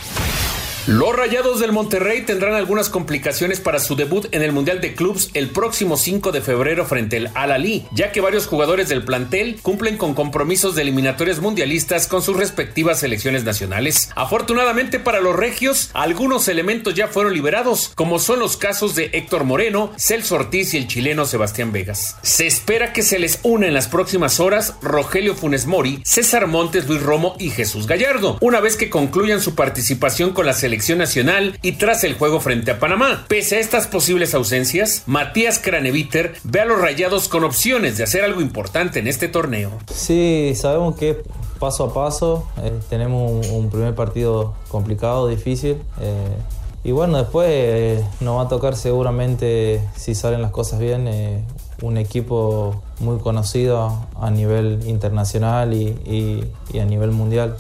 Los 0.88 1.14
Rayados 1.14 1.60
del 1.60 1.70
Monterrey 1.70 2.22
tendrán 2.22 2.54
algunas 2.54 2.88
complicaciones 2.88 3.60
para 3.60 3.78
su 3.78 3.94
debut 3.94 4.26
en 4.32 4.42
el 4.42 4.50
Mundial 4.50 4.80
de 4.80 4.96
Clubs 4.96 5.30
el 5.32 5.50
próximo 5.50 5.96
5 5.96 6.32
de 6.32 6.40
febrero 6.40 6.84
frente 6.84 7.18
al 7.18 7.30
Al-Ali, 7.34 7.86
ya 7.92 8.10
que 8.10 8.20
varios 8.20 8.48
jugadores 8.48 8.88
del 8.88 9.04
plantel 9.04 9.60
cumplen 9.62 9.96
con 9.96 10.14
compromisos 10.14 10.74
de 10.74 10.82
eliminatorias 10.82 11.38
mundialistas 11.38 12.08
con 12.08 12.20
sus 12.20 12.36
respectivas 12.36 12.98
selecciones 12.98 13.44
nacionales. 13.44 14.10
Afortunadamente 14.16 14.98
para 14.98 15.20
los 15.20 15.36
regios, 15.36 15.90
algunos 15.92 16.48
elementos 16.48 16.94
ya 16.94 17.06
fueron 17.06 17.32
liberados, 17.32 17.92
como 17.94 18.18
son 18.18 18.40
los 18.40 18.56
casos 18.56 18.96
de 18.96 19.10
Héctor 19.12 19.44
Moreno, 19.44 19.92
Celso 19.96 20.34
Ortiz 20.34 20.74
y 20.74 20.78
el 20.78 20.88
chileno 20.88 21.26
Sebastián 21.26 21.70
Vegas. 21.70 22.16
Se 22.22 22.48
espera 22.48 22.92
que 22.92 23.02
se 23.02 23.20
les 23.20 23.38
una 23.44 23.68
en 23.68 23.74
las 23.74 23.86
próximas 23.86 24.40
horas 24.40 24.74
Rogelio 24.82 25.36
Funes 25.36 25.66
Mori, 25.66 26.02
César 26.04 26.48
Montes, 26.48 26.88
Luis 26.88 27.02
Romo 27.02 27.36
y 27.38 27.50
Jesús 27.50 27.86
Gallardo, 27.86 28.36
una 28.40 28.58
vez 28.58 28.74
que 28.74 28.90
concluyan 28.90 29.40
su 29.40 29.54
participación 29.54 30.32
con 30.32 30.44
la 30.44 30.54
selección 30.54 30.71
nacional 30.96 31.58
y 31.62 31.72
tras 31.72 32.02
el 32.04 32.14
juego 32.14 32.40
frente 32.40 32.70
a 32.70 32.78
Panamá. 32.78 33.24
Pese 33.28 33.56
a 33.56 33.61
estas 33.61 33.87
posibles 33.87 34.35
ausencias, 34.35 35.02
Matías 35.06 35.58
Craneviter 35.58 36.35
ve 36.44 36.61
a 36.61 36.64
los 36.64 36.80
rayados 36.80 37.28
con 37.28 37.44
opciones 37.44 37.98
de 37.98 38.04
hacer 38.04 38.22
algo 38.24 38.40
importante 38.40 38.98
en 38.98 39.06
este 39.06 39.28
torneo. 39.28 39.70
Sí, 39.92 40.52
sabemos 40.56 40.96
que 40.96 41.22
paso 41.58 41.85
a 41.85 41.94
paso. 41.94 42.48
eh, 42.62 42.72
tenemos 42.88 43.30
un, 43.30 43.50
un 43.54 43.70
primer 43.70 43.94
partido 43.94 44.54
complicado, 44.68 45.28
difícil. 45.28 45.76
eh, 46.00 46.37
y 46.85 46.90
bueno, 46.90 47.18
después 47.18 47.46
eh, 47.48 48.04
nos 48.20 48.38
va 48.38 48.42
a 48.42 48.48
tocar 48.48 48.74
seguramente, 48.74 49.80
si 49.94 50.16
salen 50.16 50.42
las 50.42 50.50
cosas 50.50 50.80
bien, 50.80 51.06
eh, 51.06 51.44
un 51.80 51.96
equipo 51.96 52.82
muy 52.98 53.18
conocido 53.20 54.06
a 54.20 54.30
nivel 54.32 54.80
internacional 54.88 55.74
y, 55.74 55.88
y- 56.06 56.44
y 56.72 56.78
a 56.80 56.85
nivel 56.85 57.12
mundial. 57.12 57.56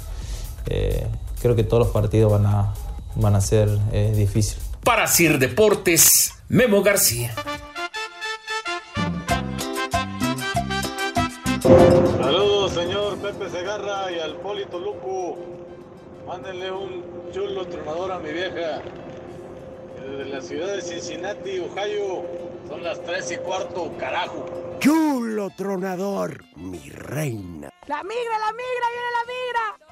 Eh, 0.66 1.06
creo 1.40 1.54
que 1.54 1.62
todos 1.64 1.84
los 1.84 1.92
partidos 1.92 2.32
van 2.32 2.46
a, 2.46 2.72
van 3.16 3.34
a 3.34 3.40
ser 3.40 3.68
eh, 3.92 4.12
difíciles. 4.16 4.62
Para 4.84 5.06
Sir 5.06 5.38
Deportes, 5.38 6.34
Memo 6.48 6.82
García. 6.82 7.34
Saludos, 11.62 12.72
señor 12.72 13.18
Pepe 13.18 13.48
Segarra 13.50 14.10
y 14.10 14.18
al 14.18 14.36
Polito 14.36 14.78
Luco. 14.78 15.38
Mándenle 16.26 16.70
un 16.72 17.30
chulo 17.32 17.66
tronador 17.66 18.12
a 18.12 18.18
mi 18.18 18.32
vieja. 18.32 18.82
Desde 20.00 20.24
la 20.30 20.40
ciudad 20.40 20.74
de 20.74 20.82
Cincinnati, 20.82 21.58
Ohio. 21.58 22.24
Son 22.68 22.82
las 22.82 23.02
3 23.02 23.32
y 23.32 23.36
cuarto, 23.36 23.92
carajo. 23.98 24.46
Chulo 24.80 25.50
tronador, 25.56 26.44
mi 26.56 26.88
reina. 26.90 27.70
La 27.86 28.02
migra, 28.02 28.38
la 28.38 28.52
migra, 28.52 28.86
viene 28.92 29.10
la 29.12 29.24
migra. 29.26 29.91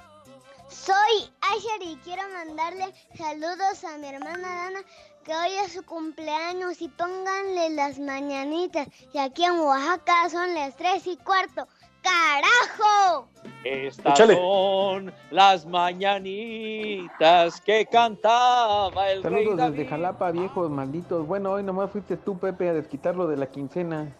Soy 0.70 1.28
Asher 1.40 1.82
y 1.82 1.96
quiero 2.04 2.22
mandarle 2.32 2.94
saludos 3.18 3.84
a 3.84 3.98
mi 3.98 4.06
hermana 4.06 4.48
Dana 4.48 4.80
que 5.24 5.32
hoy 5.34 5.50
es 5.64 5.72
su 5.72 5.84
cumpleaños 5.84 6.80
y 6.80 6.88
pónganle 6.88 7.70
las 7.70 7.98
mañanitas. 7.98 8.88
Y 9.12 9.18
aquí 9.18 9.44
en 9.44 9.58
Oaxaca 9.60 10.30
son 10.30 10.54
las 10.54 10.76
tres 10.76 11.06
y 11.06 11.16
cuarto. 11.18 11.66
¡Carajo! 12.02 13.28
Estas 13.64 14.14
Échale. 14.14 14.36
son 14.36 15.12
las 15.30 15.66
mañanitas 15.66 17.60
que 17.60 17.84
cantaba 17.84 19.10
el 19.10 19.22
rey 19.22 19.44
Saludos 19.44 19.58
David. 19.58 19.76
desde 19.76 19.90
Jalapa, 19.90 20.30
viejos 20.30 20.70
malditos. 20.70 21.26
Bueno, 21.26 21.50
hoy 21.50 21.62
nomás 21.62 21.90
fuiste 21.90 22.16
tú, 22.16 22.38
Pepe, 22.38 22.70
a 22.70 22.72
desquitarlo 22.72 23.26
de 23.26 23.36
la 23.36 23.46
quincena. 23.50 24.16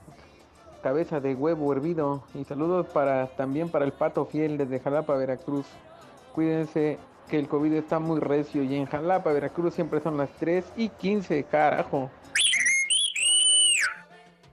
Cabeza 0.83 1.21
de 1.21 1.35
huevo 1.35 1.73
hervido. 1.73 2.23
Y 2.35 2.45
saludos 2.45 2.87
para 2.89 3.29
también 3.29 3.71
para 3.71 3.87
el 3.87 3.93
pato 3.93 4.27
fiel 4.27 4.59
desde 4.59 4.81
Jalapa, 4.81 5.15
Veracruz. 5.15 5.65
Cuídense 6.35 6.99
que 7.29 7.39
el 7.39 7.49
COVID 7.49 7.73
está 7.75 7.99
muy 7.99 8.21
recio 8.21 8.63
y 8.63 8.75
en 8.77 8.87
Jalapa, 8.87 9.33
Veracruz 9.33 9.75
siempre 9.75 10.01
son 10.03 10.17
las 10.17 10.31
3 10.39 10.65
y 10.77 10.89
15, 10.89 11.45
carajo. 11.45 12.11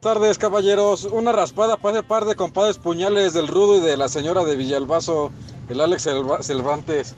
Buenas 0.01 0.15
tardes, 0.21 0.37
caballeros. 0.37 1.05
Una 1.05 1.31
raspada 1.31 1.75
para 1.77 1.97
ese 1.99 2.07
par 2.07 2.25
de 2.25 2.35
compadres 2.35 2.77
puñales 2.77 3.33
del 3.33 3.47
Rudo 3.47 3.77
y 3.77 3.79
de 3.81 3.97
la 3.97 4.07
señora 4.07 4.43
de 4.45 4.55
Villalbazo, 4.55 5.31
el 5.69 5.81
Alex 5.81 6.03
Selva- 6.03 6.43
Cervantes. 6.43 7.15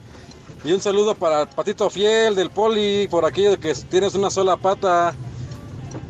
Y 0.64 0.72
un 0.72 0.80
saludo 0.80 1.14
para 1.14 1.42
el 1.42 1.48
Patito 1.48 1.88
Fiel 1.88 2.34
del 2.34 2.50
Poli, 2.50 3.06
por 3.08 3.24
aquí 3.24 3.42
de 3.42 3.58
que 3.58 3.74
tienes 3.74 4.14
una 4.14 4.30
sola 4.30 4.56
pata. 4.56 5.14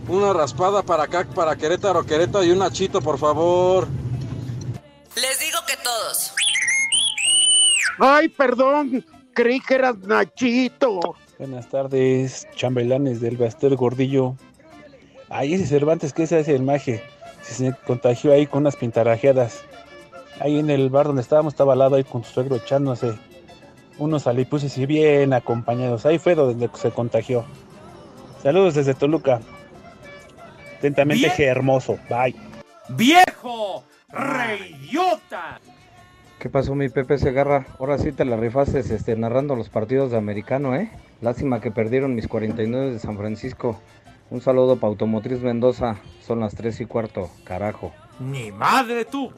Una 0.08 0.32
raspada 0.32 0.82
para 0.82 1.04
acá, 1.04 1.26
para 1.34 1.54
Querétaro, 1.56 2.04
Querétaro 2.04 2.44
y 2.44 2.50
un 2.50 2.58
nachito, 2.58 3.00
por 3.00 3.18
favor. 3.18 3.86
Les 5.16 5.38
digo 5.40 5.58
que 5.66 5.76
todos. 5.76 6.32
Ay, 8.00 8.28
perdón, 8.28 9.04
creí 9.34 9.60
que 9.60 9.74
eras 9.74 9.98
Nachito. 9.98 11.00
Buenas 11.38 11.68
tardes, 11.68 12.48
chambelanes 12.56 13.20
del 13.20 13.36
Bastel 13.36 13.76
Gordillo. 13.76 14.36
Ay, 15.28 15.54
ese 15.54 15.66
Cervantes, 15.66 16.14
que 16.14 16.26
se 16.26 16.38
hace 16.38 16.54
el 16.54 16.62
maje? 16.62 17.02
Se 17.42 17.74
contagió 17.86 18.32
ahí 18.32 18.46
con 18.46 18.62
unas 18.62 18.76
pintarajeadas. 18.76 19.62
Ahí 20.40 20.58
en 20.58 20.70
el 20.70 20.88
bar 20.88 21.06
donde 21.06 21.20
estábamos, 21.20 21.52
estaba 21.52 21.74
al 21.74 21.80
lado 21.80 21.96
ahí 21.96 22.04
con 22.04 22.24
su 22.24 22.32
suegro 22.32 22.56
echándose 22.56 23.18
unos 23.98 24.26
alipuses 24.26 24.76
y 24.78 24.86
bien 24.86 25.34
acompañados. 25.34 26.06
Ahí 26.06 26.18
fue 26.18 26.34
donde 26.34 26.70
se 26.74 26.90
contagió. 26.90 27.44
Saludos 28.42 28.74
desde 28.74 28.94
Toluca. 28.94 29.40
Atentamente. 30.78 31.44
Hermoso. 31.44 31.98
Bye. 32.08 32.34
¡Viejo! 32.88 33.84
¡Reyota! 34.08 35.60
¿Qué 36.40 36.48
pasó 36.48 36.74
mi 36.74 36.88
Pepe 36.88 37.18
Segarra? 37.18 37.66
Ahora 37.78 37.98
sí 37.98 38.12
te 38.12 38.24
la 38.24 38.38
rifaste 38.38 38.78
este, 38.78 39.14
narrando 39.14 39.56
los 39.56 39.68
partidos 39.68 40.10
de 40.10 40.16
americano, 40.16 40.74
¿eh? 40.74 40.90
Lástima 41.20 41.60
que 41.60 41.70
perdieron 41.70 42.14
mis 42.14 42.28
49 42.28 42.92
de 42.92 42.98
San 42.98 43.18
Francisco. 43.18 43.78
Un 44.30 44.40
saludo 44.40 44.76
para 44.76 44.88
Automotriz 44.88 45.40
Mendoza. 45.40 45.98
Son 46.26 46.40
las 46.40 46.54
3 46.54 46.80
y 46.80 46.86
cuarto, 46.86 47.30
carajo. 47.44 47.92
¡Mi 48.18 48.50
madre 48.52 49.04
tuvo! 49.04 49.34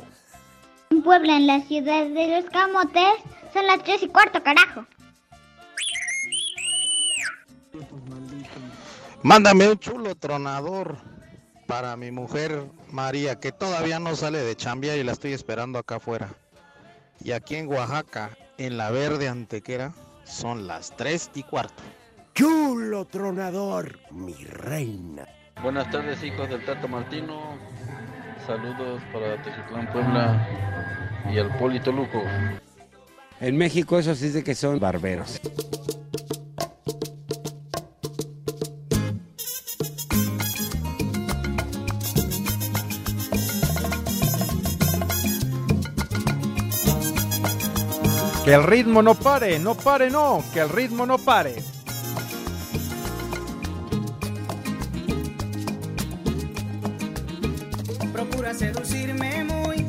En 0.90 1.02
Puebla, 1.02 1.38
en 1.38 1.48
la 1.48 1.60
ciudad 1.62 2.06
de 2.06 2.40
los 2.40 2.50
camotes, 2.50 3.14
son 3.52 3.66
las 3.66 3.82
tres 3.82 4.04
y 4.04 4.08
cuarto, 4.08 4.40
carajo. 4.44 4.86
Mándame 9.22 9.70
un 9.70 9.78
chulo 9.78 10.14
tronador 10.14 10.98
para 11.66 11.96
mi 11.96 12.12
mujer 12.12 12.62
María, 12.92 13.40
que 13.40 13.50
todavía 13.50 13.98
no 13.98 14.14
sale 14.14 14.38
de 14.38 14.54
chambia 14.54 14.96
y 14.96 15.02
la 15.02 15.12
estoy 15.12 15.32
esperando 15.32 15.80
acá 15.80 15.96
afuera. 15.96 16.28
Y 17.24 17.32
aquí 17.32 17.56
en 17.56 17.68
Oaxaca, 17.68 18.30
en 18.58 18.76
la 18.76 18.90
verde 18.90 19.28
antequera, 19.28 19.92
son 20.24 20.66
las 20.66 20.96
3 20.96 21.30
y 21.34 21.42
cuarto. 21.44 21.82
Chulo 22.34 23.04
tronador, 23.04 24.00
mi 24.10 24.34
reina. 24.34 25.26
Buenas 25.62 25.90
tardes, 25.90 26.22
hijos 26.24 26.48
del 26.48 26.64
Tato 26.64 26.88
Martino. 26.88 27.56
Saludos 28.46 29.00
para 29.12 29.40
Tejitlán, 29.42 29.92
Puebla 29.92 30.48
y 31.32 31.38
al 31.38 31.56
Polito 31.58 31.92
Luco. 31.92 32.22
En 33.40 33.56
México 33.56 33.98
eso 33.98 34.14
sí 34.14 34.26
es 34.26 34.34
de 34.34 34.42
que 34.42 34.54
son 34.54 34.80
barberos. 34.80 35.40
Que 48.44 48.54
el 48.54 48.64
ritmo 48.64 49.02
no 49.02 49.14
pare, 49.14 49.60
no 49.60 49.76
pare, 49.76 50.10
no, 50.10 50.42
que 50.52 50.58
el 50.58 50.68
ritmo 50.68 51.06
no 51.06 51.16
pare. 51.16 51.62
Procura 58.12 58.52
seducirme 58.52 59.44
muy 59.44 59.86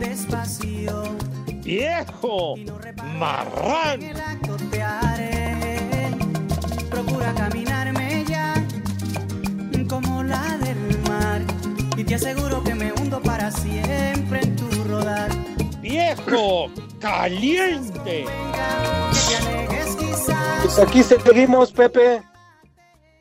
despacio. 0.00 1.04
¡Viejo! 1.62 2.56
¡Marrán! 3.16 4.00
Procura 6.90 7.32
caminarme 7.34 8.24
ya 8.26 8.54
como 9.88 10.24
la 10.24 10.58
del 10.58 10.98
mar. 11.08 11.42
Y 11.96 12.02
te 12.02 12.16
aseguro 12.16 12.64
que 12.64 12.74
me 12.74 12.92
hundo 12.92 13.22
para 13.22 13.52
siempre 13.52 14.40
en 14.42 14.56
tu 14.56 14.68
rodar. 14.82 15.30
¡Viejo! 15.80 16.72
¡Caliente! 17.00 18.24
Pues 20.62 20.78
aquí 20.78 21.02
seguimos, 21.02 21.72
Pepe. 21.72 22.22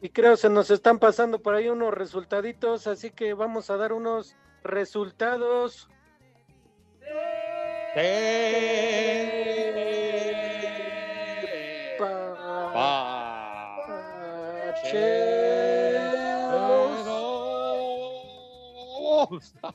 Y 0.02 0.10
creo 0.10 0.38
se 0.38 0.50
nos 0.50 0.70
están 0.70 1.00
pasando 1.00 1.40
por 1.40 1.56
ahí 1.56 1.70
unos 1.70 1.94
resultaditos, 1.94 2.88
así 2.88 3.12
que 3.12 3.34
vamos 3.34 3.70
a 3.70 3.78
dar 3.78 3.94
unos 3.94 4.36
resultados. 4.64 5.90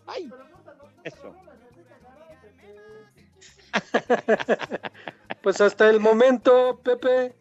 Ay, 0.06 0.30
eso. 1.04 1.34
Pues 5.42 5.60
hasta 5.60 5.90
el 5.90 5.98
momento, 5.98 6.80
Pepe, 6.84 7.34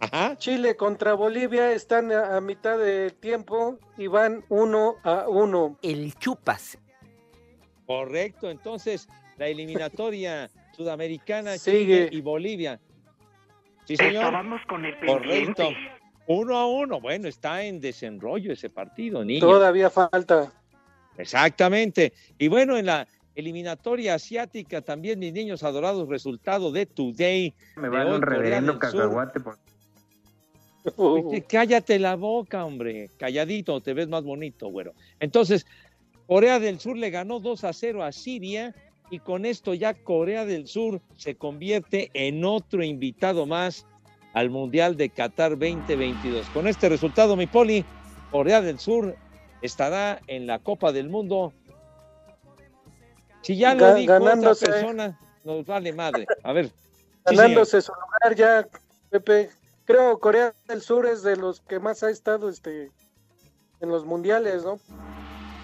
Ajá. 0.00 0.36
Chile 0.38 0.74
contra 0.74 1.12
Bolivia 1.12 1.72
están 1.72 2.10
a, 2.10 2.36
a 2.36 2.40
mitad 2.40 2.78
de 2.78 3.10
tiempo 3.10 3.78
y 3.98 4.06
van 4.06 4.42
uno 4.48 4.96
a 5.04 5.28
uno. 5.28 5.78
El 5.82 6.14
chupas. 6.14 6.78
Correcto, 7.86 8.50
entonces 8.50 9.06
la 9.36 9.48
eliminatoria 9.48 10.48
sudamericana 10.76 11.58
Sigue. 11.58 12.06
Chile 12.06 12.08
y 12.12 12.20
Bolivia. 12.22 12.80
Sí, 13.84 13.96
señor. 13.96 14.24
Estábamos 14.24 14.60
con 14.66 14.84
el 14.84 14.98
Correcto. 15.04 15.68
Uno 16.26 16.56
a 16.56 16.66
uno. 16.66 17.00
Bueno, 17.00 17.28
está 17.28 17.62
en 17.62 17.80
desenrollo 17.80 18.52
ese 18.52 18.70
partido, 18.70 19.24
niño. 19.24 19.40
Todavía 19.40 19.90
falta. 19.90 20.52
Exactamente. 21.18 22.12
Y 22.38 22.48
bueno, 22.48 22.78
en 22.78 22.86
la 22.86 23.06
eliminatoria 23.34 24.14
asiática 24.14 24.82
también, 24.82 25.18
mis 25.18 25.32
niños 25.32 25.62
adorados, 25.62 26.08
resultado 26.08 26.72
de 26.72 26.86
Today. 26.86 27.54
Me 27.76 27.88
hoy, 27.88 28.14
un 28.14 28.22
reverendo 28.22 28.78
cacahuate. 28.78 29.40
Por... 29.40 29.58
Vete, 30.84 31.42
Cállate 31.48 31.98
la 31.98 32.16
boca, 32.16 32.64
hombre. 32.64 33.10
Calladito, 33.16 33.80
te 33.80 33.94
ves 33.94 34.08
más 34.08 34.24
bonito, 34.24 34.68
güero. 34.68 34.94
Entonces, 35.20 35.66
Corea 36.26 36.58
del 36.58 36.80
Sur 36.80 36.96
le 36.96 37.10
ganó 37.10 37.40
2 37.40 37.64
a 37.64 37.72
0 37.72 38.02
a 38.02 38.12
Siria 38.12 38.74
y 39.10 39.18
con 39.18 39.44
esto 39.44 39.74
ya 39.74 39.94
Corea 39.94 40.46
del 40.46 40.66
Sur 40.66 41.00
se 41.16 41.34
convierte 41.34 42.10
en 42.14 42.44
otro 42.44 42.82
invitado 42.82 43.46
más 43.46 43.86
al 44.32 44.50
Mundial 44.50 44.96
de 44.96 45.10
Qatar 45.10 45.50
2022. 45.58 46.46
Con 46.48 46.66
este 46.66 46.88
resultado, 46.88 47.36
mi 47.36 47.46
poli, 47.46 47.84
Corea 48.30 48.62
del 48.62 48.78
Sur 48.78 49.14
estará 49.60 50.20
en 50.26 50.46
la 50.46 50.58
Copa 50.58 50.92
del 50.92 51.08
Mundo. 51.08 51.52
Si 53.42 53.56
ya 53.56 53.74
lo 53.74 53.86
Ga- 53.86 53.94
dijo 53.94 54.12
otra 54.14 54.24
ganándose. 54.26 54.66
persona, 54.66 55.18
nos 55.44 55.66
vale 55.66 55.92
madre. 55.92 56.26
A 56.42 56.52
ver. 56.52 56.66
sí, 56.68 56.72
Ganándose 57.36 57.82
su 57.82 57.92
lugar 57.92 58.36
ya, 58.36 58.66
Pepe. 59.10 59.50
Creo 59.84 60.18
Corea 60.20 60.54
del 60.68 60.80
Sur 60.80 61.06
es 61.06 61.22
de 61.22 61.36
los 61.36 61.60
que 61.60 61.80
más 61.80 62.02
ha 62.04 62.10
estado 62.10 62.48
este 62.48 62.90
en 63.80 63.88
los 63.88 64.04
mundiales, 64.04 64.64
¿no? 64.64 64.78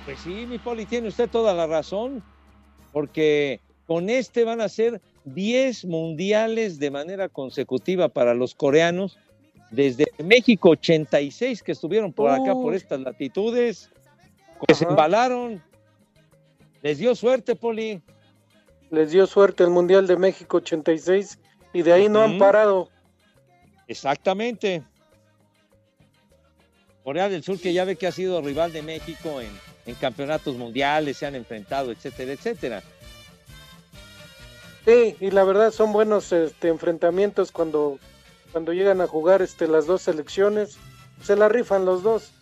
Pues 0.04 0.18
sí, 0.20 0.44
mi 0.46 0.58
poli, 0.58 0.86
tiene 0.86 1.08
usted 1.08 1.30
toda 1.30 1.54
la 1.54 1.66
razón, 1.68 2.22
porque 2.92 3.60
con 3.86 4.10
este 4.10 4.42
van 4.42 4.60
a 4.60 4.68
ser 4.68 5.00
10 5.24 5.84
mundiales 5.84 6.78
de 6.80 6.90
manera 6.90 7.28
consecutiva 7.28 8.08
para 8.08 8.34
los 8.34 8.54
coreanos, 8.56 9.18
desde 9.70 10.06
México 10.24 10.70
86 10.70 11.62
que 11.62 11.72
estuvieron 11.72 12.12
por 12.12 12.30
acá, 12.30 12.54
por 12.54 12.74
estas 12.74 13.00
latitudes, 13.00 13.90
que 14.66 14.74
se 14.74 14.84
embalaron. 14.84 15.62
Les 16.82 16.98
dio 16.98 17.14
suerte, 17.14 17.56
Poli. 17.56 18.00
Les 18.90 19.10
dio 19.10 19.26
suerte 19.26 19.64
el 19.64 19.70
Mundial 19.70 20.06
de 20.06 20.16
México 20.16 20.58
86 20.58 21.38
y 21.72 21.82
de 21.82 21.92
ahí 21.92 22.08
no 22.08 22.22
han 22.22 22.38
parado. 22.38 22.88
Exactamente. 23.86 24.82
Corea 27.04 27.28
del 27.28 27.42
Sur, 27.42 27.60
que 27.60 27.72
ya 27.72 27.84
ve 27.84 27.96
que 27.96 28.06
ha 28.06 28.12
sido 28.12 28.40
rival 28.40 28.72
de 28.72 28.82
México 28.82 29.40
en, 29.40 29.50
en 29.86 29.94
campeonatos 29.94 30.56
mundiales, 30.56 31.16
se 31.16 31.26
han 31.26 31.34
enfrentado, 31.34 31.90
etcétera, 31.90 32.32
etcétera. 32.32 32.82
Sí, 34.84 35.16
y 35.20 35.30
la 35.30 35.44
verdad 35.44 35.70
son 35.70 35.92
buenos 35.92 36.32
este, 36.32 36.68
enfrentamientos 36.68 37.52
cuando, 37.52 37.98
cuando 38.52 38.72
llegan 38.72 39.00
a 39.00 39.06
jugar 39.06 39.42
este, 39.42 39.66
las 39.66 39.86
dos 39.86 40.02
selecciones. 40.02 40.78
Se 41.22 41.36
la 41.36 41.48
rifan 41.48 41.84
los 41.84 42.02
dos. 42.02 42.32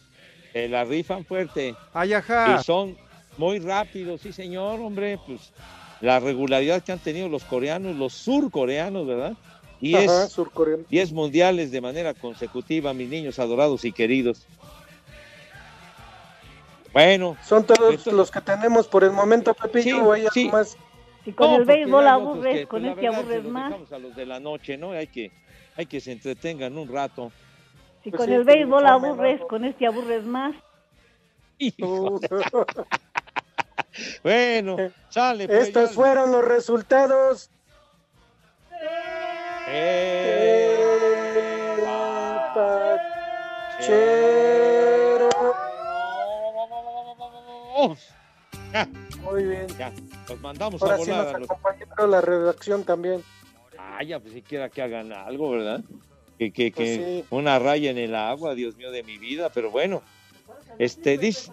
Se 0.52 0.68
la 0.68 0.84
rifan 0.84 1.24
fuerte. 1.24 1.74
Ay, 1.92 2.12
ajá. 2.12 2.58
Y 2.60 2.64
son 2.64 2.96
muy 3.38 3.58
rápidos, 3.58 4.20
sí, 4.20 4.32
señor, 4.32 4.80
hombre. 4.80 5.18
Pues 5.26 5.52
la 6.00 6.20
regularidad 6.20 6.82
que 6.82 6.92
han 6.92 6.98
tenido 6.98 7.28
los 7.28 7.44
coreanos, 7.44 7.96
los 7.96 8.12
surcoreanos, 8.12 9.06
¿verdad? 9.06 9.34
Diez, 9.80 10.10
Ajá, 10.10 10.28
surcoreano. 10.28 10.84
diez 10.88 11.12
mundiales 11.12 11.70
de 11.70 11.80
manera 11.80 12.14
consecutiva, 12.14 12.92
mis 12.94 13.08
niños 13.08 13.38
adorados 13.38 13.84
y 13.84 13.92
queridos. 13.92 14.46
Bueno. 16.92 17.36
Son 17.44 17.64
todos 17.64 17.90
Entonces- 17.90 18.12
los 18.12 18.30
que 18.30 18.40
tenemos 18.40 18.88
por 18.88 19.04
el 19.04 19.10
momento, 19.10 19.52
Pepillo, 19.54 19.82
Sí, 19.82 19.92
o 19.92 20.12
hay 20.12 20.20
algo 20.22 20.32
sí. 20.32 20.48
más. 20.48 20.76
Y 21.26 21.32
con 21.32 21.50
No, 21.50 21.56
el 21.56 21.64
béisbol 21.64 22.06
aburres, 22.06 22.54
que, 22.60 22.66
con 22.66 22.82
pues, 22.82 22.94
este 22.94 23.08
aburres 23.08 23.44
más. 23.44 23.92
a 23.92 23.98
los 23.98 24.14
de 24.14 24.26
la 24.26 24.38
noche, 24.40 24.78
¿no? 24.78 24.92
Hay 24.92 25.08
que, 25.08 25.30
hay 25.76 25.86
que 25.86 26.00
se 26.00 26.12
entretengan 26.12 26.78
un 26.78 26.88
rato. 26.88 27.32
Si 28.04 28.10
Pues 28.10 28.18
con 28.20 28.28
sí, 28.28 28.34
el 28.34 28.44
béisbol 28.44 28.86
aburres, 28.86 29.40
con 29.48 29.64
este 29.64 29.86
aburres 29.86 30.24
más. 30.24 30.54
Hijo. 31.58 32.20
bueno, 34.22 34.76
sale. 35.08 35.46
pues, 35.46 35.68
Estos 35.68 35.92
fueron 35.92 36.32
los 36.32 36.44
resultados. 36.44 37.50
Eh. 39.68 40.72
Ya, 48.72 48.88
Muy 49.22 49.44
bien. 49.44 49.66
ya, 49.78 49.92
los 50.28 50.40
mandamos 50.40 50.82
Ahora 50.82 50.94
a 50.96 50.98
sí 50.98 51.10
volar 51.10 51.24
nos 51.26 51.34
a 51.34 51.38
los... 51.38 51.50
acompañaron 51.50 52.10
la 52.10 52.20
redacción 52.20 52.84
también. 52.84 53.22
Ah, 53.78 54.02
ya, 54.02 54.20
pues 54.20 54.34
siquiera 54.34 54.68
que 54.68 54.82
hagan 54.82 55.12
algo, 55.12 55.50
¿verdad? 55.50 55.80
Que, 56.38 56.50
que, 56.52 56.70
Pues 56.72 56.98
que 56.98 57.22
sí. 57.22 57.24
una 57.30 57.58
raya 57.58 57.90
en 57.90 57.98
el 57.98 58.14
agua, 58.14 58.54
Dios 58.54 58.76
mío 58.76 58.90
de 58.90 59.02
mi 59.02 59.16
vida, 59.18 59.50
pero 59.54 59.70
bueno. 59.70 60.02
Este, 60.78 61.16
dice... 61.16 61.50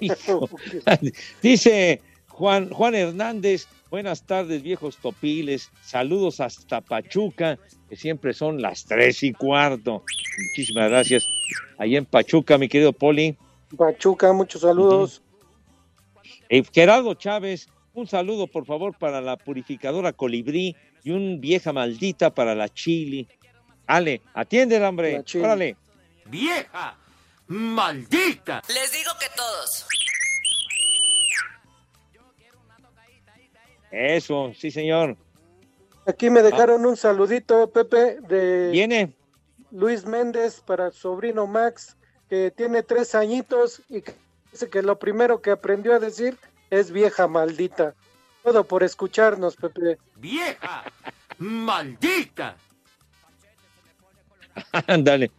Dice 1.42 2.00
Juan, 2.28 2.70
Juan 2.70 2.94
Hernández, 2.94 3.66
buenas 3.90 4.22
tardes, 4.24 4.62
viejos 4.62 4.96
topiles. 4.96 5.70
Saludos 5.82 6.40
hasta 6.40 6.80
Pachuca, 6.80 7.58
que 7.88 7.96
siempre 7.96 8.32
son 8.32 8.62
las 8.62 8.84
tres 8.86 9.22
y 9.22 9.32
cuarto. 9.32 10.04
Muchísimas 10.48 10.90
gracias. 10.90 11.24
Ahí 11.78 11.96
en 11.96 12.06
Pachuca, 12.06 12.58
mi 12.58 12.68
querido 12.68 12.92
Poli. 12.92 13.36
Pachuca, 13.76 14.32
muchos 14.32 14.62
saludos. 14.62 15.22
Eh, 16.48 16.62
Gerardo 16.72 17.14
Chávez, 17.14 17.68
un 17.94 18.06
saludo 18.06 18.46
por 18.46 18.66
favor 18.66 18.96
para 18.96 19.20
la 19.20 19.36
purificadora 19.36 20.12
Colibrí 20.12 20.76
y 21.04 21.10
un 21.10 21.40
vieja 21.40 21.72
maldita 21.72 22.34
para 22.34 22.54
la 22.54 22.68
Chili. 22.68 23.28
Ale, 23.86 24.22
atiende, 24.34 24.82
hombre. 24.84 25.12
La 25.14 25.24
Chili. 25.24 25.44
Órale. 25.44 25.76
¡Vieja! 26.26 26.96
¡Maldita! 27.48 28.62
Les 28.68 28.92
digo 28.92 29.10
que 29.18 29.26
todos. 29.36 29.86
Eso, 33.90 34.52
sí, 34.54 34.70
señor. 34.70 35.16
Aquí 36.06 36.30
me 36.30 36.42
dejaron 36.42 36.86
un 36.86 36.96
saludito, 36.96 37.70
Pepe, 37.70 38.20
de 38.20 38.70
Viene. 38.70 39.12
Luis 39.70 40.04
Méndez 40.06 40.60
para 40.60 40.90
su 40.90 41.00
sobrino 41.00 41.46
Max, 41.46 41.96
que 42.28 42.50
tiene 42.50 42.82
tres 42.82 43.14
añitos 43.14 43.82
y 43.88 44.02
que 44.02 44.14
dice 44.50 44.68
que 44.68 44.82
lo 44.82 44.98
primero 44.98 45.40
que 45.40 45.50
aprendió 45.50 45.94
a 45.94 45.98
decir 45.98 46.36
es 46.70 46.90
vieja 46.90 47.28
maldita. 47.28 47.94
Todo 48.42 48.64
por 48.64 48.82
escucharnos, 48.82 49.56
Pepe. 49.56 49.98
¡Vieja! 50.16 50.84
¡Maldita! 51.38 52.56
Ándale. 54.86 55.30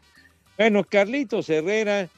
Bueno, 0.57 0.83
Carlitos 0.83 1.49
Herrera 1.49 2.09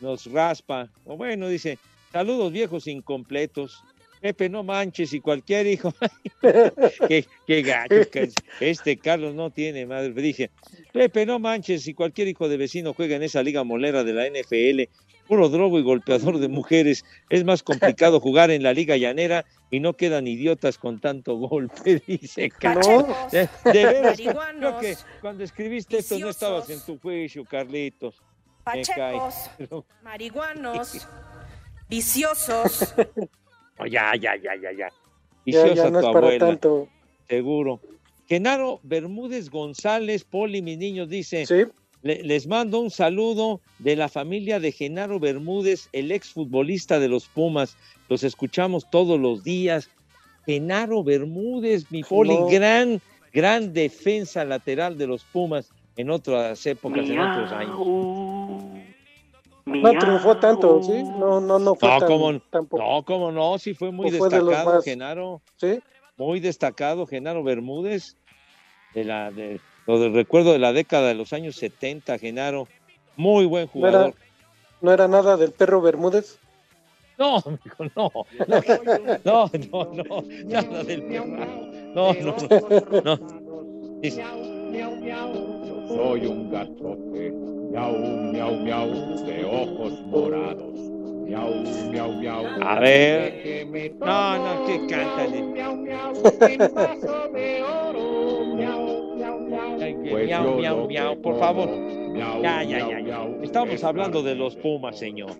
nos 0.00 0.26
raspa. 0.32 0.88
O 1.04 1.16
bueno, 1.16 1.48
dice, 1.48 1.78
saludos 2.12 2.52
viejos 2.52 2.86
incompletos. 2.86 3.84
Pepe, 4.20 4.48
no 4.48 4.62
manches, 4.62 5.12
y 5.12 5.20
cualquier 5.20 5.66
hijo. 5.66 5.92
qué, 7.08 7.26
qué 7.46 7.62
gacho. 7.62 8.10
que 8.10 8.30
Este 8.60 8.96
Carlos 8.96 9.34
no 9.34 9.50
tiene 9.50 9.86
madre. 9.86 10.12
Dije, 10.12 10.50
Pepe, 10.92 11.26
no 11.26 11.38
manches, 11.38 11.82
si 11.82 11.94
cualquier 11.94 12.28
hijo 12.28 12.48
de 12.48 12.56
vecino 12.56 12.94
juega 12.94 13.16
en 13.16 13.22
esa 13.22 13.42
liga 13.42 13.64
molera 13.64 14.04
de 14.04 14.12
la 14.12 14.26
NFL, 14.28 14.90
puro 15.26 15.48
drogo 15.48 15.78
y 15.78 15.82
golpeador 15.82 16.38
de 16.38 16.48
mujeres, 16.48 17.04
es 17.28 17.44
más 17.44 17.62
complicado 17.62 18.18
jugar 18.20 18.50
en 18.50 18.62
la 18.62 18.72
liga 18.72 18.96
llanera 18.96 19.44
y 19.70 19.80
no 19.80 19.94
quedan 19.94 20.26
idiotas 20.26 20.76
con 20.76 21.00
tanto 21.00 21.36
golpe, 21.36 22.02
dice 22.06 22.50
Carlos. 22.50 23.06
De, 23.30 23.48
de 23.64 23.84
veras, 23.84 24.20
creo 24.20 24.78
que 24.80 24.96
cuando 25.20 25.44
escribiste 25.44 25.98
esto 25.98 26.18
no 26.18 26.28
estabas 26.30 26.68
en 26.68 26.80
tu 26.80 26.98
juicio, 26.98 27.44
Carlitos. 27.44 28.20
Pachecos, 28.64 29.50
marihuanos, 30.02 31.06
viciosos. 31.88 32.94
No, 33.80 33.86
ya, 33.86 34.14
ya, 34.16 34.36
ya, 34.36 34.54
ya, 34.56 34.72
ya. 34.72 34.88
Ya, 34.88 34.92
Viciosa 35.44 35.74
ya 35.74 35.90
no 35.90 35.98
es 36.00 36.04
para 36.06 36.18
abuela. 36.18 36.46
tanto. 36.48 36.88
Seguro. 37.28 37.80
Genaro 38.28 38.78
Bermúdez 38.82 39.50
González, 39.50 40.24
Poli, 40.24 40.62
mis 40.62 40.78
niños, 40.78 41.08
dice, 41.08 41.46
"Le- 42.02 42.22
les 42.22 42.46
mando 42.46 42.78
un 42.80 42.90
saludo 42.90 43.60
de 43.78 43.96
la 43.96 44.08
familia 44.08 44.60
de 44.60 44.70
Genaro 44.72 45.18
Bermúdez, 45.18 45.88
el 45.92 46.12
exfutbolista 46.12 46.98
de 47.00 47.08
los 47.08 47.26
Pumas. 47.28 47.76
Los 48.08 48.22
escuchamos 48.22 48.88
todos 48.90 49.18
los 49.18 49.42
días. 49.42 49.88
Genaro 50.46 51.02
Bermúdez, 51.02 51.90
mi 51.90 52.02
Poli, 52.02 52.34
No. 52.36 52.46
gran, 52.46 53.00
gran 53.32 53.72
defensa 53.72 54.44
lateral 54.44 54.96
de 54.98 55.06
los 55.06 55.24
Pumas 55.24 55.70
en 55.96 56.10
otras 56.10 56.64
épocas, 56.66 57.08
en 57.08 57.18
otros 57.18 57.52
años. 57.52 57.76
No 59.66 59.98
triunfó 59.98 60.36
tanto, 60.36 60.82
¿sí? 60.82 61.02
No, 61.02 61.40
no, 61.40 61.58
no 61.58 61.74
fue 61.74 61.88
No, 61.88 61.98
tan, 61.98 62.40
tampoco. 62.50 62.82
no, 62.82 63.04
cómo 63.04 63.32
no, 63.32 63.58
sí 63.58 63.74
fue 63.74 63.90
muy 63.90 64.06
¿O 64.08 64.10
fue 64.10 64.28
de 64.28 64.36
destacado, 64.36 64.74
más? 64.74 64.84
Genaro. 64.84 65.42
Sí. 65.56 65.80
Muy 66.16 66.40
destacado, 66.40 67.06
Genaro 67.06 67.42
Bermúdez. 67.42 68.16
De 68.94 69.04
la, 69.04 69.30
de, 69.30 69.60
lo 69.86 69.98
del 70.00 70.12
recuerdo 70.14 70.52
de 70.52 70.58
la 70.58 70.72
década 70.72 71.08
de 71.08 71.14
los 71.14 71.32
años 71.32 71.56
70, 71.56 72.18
Genaro. 72.18 72.66
Muy 73.16 73.46
buen 73.46 73.68
¿No 73.74 73.86
era, 73.88 73.98
jugador. 73.98 74.14
no 74.80 74.92
era 74.92 75.08
nada 75.08 75.36
del 75.36 75.52
perro 75.52 75.80
Bermúdez? 75.80 76.38
No, 77.18 77.36
mijo, 77.64 77.84
no, 77.96 78.10
no, 78.48 78.62
no, 79.24 79.50
no, 79.52 79.92
no, 79.92 80.24
nada 80.46 80.84
del 80.84 81.02
perro. 81.04 81.26
No, 81.94 82.14
no, 82.14 82.36
no, 83.04 83.18
Soy 85.90 86.26
un 86.26 86.50
gatote, 86.50 87.32
miau, 87.70 87.92
miau, 88.32 88.52
miau, 88.64 88.88
de 89.24 89.44
ojos 89.44 89.92
morados. 90.06 90.74
Miau, 91.30 91.50
miau, 91.90 92.10
miau. 92.20 92.44
A 92.62 92.80
ver. 92.80 93.66
No, 93.98 94.38
no, 94.38 94.66
que 94.66 94.86
cántale. 94.86 95.42
Miau, 95.42 95.76
miau, 95.76 96.12
vaso 96.74 97.28
de 97.32 97.62
oro. 97.62 98.54
Miau, 98.56 99.14
miau, 99.16 99.38
miau. 99.40 100.10
Pues 100.10 100.26
miau, 100.26 100.58
miau, 100.58 100.86
miau, 100.88 101.20
por 101.22 101.38
favor. 101.38 101.68
miau, 101.68 102.42
Ya, 102.42 102.62
ya, 102.64 102.86
miau, 102.86 103.06
ya, 103.06 103.44
Estamos 103.44 103.74
es 103.74 103.84
hablando 103.84 104.22
de 104.22 104.34
los 104.34 104.56
Pumas, 104.56 104.98
señor. 104.98 105.32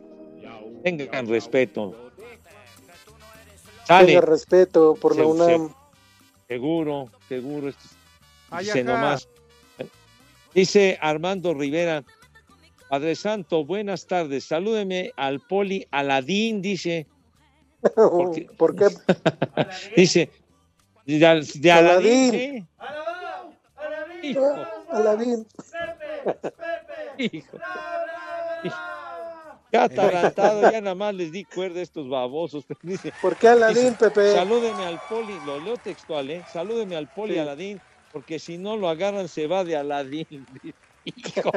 Tengan 0.85 1.27
respeto. 1.29 1.95
Tenga 2.17 3.87
Sale. 3.87 4.21
respeto 4.21 4.95
por 4.95 5.17
la 5.17 5.27
UNAM. 5.27 5.75
Seguro, 6.47 7.09
seguro. 7.29 7.73
Dice 8.59 8.85
nomás. 8.85 9.29
Dice 10.55 10.97
Armando 11.01 11.53
Rivera. 11.55 12.03
Padre 12.91 13.15
Santo, 13.15 13.65
buenas 13.65 14.05
tardes. 14.09 14.45
Salúdeme 14.47 15.13
al 15.17 15.39
poli 15.39 15.87
Aladín, 15.93 16.61
dice. 16.61 17.07
Porque- 17.95 18.49
¿Por 18.59 18.75
qué? 18.75 18.87
Dice. 19.97 20.29
De, 21.07 21.19
de 21.55 21.73
Aladín. 21.73 22.69
Aladín. 22.79 23.39
¿sí? 24.23 24.29
Hijo, 24.29 24.57
Aladín. 24.91 25.47
hijo. 27.17 27.59
Ya 29.73 29.85
atarantado, 29.85 30.73
ya 30.73 30.81
nada 30.81 30.97
más 30.97 31.15
les 31.15 31.31
di 31.31 31.45
cuerda 31.45 31.79
a 31.79 31.83
estos 31.85 32.09
babosos. 32.09 32.65
Dice, 32.83 33.13
¿Por 33.23 33.37
qué 33.37 33.49
Aladín, 33.49 33.85
dice, 33.85 33.97
Pepe? 33.97 34.33
Salúdeme 34.33 34.85
al 34.85 35.01
poli, 35.09 35.39
lo 35.47 35.61
leo 35.61 35.77
textual, 35.77 36.29
¿eh? 36.29 36.43
Salúdeme 36.53 36.97
al 36.97 37.07
poli 37.09 37.35
Sí. 37.35 37.39
Aladín, 37.39 37.81
porque 38.13 38.41
si 38.41 38.59
no 38.59 38.77
lo 38.77 38.89
agarran 38.89 39.29
se 39.29 39.47
va 39.47 39.63
de 39.63 39.77
Aladín. 39.77 40.27
Hijo. 41.05 41.51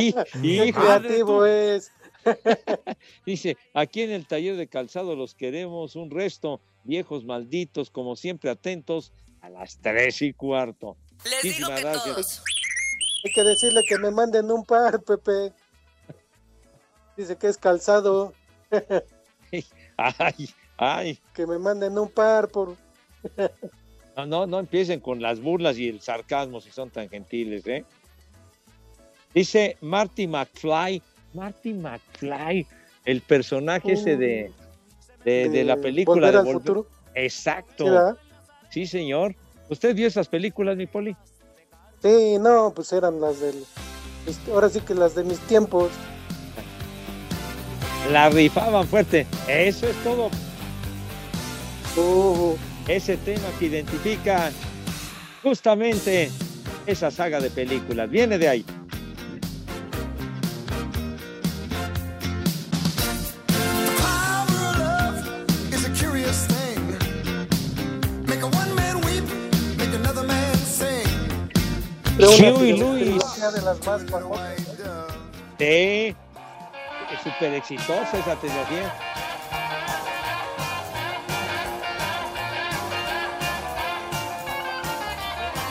Y- 0.00 0.14
hijo, 0.66 0.80
creativo 0.80 1.44
es. 1.46 1.92
Dice, 3.26 3.56
aquí 3.74 4.02
en 4.02 4.10
el 4.10 4.26
taller 4.26 4.56
de 4.56 4.66
calzado 4.68 5.14
los 5.14 5.34
queremos 5.34 5.94
un 5.96 6.10
resto, 6.10 6.60
viejos 6.84 7.24
malditos, 7.24 7.90
como 7.90 8.16
siempre 8.16 8.50
atentos, 8.50 9.12
a 9.42 9.50
las 9.50 9.78
tres 9.78 10.22
y 10.22 10.32
cuarto. 10.32 10.96
Les 11.24 11.42
digo 11.42 11.68
Muchísimas 11.68 11.80
que 11.80 11.82
gracias. 11.82 12.14
todos. 12.14 12.42
Hay 13.24 13.32
que 13.32 13.42
decirle 13.44 13.82
que 13.88 13.98
me 13.98 14.10
manden 14.10 14.50
un 14.50 14.64
par, 14.64 15.02
Pepe. 15.02 15.52
Dice 17.16 17.36
que 17.36 17.48
es 17.48 17.58
calzado. 17.58 18.32
Ay, 19.96 20.48
ay, 20.76 21.18
Que 21.34 21.46
me 21.46 21.56
manden 21.58 21.96
un 21.98 22.10
par 22.10 22.48
por... 22.48 22.76
no, 24.16 24.26
no, 24.26 24.46
no 24.46 24.58
empiecen 24.58 24.98
con 24.98 25.22
las 25.22 25.40
burlas 25.40 25.78
y 25.78 25.88
el 25.88 26.00
sarcasmo 26.00 26.60
si 26.60 26.72
son 26.72 26.90
tan 26.90 27.08
gentiles, 27.08 27.64
¿eh? 27.68 27.84
Dice 29.34 29.76
Marty 29.80 30.26
McFly, 30.28 31.02
Marty 31.34 31.72
McFly, 31.72 32.66
el 33.04 33.20
personaje 33.20 33.92
ese 33.92 34.16
de, 34.16 34.52
de, 35.24 35.48
de 35.48 35.64
la 35.64 35.76
película 35.76 36.28
Volver 36.28 36.32
de 36.32 36.38
al 36.38 36.54
Futuro. 36.54 36.86
Exacto. 37.14 38.16
¿Sí, 38.70 38.86
señor. 38.86 39.34
¿Usted 39.68 39.94
vio 39.94 40.06
esas 40.06 40.28
películas, 40.28 40.76
mi 40.76 40.86
poli? 40.86 41.16
Sí, 42.02 42.36
no, 42.38 42.72
pues 42.74 42.92
eran 42.92 43.20
las 43.20 43.40
del... 43.40 43.64
Ahora 44.52 44.68
sí 44.68 44.80
que 44.80 44.94
las 44.94 45.14
de 45.14 45.24
mis 45.24 45.38
tiempos. 45.40 45.90
La 48.10 48.28
rifaban 48.28 48.86
fuerte. 48.86 49.26
Eso 49.48 49.88
es 49.88 49.96
todo. 50.04 50.30
Uh, 51.96 52.56
Ese 52.86 53.16
tema 53.16 53.46
que 53.58 53.66
identifica 53.66 54.50
justamente 55.42 56.30
esa 56.86 57.10
saga 57.10 57.40
de 57.40 57.50
películas. 57.50 58.10
Viene 58.10 58.38
de 58.38 58.48
ahí. 58.48 58.64
Huey 72.38 72.72
Lewis. 72.76 73.22
de 73.52 73.62
las 73.62 73.86
más 73.86 74.02
famosas. 74.10 74.60
Sí. 75.58 76.16
Es 77.12 77.20
súper 77.22 77.54
exitosa 77.54 78.18
esa 78.18 78.34
trilogía. 78.36 78.92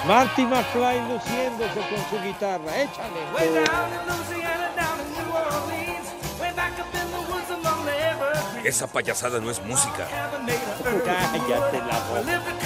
Marty 0.07 0.45
McFly 0.45 0.99
luciéndose 1.09 1.79
con 1.89 1.99
su 2.09 2.23
guitarra. 2.23 2.81
Échale. 2.81 3.21
Way 3.33 3.47
down 3.53 3.89
in 3.93 4.01
Louisiana, 4.07 4.69
down 4.75 4.99
in 4.99 5.07
New 5.15 5.31
Orleans, 5.31 6.07
way 6.39 6.51
back 6.55 6.79
up 6.79 6.93
in 6.93 7.07
the 7.11 7.21
woods 7.31 7.49
among 7.49 7.85
the 7.85 7.91
evergreens. 7.91 8.65
Esa 8.65 8.87
payasada 8.87 9.39
no 9.39 9.49
es 9.49 9.61
música. 9.63 10.07
Cállate 11.05 11.77
la 11.79 11.99
boca. 12.09 12.62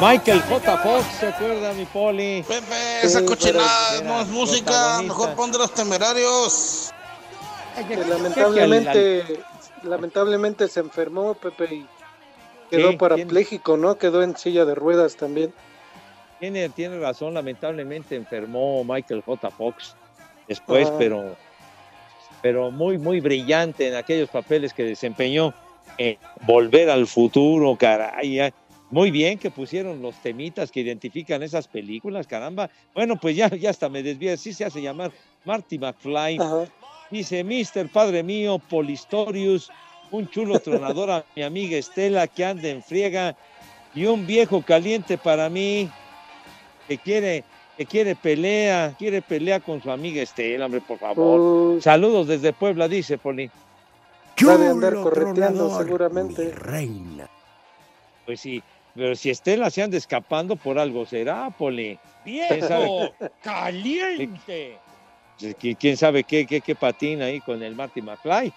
Michael 0.00 0.40
J. 0.42 0.76
Fox, 0.78 1.06
¿se 1.18 1.26
acuerda, 1.26 1.72
mi 1.72 1.84
poli? 1.84 2.44
Pepe, 2.46 3.00
esa 3.02 3.24
cochinada 3.24 4.00
no 4.04 4.20
es 4.20 4.28
música, 4.28 5.02
mejor 5.02 5.34
pon 5.34 5.50
de 5.50 5.58
los 5.58 5.74
temerarios. 5.74 6.92
Que 7.88 7.96
lamentablemente, 7.96 9.40
lamentablemente 9.82 10.68
se 10.68 10.80
enfermó 10.80 11.34
Pepe 11.34 11.74
y 11.74 11.86
quedó 12.70 12.90
Sí, 12.90 12.96
parapléjico, 12.96 13.76
¿no? 13.76 13.96
Quedó 13.98 14.22
en 14.22 14.36
silla 14.36 14.64
de 14.64 14.74
ruedas 14.76 15.16
también. 15.16 15.52
Tiene, 16.38 16.68
tiene 16.68 17.00
razón, 17.00 17.34
lamentablemente 17.34 18.14
enfermó 18.14 18.84
Michael 18.84 19.22
J. 19.26 19.50
Fox 19.50 19.96
después, 20.46 20.88
Ah. 20.88 20.94
pero, 20.96 21.36
pero 22.40 22.70
muy, 22.70 22.98
muy 22.98 23.20
brillante 23.20 23.88
en 23.88 23.96
aquellos 23.96 24.28
papeles 24.28 24.72
que 24.72 24.84
desempeñó 24.84 25.52
en 25.96 26.16
Volver 26.42 26.88
al 26.90 27.08
Futuro, 27.08 27.76
caray. 27.76 28.52
Muy 28.90 29.10
bien 29.10 29.38
que 29.38 29.50
pusieron 29.50 30.00
los 30.00 30.14
temitas 30.22 30.70
que 30.70 30.80
identifican 30.80 31.42
esas 31.42 31.68
películas, 31.68 32.26
caramba. 32.26 32.70
Bueno, 32.94 33.16
pues 33.16 33.36
ya, 33.36 33.48
ya 33.50 33.70
hasta 33.70 33.88
me 33.88 34.02
desvía, 34.02 34.36
sí 34.36 34.52
se 34.52 34.64
hace 34.64 34.80
llamar 34.80 35.12
Marty 35.44 35.78
McFly. 35.78 36.38
Dice, 37.10 37.44
Mister 37.44 37.88
Padre 37.88 38.22
mío, 38.22 38.58
Polistorius, 38.58 39.70
un 40.10 40.28
chulo 40.28 40.58
tronador 40.60 41.10
a 41.10 41.24
mi 41.36 41.42
amiga 41.42 41.76
Estela 41.76 42.26
que 42.26 42.44
anda 42.44 42.68
en 42.68 42.82
friega 42.82 43.36
y 43.94 44.06
un 44.06 44.26
viejo 44.26 44.62
caliente 44.62 45.18
para 45.18 45.50
mí. 45.50 45.90
que 46.86 46.96
quiere, 46.96 47.44
que 47.76 47.84
quiere 47.84 48.16
pelea, 48.16 48.94
quiere 48.98 49.20
pelea 49.20 49.60
con 49.60 49.82
su 49.82 49.90
amiga 49.90 50.22
Estela, 50.22 50.64
hombre, 50.64 50.80
por 50.80 50.98
favor. 50.98 51.82
Saludos 51.82 52.26
desde 52.26 52.54
Puebla, 52.54 52.88
dice 52.88 53.18
Poli. 53.18 53.50
Va 54.46 54.56
de 54.56 54.68
andar 54.68 54.94
correteando 54.94 55.76
seguramente. 55.76 56.52
Reina. 56.52 57.28
Pues 58.24 58.40
sí, 58.40 58.62
pero 58.98 59.14
si 59.14 59.30
Estela 59.30 59.70
se 59.70 59.82
anda 59.82 59.96
escapando 59.96 60.56
por 60.56 60.78
algo 60.78 61.06
será, 61.06 61.50
Poli. 61.50 61.98
¡Viejo! 62.24 63.14
¡Caliente! 63.42 64.76
¿Qui- 65.38 65.76
¿Quién 65.78 65.96
sabe 65.96 66.24
qué, 66.24 66.44
qué, 66.46 66.60
qué 66.60 66.74
patina 66.74 67.26
ahí 67.26 67.40
con 67.40 67.62
el 67.62 67.76
Marty 67.76 68.02
McFly? 68.02 68.52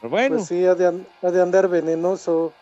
Pero 0.00 0.10
bueno, 0.10 0.36
Pues 0.36 0.48
sí, 0.48 0.64
ha 0.64 0.74
de, 0.74 1.02
ha 1.22 1.30
de 1.30 1.42
andar 1.42 1.68
venenoso. 1.68 2.52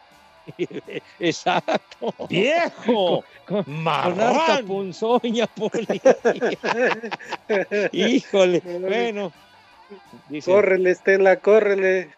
exacto. 1.21 2.13
¡Viejo! 2.29 3.25
Con, 3.47 3.63
con 3.65 4.21
harta 4.21 4.63
punzoña, 4.67 5.47
Poli. 5.47 5.87
Híjole, 7.93 8.61
bueno. 8.81 9.33
Dice, 10.29 10.51
Córrele, 10.51 10.91
Estela, 10.93 11.37
córrele. 11.37 12.11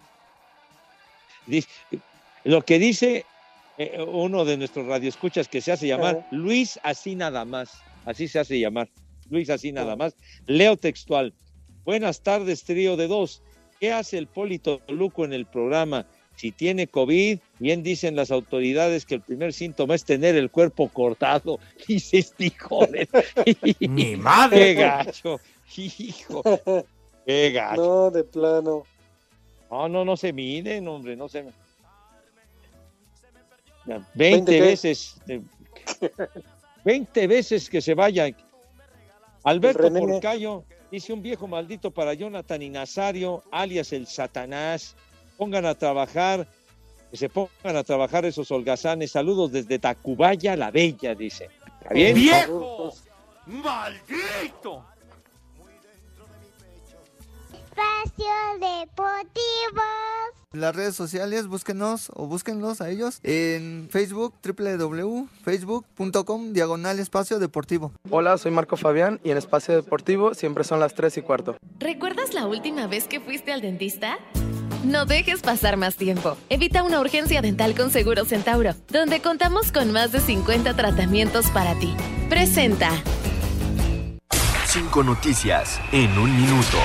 dice- 1.47 1.69
lo 2.45 2.63
que 2.63 2.79
dice 2.79 3.27
eh, 3.79 4.03
uno 4.03 4.45
de 4.45 4.57
nuestros 4.57 4.87
radioescuchas 4.87 5.49
que 5.49 5.61
se 5.61 5.73
hace 5.73 5.87
llamar 5.87 6.19
Ajá. 6.19 6.27
Luis 6.31 6.79
así 6.83 7.15
nada 7.15 7.45
más. 7.45 7.71
Así 8.05 8.29
se 8.29 8.39
hace 8.39 8.59
llamar. 8.59 8.89
Luis 9.31 9.51
así 9.51 9.73
nada 9.73 9.97
más. 9.97 10.15
Leo 10.47 10.77
textual. 10.77 11.35
Buenas 11.85 12.23
tardes, 12.23 12.65
trío 12.65 12.97
de 12.97 13.09
dos. 13.09 13.43
¿Qué 13.81 13.93
hace 13.93 14.19
el 14.19 14.27
Polito 14.27 14.81
Luco 14.89 15.25
en 15.25 15.33
el 15.33 15.47
programa? 15.47 16.07
Si 16.37 16.53
tiene 16.53 16.87
COVID, 16.87 17.39
bien 17.59 17.83
dicen 17.83 18.15
las 18.15 18.31
autoridades 18.31 19.07
que 19.07 19.15
el 19.17 19.23
primer 19.23 19.53
síntoma 19.53 19.95
es 19.95 20.05
tener 20.05 20.37
el 20.37 20.51
cuerpo 20.51 20.89
cortado. 20.89 21.59
Dice 21.89 22.19
este 22.19 22.47
hijo 22.47 22.87
de- 22.87 23.09
¡Mi 23.89 24.17
madre! 24.17 24.59
¡Qué 24.59 24.75
gacho! 24.75 25.41
Hijo, 25.77 26.43
qué 27.27 27.51
gacho. 27.53 27.83
No, 27.83 28.11
de 28.11 28.23
plano. 28.25 28.85
No, 29.71 29.89
no, 29.89 30.05
no 30.05 30.17
se 30.17 30.33
miden, 30.33 30.87
hombre, 30.89 31.17
no 31.17 31.29
se. 31.29 31.45
Ya, 33.87 33.99
20 33.99 34.09
¿Veinte 34.15 34.53
qué? 34.53 34.61
veces. 34.61 35.17
eh, 35.29 35.43
20 36.85 37.27
veces 37.27 37.71
que 37.71 37.81
se 37.81 37.95
vaya. 37.95 38.29
Alberto. 39.45 39.93
Porcayo 39.93 40.65
dice 40.91 41.13
un 41.13 41.23
viejo 41.23 41.47
maldito 41.47 41.91
para 41.91 42.15
Jonathan 42.15 42.63
y 42.63 42.71
Nazario, 42.71 43.43
alias 43.51 43.93
el 43.93 44.07
Satanás. 44.07 44.97
Pongan 45.37 45.67
a 45.67 45.75
trabajar, 45.75 46.49
que 47.11 47.17
se 47.17 47.29
pongan 47.29 47.77
a 47.77 47.85
trabajar 47.85 48.25
esos 48.25 48.51
holgazanes. 48.51 49.13
Saludos 49.13 49.53
desde 49.53 49.79
Tacubaya 49.79 50.57
la 50.57 50.71
Bella, 50.71 51.15
dice. 51.15 51.49
¿Está 51.83 51.95
bien? 51.95 52.15
¡Viejo! 52.15 52.93
¡Maldito! 53.47 54.85
Espacio 57.77 58.33
Deportivo. 58.55 59.83
En 60.55 60.63
las 60.63 60.75
redes 60.75 60.97
sociales, 60.97 61.47
búsquenos 61.47 62.11
o 62.15 62.27
búsquenlos 62.27 62.81
a 62.81 62.89
ellos 62.89 63.19
en 63.23 63.89
Facebook, 63.91 64.33
www.facebook.com, 64.43 66.55
diagonal 66.55 66.99
espacio 66.99 67.39
deportivo. 67.39 67.93
Hola, 68.11 68.39
soy 68.39 68.53
Marco 68.53 68.79
Fabián 68.79 69.21
y 69.23 69.31
en 69.31 69.37
Espacio 69.37 69.75
Deportivo 69.75 70.33
siempre 70.33 70.65
son 70.65 70.81
las 70.81 70.95
3 70.95 71.19
y 71.19 71.23
cuarto. 71.23 71.59
¿Recuerdas 71.79 72.33
la 72.33 72.47
última 72.47 72.87
vez 72.87 73.09
que 73.09 73.21
fuiste 73.21 73.53
al 73.53 73.61
dentista? 73.61 74.17
No 74.85 75.05
dejes 75.05 75.43
pasar 75.43 75.77
más 75.77 75.97
tiempo. 75.97 76.39
Evita 76.49 76.83
una 76.83 77.01
urgencia 77.01 77.43
dental 77.43 77.75
con 77.75 77.91
Seguro 77.91 78.25
Centauro, 78.25 78.75
donde 78.89 79.21
contamos 79.21 79.71
con 79.73 79.93
más 79.93 80.13
de 80.13 80.21
50 80.21 80.75
tratamientos 80.75 81.51
para 81.51 81.79
ti. 81.79 81.95
Presenta. 82.31 82.91
Cinco 84.67 85.03
noticias 85.03 85.79
en 85.93 86.19
un 86.19 86.35
minuto. 86.35 86.79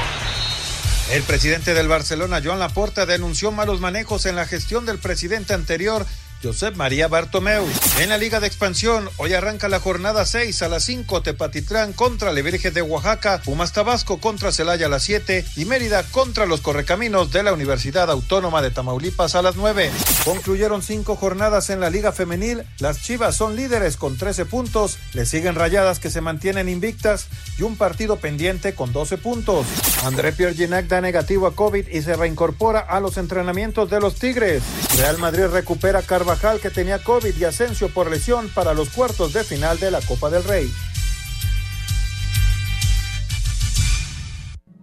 El 1.11 1.23
presidente 1.23 1.73
del 1.73 1.89
Barcelona, 1.89 2.39
Joan 2.41 2.59
Laporta, 2.59 3.05
denunció 3.05 3.51
malos 3.51 3.81
manejos 3.81 4.25
en 4.25 4.37
la 4.37 4.45
gestión 4.45 4.85
del 4.85 4.97
presidente 4.97 5.53
anterior, 5.53 6.05
Josep 6.43 6.75
María 6.75 7.07
Bartomeu. 7.07 7.65
En 7.99 8.09
la 8.09 8.17
Liga 8.17 8.39
de 8.39 8.47
Expansión, 8.47 9.09
hoy 9.17 9.33
arranca 9.33 9.69
la 9.69 9.79
jornada 9.79 10.25
6 10.25 10.61
a 10.63 10.69
las 10.69 10.83
5, 10.85 11.21
Tepatitlán 11.21 11.93
contra 11.93 12.31
Levirge 12.31 12.71
de 12.71 12.81
Oaxaca, 12.81 13.41
Pumas 13.43 13.73
Tabasco 13.73 14.19
contra 14.19 14.51
Celaya 14.51 14.87
a 14.87 14.89
las 14.89 15.03
7 15.03 15.45
y 15.55 15.65
Mérida 15.65 16.03
contra 16.03 16.45
los 16.45 16.61
Correcaminos 16.61 17.31
de 17.31 17.43
la 17.43 17.53
Universidad 17.53 18.09
Autónoma 18.09 18.61
de 18.61 18.71
Tamaulipas 18.71 19.35
a 19.35 19.41
las 19.41 19.55
9. 19.55 19.91
Concluyeron 20.25 20.81
cinco 20.81 21.15
jornadas 21.15 21.69
en 21.69 21.79
la 21.79 21.89
Liga 21.89 22.11
Femenil, 22.11 22.63
las 22.79 23.01
Chivas 23.01 23.35
son 23.35 23.55
líderes 23.55 23.97
con 23.97 24.17
13 24.17 24.45
puntos, 24.45 24.97
le 25.13 25.25
siguen 25.25 25.55
Rayadas 25.55 25.99
que 25.99 26.09
se 26.09 26.21
mantienen 26.21 26.69
invictas 26.69 27.27
y 27.57 27.63
un 27.63 27.75
partido 27.75 28.17
pendiente 28.17 28.73
con 28.73 28.91
12 28.91 29.17
puntos. 29.17 29.65
André 30.03 30.33
Pierre 30.33 30.55
Ginac 30.55 30.87
da 30.87 31.01
negativo 31.01 31.47
a 31.47 31.55
COVID 31.55 31.87
y 31.87 32.01
se 32.01 32.15
reincorpora 32.15 32.79
a 32.79 32.99
los 32.99 33.17
entrenamientos 33.17 33.89
de 33.89 33.99
los 33.99 34.15
Tigres. 34.15 34.63
Real 34.97 35.17
Madrid 35.17 35.45
recupera 35.45 35.99
a 35.99 36.30
Que 36.31 36.69
tenía 36.69 37.03
COVID 37.03 37.35
y 37.35 37.43
Asensio 37.43 37.89
por 37.89 38.09
lesión 38.09 38.49
para 38.55 38.73
los 38.73 38.89
cuartos 38.89 39.33
de 39.33 39.43
final 39.43 39.77
de 39.79 39.91
la 39.91 39.99
Copa 39.99 40.29
del 40.29 40.45
Rey. 40.45 40.71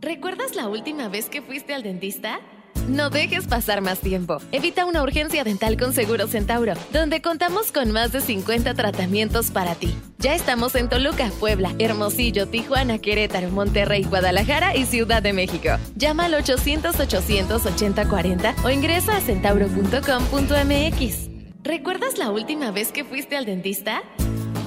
¿Recuerdas 0.03 0.55
la 0.55 0.69
última 0.69 1.09
vez 1.09 1.31
que 1.31 1.41
fuiste 1.41 1.73
al 1.73 1.83
dentista? 1.83 2.41
No 2.87 3.09
dejes 3.09 3.47
pasar 3.47 3.81
más 3.81 4.01
tiempo. 4.01 4.43
Evita 4.53 4.85
una 4.85 5.03
urgencia 5.03 5.43
dental 5.43 5.79
con 5.79 5.95
Seguro 5.95 6.27
Centauro, 6.27 6.75
donde 6.93 7.23
contamos 7.23 7.73
con 7.73 7.93
más 7.93 8.13
de 8.13 8.21
50 8.21 8.75
tratamientos 8.75 9.51
para 9.51 9.75
ti. 9.75 9.97
Ya 10.19 10.35
estamos 10.35 10.75
en 10.75 10.91
Toluca, 10.91 11.31
Puebla, 11.41 11.75
Hermosillo, 11.79 12.47
Tijuana, 12.47 12.99
Querétaro, 12.99 13.49
Monterrey, 13.49 14.05
Guadalajara 14.05 14.77
y 14.77 14.85
Ciudad 14.85 15.23
de 15.23 15.33
México. 15.33 15.79
Llama 15.97 16.27
al 16.27 16.35
800-800-8040 16.35 18.65
o 18.65 18.71
ingresa 18.71 19.17
a 19.17 19.23
centauro.com.mx. 19.23 21.38
¿Recuerdas 21.63 22.19
la 22.19 22.31
última 22.31 22.71
vez 22.71 22.93
que 22.93 23.05
fuiste 23.05 23.37
al 23.37 23.45
dentista? 23.45 24.03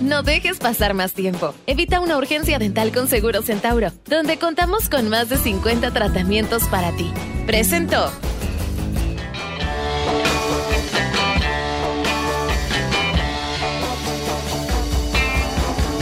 No 0.01 0.23
dejes 0.23 0.57
pasar 0.57 0.93
más 0.93 1.13
tiempo. 1.13 1.53
Evita 1.65 1.99
una 1.99 2.17
urgencia 2.17 2.59
dental 2.59 2.91
con 2.91 3.07
Seguro 3.07 3.41
Centauro, 3.41 3.91
donde 4.05 4.37
contamos 4.37 4.89
con 4.89 5.07
más 5.09 5.29
de 5.29 5.37
50 5.37 5.91
tratamientos 5.91 6.63
para 6.65 6.91
ti. 6.95 7.09
Presentó. 7.45 8.11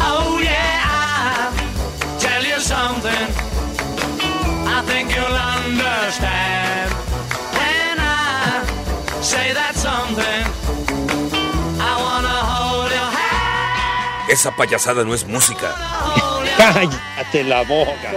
Oh 0.02 0.40
yeah, 0.42 1.52
tell 2.20 2.44
you 2.44 2.60
something. 2.60 3.28
I 4.66 4.82
think 4.88 5.20
say 9.30 9.54
that 9.54 9.76
something, 9.76 10.59
Esa 14.30 14.56
payasada 14.56 15.04
no 15.04 15.14
es 15.14 15.26
música. 15.28 15.74
Cállate 16.58 17.44
la 17.44 17.64
boca. 17.64 18.12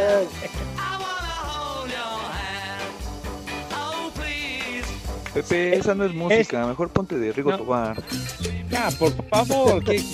Pepe, 5.34 5.76
esa 5.76 5.94
no 5.94 6.04
es 6.04 6.12
música, 6.12 6.66
mejor 6.66 6.90
ponte 6.90 7.18
de 7.18 7.32
Rigo 7.32 7.52
No. 7.52 7.58
Tobar. 7.58 8.02
Ya, 8.68 8.90
por 8.98 9.12
favor, 9.30 9.82
que, 9.82 10.04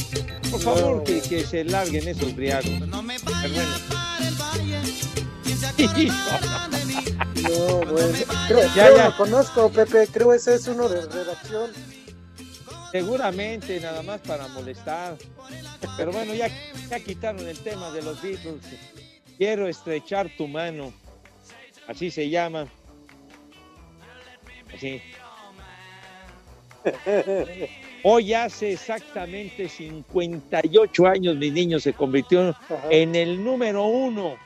por 0.49 0.61
favor, 0.61 1.03
que, 1.03 1.21
que 1.21 1.45
se 1.45 1.65
larguen 1.65 2.07
esos 2.07 2.35
briagos. 2.37 2.71
Pero 3.37 3.53
bueno. 3.53 3.69
No, 7.39 7.79
bueno. 7.87 8.19
Creo, 8.49 8.63
Ya, 8.75 8.85
creo 8.87 8.97
ya. 8.97 9.05
lo 9.09 9.17
conozco, 9.17 9.71
Pepe. 9.71 10.09
Creo 10.13 10.35
ese 10.35 10.57
es 10.57 10.67
uno 10.67 10.89
de 10.89 11.07
redacción. 11.07 11.71
Seguramente 12.91 13.80
nada 13.80 14.03
más 14.03 14.20
para 14.20 14.49
molestar. 14.49 15.16
Pero 15.97 16.12
bueno, 16.12 16.34
ya, 16.34 16.49
ya 16.89 17.01
quitaron 17.01 17.47
el 17.47 17.59
tema 17.59 17.91
de 17.91 18.03
los 18.03 18.22
Beatles. 18.22 18.62
Quiero 19.36 19.68
estrechar 19.68 20.28
tu 20.36 20.49
mano. 20.49 20.93
Así 21.86 22.11
se 22.11 22.28
llama. 22.28 22.66
Así. 24.74 25.01
Hoy 28.05 28.32
hace 28.32 28.72
exactamente 28.72 29.68
58 29.68 31.07
años, 31.07 31.36
mi 31.36 31.51
niño 31.51 31.80
se 31.80 31.93
convirtió 31.93 32.55
en 32.91 33.14
el 33.14 33.43
número 33.43 33.84
uno 33.84 34.36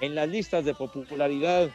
en 0.00 0.14
las 0.14 0.28
listas 0.28 0.64
de 0.64 0.74
popularidad. 0.74 1.70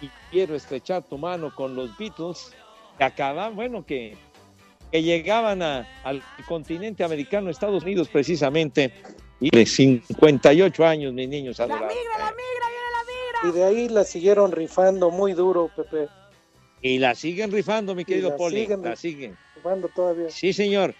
Y 0.00 0.10
quiero 0.30 0.54
estrechar 0.54 1.02
tu 1.02 1.16
mano 1.16 1.54
con 1.54 1.74
los 1.74 1.96
Beatles, 1.96 2.52
que 2.98 3.04
acaban, 3.04 3.56
bueno, 3.56 3.86
que, 3.86 4.16
que 4.90 5.02
llegaban 5.02 5.62
a- 5.62 5.86
al 6.04 6.22
continente 6.46 7.02
americano, 7.04 7.50
Estados 7.50 7.82
Unidos 7.82 8.08
precisamente, 8.08 8.92
y 9.40 9.50
de 9.50 9.66
58 9.66 10.86
años, 10.86 11.12
mis 11.12 11.28
niños 11.28 11.58
adorados. 11.60 11.92
Y 13.46 13.50
de 13.52 13.64
ahí 13.64 13.88
la 13.88 14.04
siguieron 14.04 14.52
rifando 14.52 15.10
muy 15.10 15.32
duro, 15.34 15.70
Pepe. 15.74 16.08
Y 16.80 16.98
la 16.98 17.14
siguen 17.14 17.50
rifando, 17.52 17.94
mi 17.94 18.04
querido 18.04 18.30
la 18.30 18.36
Poli, 18.36 18.60
siguen 18.62 18.82
la 18.82 18.96
siguen. 18.96 19.36
Rifando 19.56 19.88
todavía. 19.88 20.30
Sí, 20.30 20.52
señor. 20.52 20.94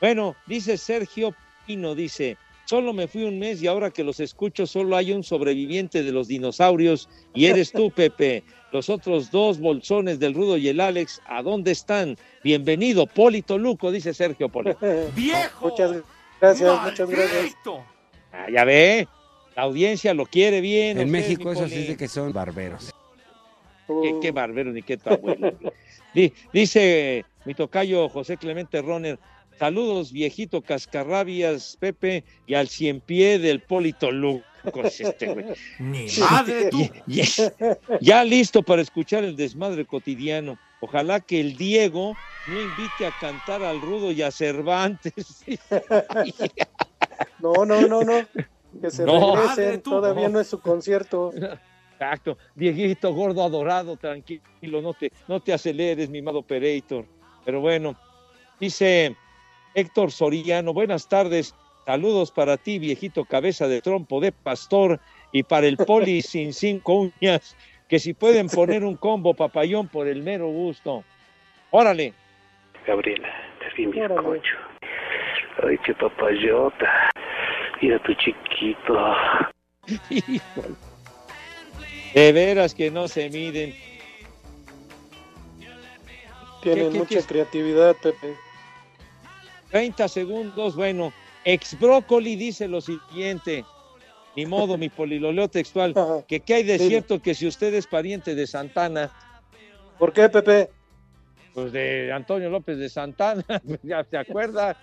Bueno, 0.00 0.36
dice 0.46 0.76
Sergio 0.76 1.34
Pino, 1.66 1.94
dice, 1.94 2.36
Solo 2.66 2.92
me 2.94 3.06
fui 3.08 3.24
un 3.24 3.38
mes 3.38 3.62
y 3.62 3.66
ahora 3.66 3.90
que 3.90 4.02
los 4.04 4.20
escucho 4.20 4.66
solo 4.66 4.96
hay 4.96 5.12
un 5.12 5.22
sobreviviente 5.22 6.02
de 6.02 6.12
los 6.12 6.28
dinosaurios 6.28 7.08
y 7.34 7.46
eres 7.46 7.72
tú, 7.72 7.90
Pepe. 7.94 8.42
Los 8.72 8.88
otros 8.90 9.30
dos 9.30 9.60
bolsones 9.60 10.18
del 10.18 10.34
Rudo 10.34 10.56
y 10.56 10.68
el 10.68 10.80
Alex, 10.80 11.20
¿a 11.26 11.42
dónde 11.42 11.70
están? 11.70 12.16
Bienvenido, 12.42 13.06
Polito 13.06 13.56
Luco, 13.58 13.92
dice 13.92 14.12
Sergio 14.14 14.48
Poli. 14.48 14.72
¡Viejo! 15.14 15.68
Muchas 15.68 15.96
gracias, 16.40 16.82
muchas 16.82 17.10
gracias. 17.10 17.54
Ah, 18.32 18.46
ya 18.52 18.64
ve, 18.64 19.06
la 19.54 19.62
audiencia 19.62 20.12
lo 20.14 20.26
quiere 20.26 20.60
bien. 20.60 20.98
En 20.98 21.10
México 21.10 21.52
eso 21.52 21.68
sí 21.68 21.84
de 21.84 21.96
que 21.96 22.08
son 22.08 22.32
barberos. 22.32 22.92
Qué, 23.86 24.14
qué 24.22 24.30
barbero 24.32 24.72
ni 24.72 24.82
qué 24.82 24.96
tu 24.96 25.10
abuelo. 25.10 25.52
Di- 26.14 26.32
Dice 26.52 27.24
mi 27.44 27.54
tocayo 27.54 28.08
José 28.08 28.38
Clemente 28.38 28.80
Roner, 28.82 29.18
saludos 29.58 30.12
viejito 30.12 30.62
cascarrabias, 30.62 31.76
Pepe, 31.80 32.24
y 32.46 32.54
al 32.54 32.68
cien 32.68 33.00
pie 33.00 33.38
del 33.38 33.60
Polito 33.60 34.10
Luco. 34.10 34.44
es 34.84 35.00
este, 35.00 35.26
güey. 35.32 35.46
Ni 35.78 36.06
madre 36.18 36.70
tú. 36.70 36.80
Ya, 37.06 37.24
ya- 37.24 37.52
ya 38.00 38.24
listo 38.24 38.62
para 38.62 38.82
escuchar 38.82 39.24
el 39.24 39.36
desmadre 39.36 39.84
cotidiano. 39.84 40.58
Ojalá 40.80 41.20
que 41.20 41.40
el 41.40 41.56
Diego 41.56 42.14
no 42.46 42.60
invite 42.60 43.06
a 43.06 43.12
cantar 43.18 43.62
al 43.62 43.80
Rudo 43.80 44.12
y 44.12 44.22
a 44.22 44.30
Cervantes. 44.30 45.44
No, 47.38 47.64
no, 47.64 47.80
no, 47.82 48.02
no. 48.02 48.26
Que 48.80 48.90
se 48.90 49.04
No. 49.04 49.36
regresen, 49.36 49.82
tú. 49.82 49.90
todavía 49.90 50.28
no 50.28 50.40
es 50.40 50.48
su 50.48 50.58
concierto. 50.60 51.32
Exacto, 51.92 52.36
viejito, 52.54 53.12
gordo, 53.14 53.44
adorado, 53.44 53.96
tranquilo, 53.96 54.82
no 54.82 54.94
te, 54.94 55.12
no 55.28 55.40
te 55.40 55.52
aceleres, 55.52 56.10
mi 56.10 56.18
amado 56.18 56.40
Operator. 56.40 57.06
Pero 57.44 57.60
bueno, 57.60 57.96
dice 58.58 59.14
Héctor 59.74 60.10
Soriano, 60.12 60.72
buenas 60.72 61.08
tardes, 61.08 61.54
saludos 61.84 62.30
para 62.30 62.56
ti, 62.56 62.78
viejito 62.78 63.24
cabeza 63.24 63.66
de 63.68 63.82
trompo 63.82 64.20
de 64.20 64.32
pastor, 64.32 65.00
y 65.32 65.42
para 65.42 65.66
el 65.66 65.76
poli 65.76 66.22
sin 66.22 66.52
cinco 66.52 67.10
uñas, 67.20 67.56
que 67.88 67.98
si 67.98 68.14
pueden 68.14 68.48
poner 68.48 68.84
un 68.84 68.96
combo 68.96 69.34
papayón 69.34 69.88
por 69.88 70.06
el 70.08 70.22
mero 70.22 70.46
gusto. 70.48 71.04
Órale. 71.70 72.12
Gabriela, 72.86 73.28
te 73.58 73.66
vi 73.76 73.86
mi 73.88 74.00
bizcocho. 74.00 74.56
Ay, 75.66 75.78
qué 75.84 75.94
papayota. 75.94 77.10
Mira 77.80 77.98
tu 78.02 78.14
chiquito. 78.14 79.14
Híjole. 80.10 80.74
De 82.14 82.32
veras 82.32 82.74
que 82.74 82.90
no 82.90 83.08
se 83.08 83.28
miden. 83.28 83.74
Tienen 86.62 86.86
¿Qué- 86.86 86.92
qué- 86.92 86.98
mucha 86.98 87.18
qué- 87.20 87.26
creatividad, 87.26 87.96
Pepe. 88.02 88.34
30 89.70 90.08
segundos, 90.08 90.76
bueno, 90.76 91.12
ex 91.44 91.78
brócoli 91.78 92.36
dice 92.36 92.68
lo 92.68 92.80
siguiente, 92.80 93.64
ni 94.36 94.46
modo, 94.46 94.76
mi 94.78 94.88
poliloleo 94.88 95.48
textual, 95.48 95.94
que 96.28 96.40
qué 96.40 96.54
hay 96.54 96.62
de 96.64 96.78
cierto 96.78 97.20
que 97.20 97.34
si 97.34 97.46
usted 97.46 97.72
es 97.74 97.86
pariente 97.86 98.34
de 98.34 98.46
Santana, 98.46 99.10
¿Por 99.98 100.12
qué, 100.12 100.28
Pepe? 100.28 100.70
pues 101.54 101.70
de 101.70 102.12
Antonio 102.12 102.50
López 102.50 102.78
de 102.78 102.88
Santana, 102.88 103.44
ya 103.82 104.02
se 104.04 104.16
acuerda. 104.16 104.76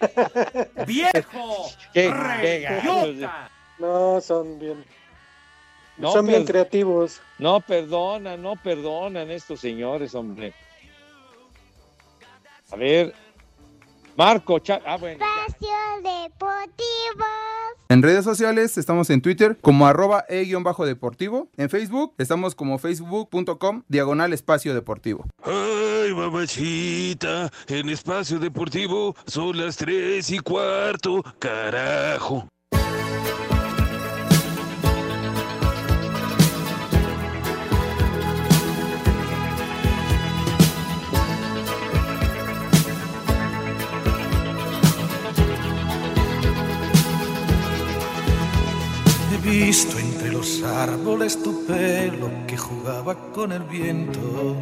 ¡Viejo! 0.86 1.70
Qué- 1.92 2.12
qué 2.42 3.28
No, 3.78 4.20
son 4.20 4.58
bien. 4.58 4.84
No, 5.96 6.12
son 6.12 6.26
bien 6.26 6.44
creativos. 6.44 7.20
No 7.38 7.60
perdonan, 7.60 8.40
no 8.42 8.54
perdonan 8.56 9.30
estos 9.30 9.60
señores, 9.60 10.14
hombre. 10.14 10.52
A 12.70 12.76
ver, 12.76 13.14
Marco, 14.18 14.58
Cha- 14.58 14.80
ah, 14.84 14.96
bueno. 14.96 15.24
Espacio 15.24 15.68
Deportivo. 16.02 17.24
En 17.88 18.02
redes 18.02 18.24
sociales 18.24 18.76
estamos 18.76 19.10
en 19.10 19.22
Twitter 19.22 19.56
como 19.60 19.86
arroba 19.86 20.24
e-deportivo. 20.28 21.48
En 21.56 21.70
Facebook 21.70 22.14
estamos 22.18 22.56
como 22.56 22.78
facebook.com 22.78 23.84
diagonal 23.86 24.32
espacio 24.32 24.74
deportivo. 24.74 25.24
Ay, 25.44 26.12
mamachita, 26.12 27.48
en 27.68 27.88
espacio 27.90 28.40
deportivo 28.40 29.14
son 29.26 29.56
las 29.56 29.76
tres 29.76 30.30
y 30.30 30.40
cuarto, 30.40 31.22
carajo. 31.38 32.48
Visto 49.48 49.98
entre 49.98 50.30
los 50.30 50.62
árboles 50.62 51.42
tu 51.42 51.64
pelo 51.64 52.30
que 52.46 52.56
jugaba 52.56 53.14
con 53.32 53.52
el 53.52 53.62
viento. 53.62 54.56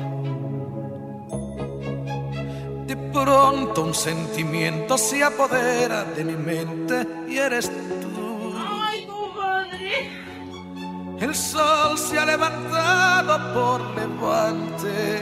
De 2.87 2.97
pronto 2.97 3.83
un 3.83 3.95
sentimiento 3.95 4.97
se 4.97 5.25
apodera 5.25 6.05
de 6.05 6.25
mi 6.25 6.37
mente 6.37 7.05
y 7.29 7.37
eres 7.37 7.69
tú. 7.69 8.53
¡Ay, 8.55 9.07
compadre! 9.07 10.09
El 11.19 11.35
sol 11.35 11.99
se 11.99 12.19
ha 12.19 12.25
levantado 12.25 13.55
por 13.55 13.81
levante 13.97 15.21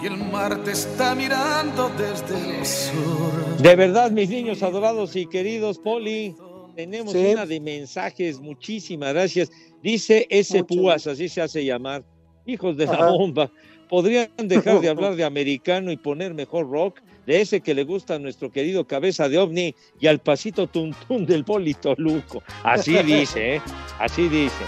y 0.00 0.06
el 0.06 0.16
mar 0.30 0.58
te 0.62 0.72
está 0.72 1.16
mirando 1.16 1.90
desde 1.98 2.58
el 2.60 2.64
sur. 2.64 3.56
De 3.58 3.74
verdad, 3.74 4.12
mis 4.12 4.28
niños 4.30 4.62
adorados 4.62 5.16
y 5.16 5.26
queridos, 5.26 5.78
Poli, 5.78 6.36
tenemos 6.74 7.12
Sí. 7.12 7.18
una 7.32 7.46
de 7.46 7.60
mensajes, 7.60 8.40
muchísimas 8.40 9.12
gracias. 9.12 9.50
Dice 9.82 10.26
ese 10.30 10.64
Púas, 10.64 11.06
así 11.06 11.28
se 11.28 11.40
hace 11.42 11.64
llamar. 11.64 12.04
Hijos 12.44 12.76
de 12.76 12.86
la 12.86 13.06
bomba, 13.10 13.50
¿podrían 13.88 14.28
dejar 14.36 14.80
de 14.80 14.88
hablar 14.90 15.14
de 15.16 15.24
americano 15.24 15.92
y 15.92 15.96
poner 15.96 16.34
mejor 16.34 16.68
rock? 16.70 17.00
De 17.26 17.40
ese 17.40 17.60
que 17.60 17.72
le 17.72 17.84
gusta 17.84 18.16
a 18.16 18.18
nuestro 18.18 18.50
querido 18.50 18.84
cabeza 18.84 19.28
de 19.28 19.38
ovni 19.38 19.76
y 20.00 20.08
al 20.08 20.18
pasito 20.18 20.66
tuntún 20.66 21.24
del 21.24 21.44
Polito 21.44 21.94
Luco. 21.98 22.42
Así 22.64 22.96
dice, 23.04 23.56
¿eh? 23.56 23.62
Así 24.00 24.28
dice. 24.28 24.64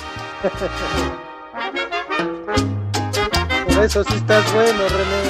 Por 3.75 3.85
eso 3.85 4.05
sí 4.05 4.15
estás 4.15 4.53
bueno, 4.55 4.89
René. 4.89 5.25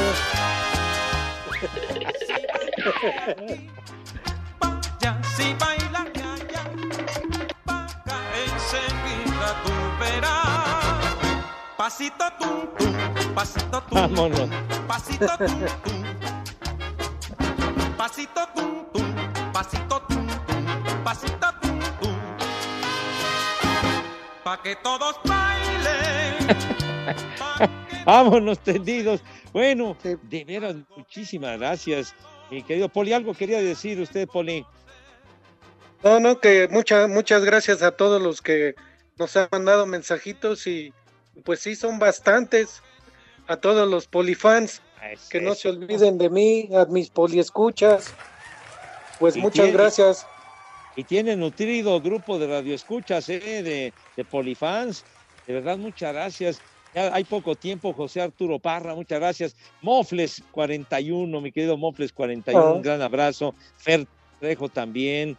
Ya 5.00 5.20
si 5.36 5.54
baila 5.60 5.93
Pasito 11.76 12.24
tum 12.38 12.66
tum, 12.78 13.34
pasito 13.34 13.80
tum 13.82 13.94
Vámonos. 13.94 14.48
pasito 14.88 15.26
tum 15.36 15.60
tum. 15.84 16.04
Pasito 17.96 18.46
tum 18.54 18.84
tum, 18.92 19.14
pasito 19.52 20.00
tum 20.08 20.26
tum, 20.46 20.64
pasito 21.04 21.48
tum 21.60 21.78
tum. 22.00 22.16
Pa 24.42 24.56
que 24.62 24.76
todos 24.76 25.16
bailen. 25.24 26.34
Vámonos 28.06 28.58
tendidos. 28.60 29.22
Bueno, 29.52 29.96
de 30.02 30.44
veras, 30.44 30.76
muchísimas 30.96 31.58
gracias. 31.58 32.14
Mi 32.50 32.62
querido 32.62 32.88
Poli, 32.88 33.12
algo 33.12 33.34
quería 33.34 33.60
decir 33.60 34.00
usted, 34.00 34.26
Poli. 34.28 34.64
No, 36.02 36.20
no, 36.20 36.40
que 36.40 36.68
muchas, 36.70 37.08
muchas 37.08 37.44
gracias 37.44 37.82
a 37.82 37.92
todos 37.92 38.22
los 38.22 38.40
que 38.42 38.74
nos 39.18 39.36
han 39.36 39.48
mandado 39.52 39.86
mensajitos 39.86 40.66
y 40.66 40.92
pues 41.44 41.60
sí, 41.60 41.76
son 41.76 41.98
bastantes. 41.98 42.82
A 43.46 43.56
todos 43.58 43.86
los 43.86 44.06
polifans, 44.06 44.80
que 45.28 45.38
no 45.40 45.54
se 45.54 45.68
olviden 45.68 46.16
de 46.16 46.30
mí, 46.30 46.70
a 46.74 46.86
mis 46.86 47.10
poliescuchas. 47.10 48.14
Pues 49.18 49.36
muchas 49.36 49.64
tiene- 49.66 49.72
gracias. 49.72 50.26
Y 50.96 51.04
tiene 51.04 51.36
nutrido 51.36 52.00
grupo 52.00 52.38
de 52.38 52.46
radioescuchas, 52.46 53.28
¿eh? 53.28 53.40
de, 53.62 53.92
de 54.16 54.24
Polifans. 54.24 55.04
De 55.46 55.52
verdad, 55.54 55.76
muchas 55.76 56.12
gracias. 56.14 56.60
Ya 56.94 57.12
hay 57.12 57.24
poco 57.24 57.56
tiempo, 57.56 57.92
José 57.92 58.22
Arturo 58.22 58.58
Parra, 58.60 58.94
muchas 58.94 59.18
gracias. 59.18 59.56
Mofles 59.82 60.42
41, 60.52 61.40
mi 61.40 61.50
querido 61.52 61.76
Mofles 61.76 62.12
41, 62.12 62.60
Ah. 62.64 62.72
un 62.72 62.80
gran 62.82 63.02
abrazo. 63.02 63.54
Fer 63.76 64.06
Trejo 64.40 64.68
también. 64.68 65.36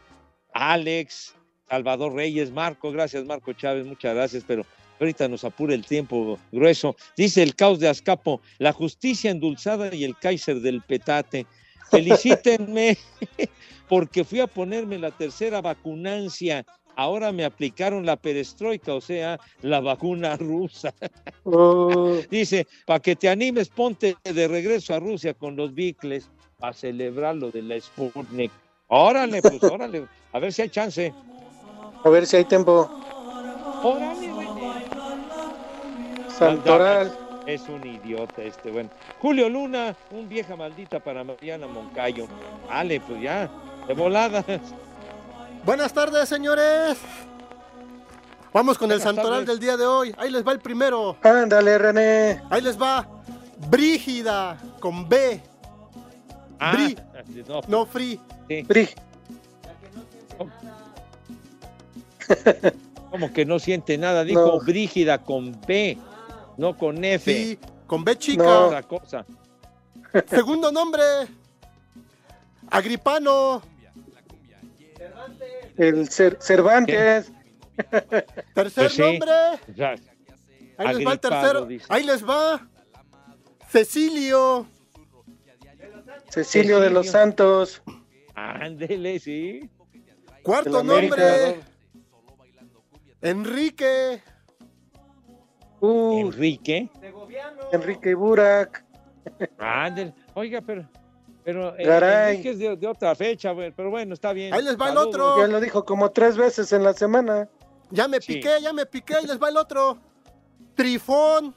Alex, 0.53 1.34
Salvador 1.69 2.13
Reyes, 2.13 2.51
Marco, 2.51 2.91
gracias 2.91 3.25
Marco 3.25 3.53
Chávez, 3.53 3.85
muchas 3.85 4.15
gracias, 4.15 4.43
pero 4.45 4.65
ahorita 4.99 5.27
nos 5.27 5.43
apura 5.43 5.73
el 5.73 5.85
tiempo 5.85 6.39
grueso. 6.51 6.95
Dice 7.17 7.43
el 7.43 7.55
caos 7.55 7.79
de 7.79 7.89
Azcapo, 7.89 8.41
la 8.59 8.73
justicia 8.73 9.31
endulzada 9.31 9.93
y 9.93 10.03
el 10.03 10.17
Kaiser 10.17 10.61
del 10.61 10.81
petate. 10.81 11.45
Felicítenme 11.89 12.97
porque 13.89 14.23
fui 14.23 14.39
a 14.39 14.47
ponerme 14.47 14.97
la 14.97 15.11
tercera 15.11 15.61
vacunancia. 15.61 16.65
Ahora 16.97 17.31
me 17.33 17.43
aplicaron 17.43 18.05
la 18.05 18.15
perestroika, 18.15 18.93
o 18.93 19.01
sea, 19.01 19.37
la 19.61 19.81
vacuna 19.81 20.37
rusa. 20.37 20.93
Oh, 21.43 22.17
Dice, 22.31 22.65
para 22.85 23.01
que 23.01 23.17
te 23.17 23.27
animes, 23.27 23.67
ponte 23.67 24.15
de 24.23 24.47
regreso 24.47 24.93
a 24.93 24.99
Rusia 24.99 25.33
con 25.33 25.57
los 25.57 25.73
bicles 25.73 26.29
para 26.57 26.73
celebrar 26.73 27.35
lo 27.35 27.51
de 27.51 27.61
la 27.63 27.79
Sputnik. 27.79 28.51
Órale, 28.87 29.41
pues 29.41 29.61
órale. 29.63 30.05
A 30.31 30.39
ver 30.39 30.53
si 30.53 30.61
hay 30.61 30.69
chance. 30.69 31.13
A 32.05 32.09
ver 32.09 32.27
si 32.27 32.37
hay 32.37 32.45
tiempo. 32.45 32.87
Órale, 33.81 34.31
güey. 34.31 34.47
Santoral. 36.29 37.17
Es 37.47 37.67
un 37.67 37.85
idiota 37.85 38.43
este, 38.43 38.69
bueno. 38.69 38.89
Julio 39.19 39.49
Luna, 39.49 39.95
un 40.11 40.29
vieja 40.29 40.55
maldita 40.55 40.99
para 40.99 41.23
Mariana 41.23 41.65
Moncayo. 41.65 42.27
Vale, 42.67 43.01
pues 43.01 43.21
ya, 43.21 43.49
de 43.87 43.93
volada. 43.95 44.43
Buenas 45.65 45.91
tardes, 45.93 46.29
señores. 46.29 46.99
Vamos 48.53 48.77
con 48.77 48.91
el 48.91 49.01
santoral 49.01 49.31
tardes. 49.31 49.47
del 49.47 49.59
día 49.59 49.75
de 49.75 49.87
hoy. 49.87 50.13
Ahí 50.19 50.29
les 50.29 50.47
va 50.47 50.51
el 50.51 50.59
primero. 50.59 51.17
Ándale, 51.23 51.77
René. 51.79 52.43
Ahí 52.51 52.61
les 52.61 52.79
va. 52.79 53.07
Brígida, 53.67 54.57
con 54.79 55.09
B. 55.09 55.41
Ah, 56.59 56.71
Bri, 56.71 56.97
no, 57.47 57.61
no 57.67 57.85
free. 57.87 58.19
Bri. 58.67 58.89
Como 63.11 63.31
que 63.33 63.45
no 63.45 63.59
siente 63.59 63.97
nada. 63.97 64.23
Dijo 64.23 64.45
No. 64.45 64.59
Brígida 64.59 65.19
con 65.23 65.59
B, 65.67 65.97
no 66.57 66.77
con 66.77 67.03
F. 67.03 67.33
Sí, 67.33 67.59
con 67.87 68.03
B 68.03 68.17
chica. 68.17 68.43
No. 68.43 68.65
Otra 68.67 68.83
cosa. 68.83 69.25
Segundo 70.27 70.71
nombre. 70.71 71.03
Agripano. 72.69 73.61
El 75.77 76.07
Cer- 76.09 76.37
Cervantes. 76.41 77.31
Tercer 78.53 78.85
Pues 78.85 78.93
sí. 78.93 79.01
nombre. 79.01 79.31
Ya. 79.75 79.95
Ahí 80.77 80.95
les 80.97 81.07
va 81.07 81.13
el 81.13 81.19
tercero. 81.19 81.65
dice. 81.65 81.85
Ahí 81.89 82.03
les 82.03 82.27
va. 82.27 82.67
Cecilio. 83.69 84.67
Cecilio 86.29 86.79
de 86.79 86.89
los 86.89 87.07
Santos. 87.07 87.81
Ándele, 88.33 89.19
sí. 89.19 89.69
Cuarto 90.43 90.83
nombre. 90.83 91.59
Enrique. 93.29 94.21
Uh, 95.81 96.19
Enrique. 96.19 96.89
Enrique 97.71 98.13
Burak. 98.15 98.85
Ándele. 99.57 100.13
Oiga, 100.33 100.61
pero. 100.61 100.87
Pero 101.43 101.75
eh. 101.77 102.29
Enrique 102.31 102.51
es 102.51 102.59
de, 102.59 102.75
de 102.75 102.87
otra 102.87 103.13
fecha, 103.15 103.51
güey, 103.51 103.71
pero 103.71 103.89
bueno, 103.91 104.13
está 104.13 104.33
bien. 104.33 104.53
Ahí 104.53 104.63
les 104.63 104.79
va 104.79 104.89
el 104.89 104.97
otro. 104.97 105.37
Ya 105.39 105.47
lo 105.47 105.59
dijo 105.59 105.85
como 105.85 106.11
tres 106.11 106.37
veces 106.37 106.71
en 106.73 106.83
la 106.83 106.93
semana. 106.93 107.49
Ya 107.91 108.07
me 108.07 108.19
Sí. 108.19 108.33
piqué, 108.35 108.57
ya 108.61 108.73
me 108.73 108.85
piqué. 108.85 109.15
Ahí 109.15 109.25
les 109.27 109.41
va 109.41 109.49
el 109.49 109.57
otro. 109.57 109.97
Trifón. 110.75 111.53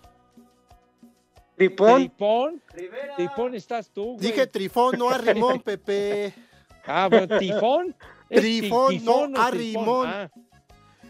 Tripón. 1.57 1.97
Tripón. 2.03 2.63
Tripón 3.17 3.55
estás 3.55 3.91
tú, 3.91 4.15
güey. 4.15 4.19
Dije 4.19 4.47
trifón, 4.47 4.97
no 4.99 5.09
arrimón, 5.11 5.61
Pepe. 5.61 6.33
Ah, 6.87 7.09
bueno, 7.11 7.39
tifón. 7.39 7.97
¿Es 8.31 8.43
ti- 8.43 8.61
Trifón, 8.61 8.89
tifón 8.91 9.33
no 9.33 9.41
arrimón. 9.43 9.85
trifón? 9.85 10.09
Ah, 10.09 10.31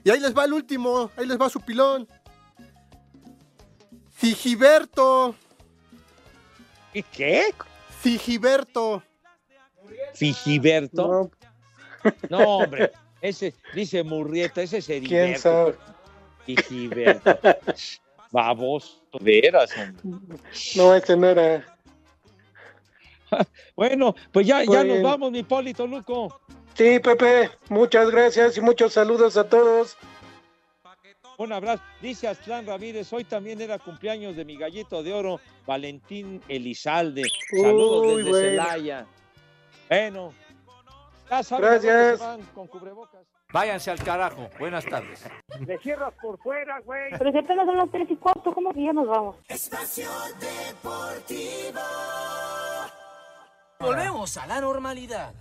Y 0.09 0.11
ahí 0.11 0.21
les 0.21 0.35
va 0.35 0.47
el 0.47 0.55
último. 0.55 1.11
Ahí 1.19 1.27
les 1.27 1.39
va 1.39 1.51
su 1.51 1.61
pilón. 1.61 2.09
Sigiberto. 4.17 5.35
¿y 6.95 7.03
¿Qué? 7.03 7.53
Sigiberto. 8.03 9.03
Figiberto. 10.15 11.31
No, 12.31 12.39
No, 12.39 12.39
hombre. 12.57 12.91
Ese, 13.21 13.53
dice 13.75 14.03
Murrieta, 14.03 14.63
ese 14.63 14.79
es 14.79 14.87
¿Quién 14.87 15.39
sabe? 15.39 15.77
Figiberto. 16.47 17.39
Babos, 18.33 19.03
veras, 19.21 19.71
hombre. 19.77 20.39
no, 20.75 20.95
ese 20.95 21.17
no 21.19 21.27
era. 21.29 21.67
Bueno, 23.77 24.15
pues 24.33 24.47
ya, 24.47 24.65
ya 24.65 24.85
nos 24.85 24.87
Bueno. 24.87 25.03
vamos, 25.03 25.33
mi 25.33 25.43
Polito 25.43 25.87
Luco. 25.87 26.41
Sí, 26.79 27.01
Pepe, 27.01 27.51
muchas 27.71 28.09
gracias 28.09 28.57
y 28.57 28.61
muchos 28.61 28.93
saludos 28.93 29.37
a 29.37 29.49
todos. 29.49 29.97
Un 31.37 31.53
abrazo. 31.53 31.83
Dice 32.01 32.29
Aztlán 32.29 32.69
Ramírez, 32.69 33.13
hoy 33.13 33.25
también 33.25 33.61
era 33.61 33.81
cumpleaños 33.81 34.37
de 34.37 34.45
mi 34.45 34.57
gallito 34.57 35.03
de 35.03 35.13
oro, 35.13 35.41
Valentín 35.67 36.41
Elizalde. 36.47 37.25
Saludos 37.51 38.07
Uy, 38.07 38.17
desde 38.19 38.31
bueno. 38.31 38.63
Celaya. 38.63 39.07
Bueno. 39.89 40.33
Ya 41.29 41.43
saben 41.43 41.65
Gracias. 41.69 42.21
van 42.21 42.43
con 42.55 42.69
cubrebocas. 42.69 43.27
Váyanse 43.53 43.91
al 43.91 43.99
carajo. 44.05 44.49
Buenas 44.61 44.85
tardes. 44.85 45.25
Le 45.67 45.79
cierras 45.79 46.15
por 46.23 46.39
fuera, 46.39 46.79
güey. 46.83 47.11
Pero 47.19 47.33
si 47.33 47.39
apenas 47.39 47.67
son 47.67 47.77
las 47.77 47.91
3 47.91 48.09
y 48.09 48.17
cuarto, 48.19 48.55
¿cómo 48.55 48.73
que 48.73 48.85
ya 48.85 48.93
nos 48.93 49.09
vamos? 49.09 49.37
Volvemos 53.81 54.37
a 54.37 54.47
la 54.47 54.61
normalidad. 54.61 55.35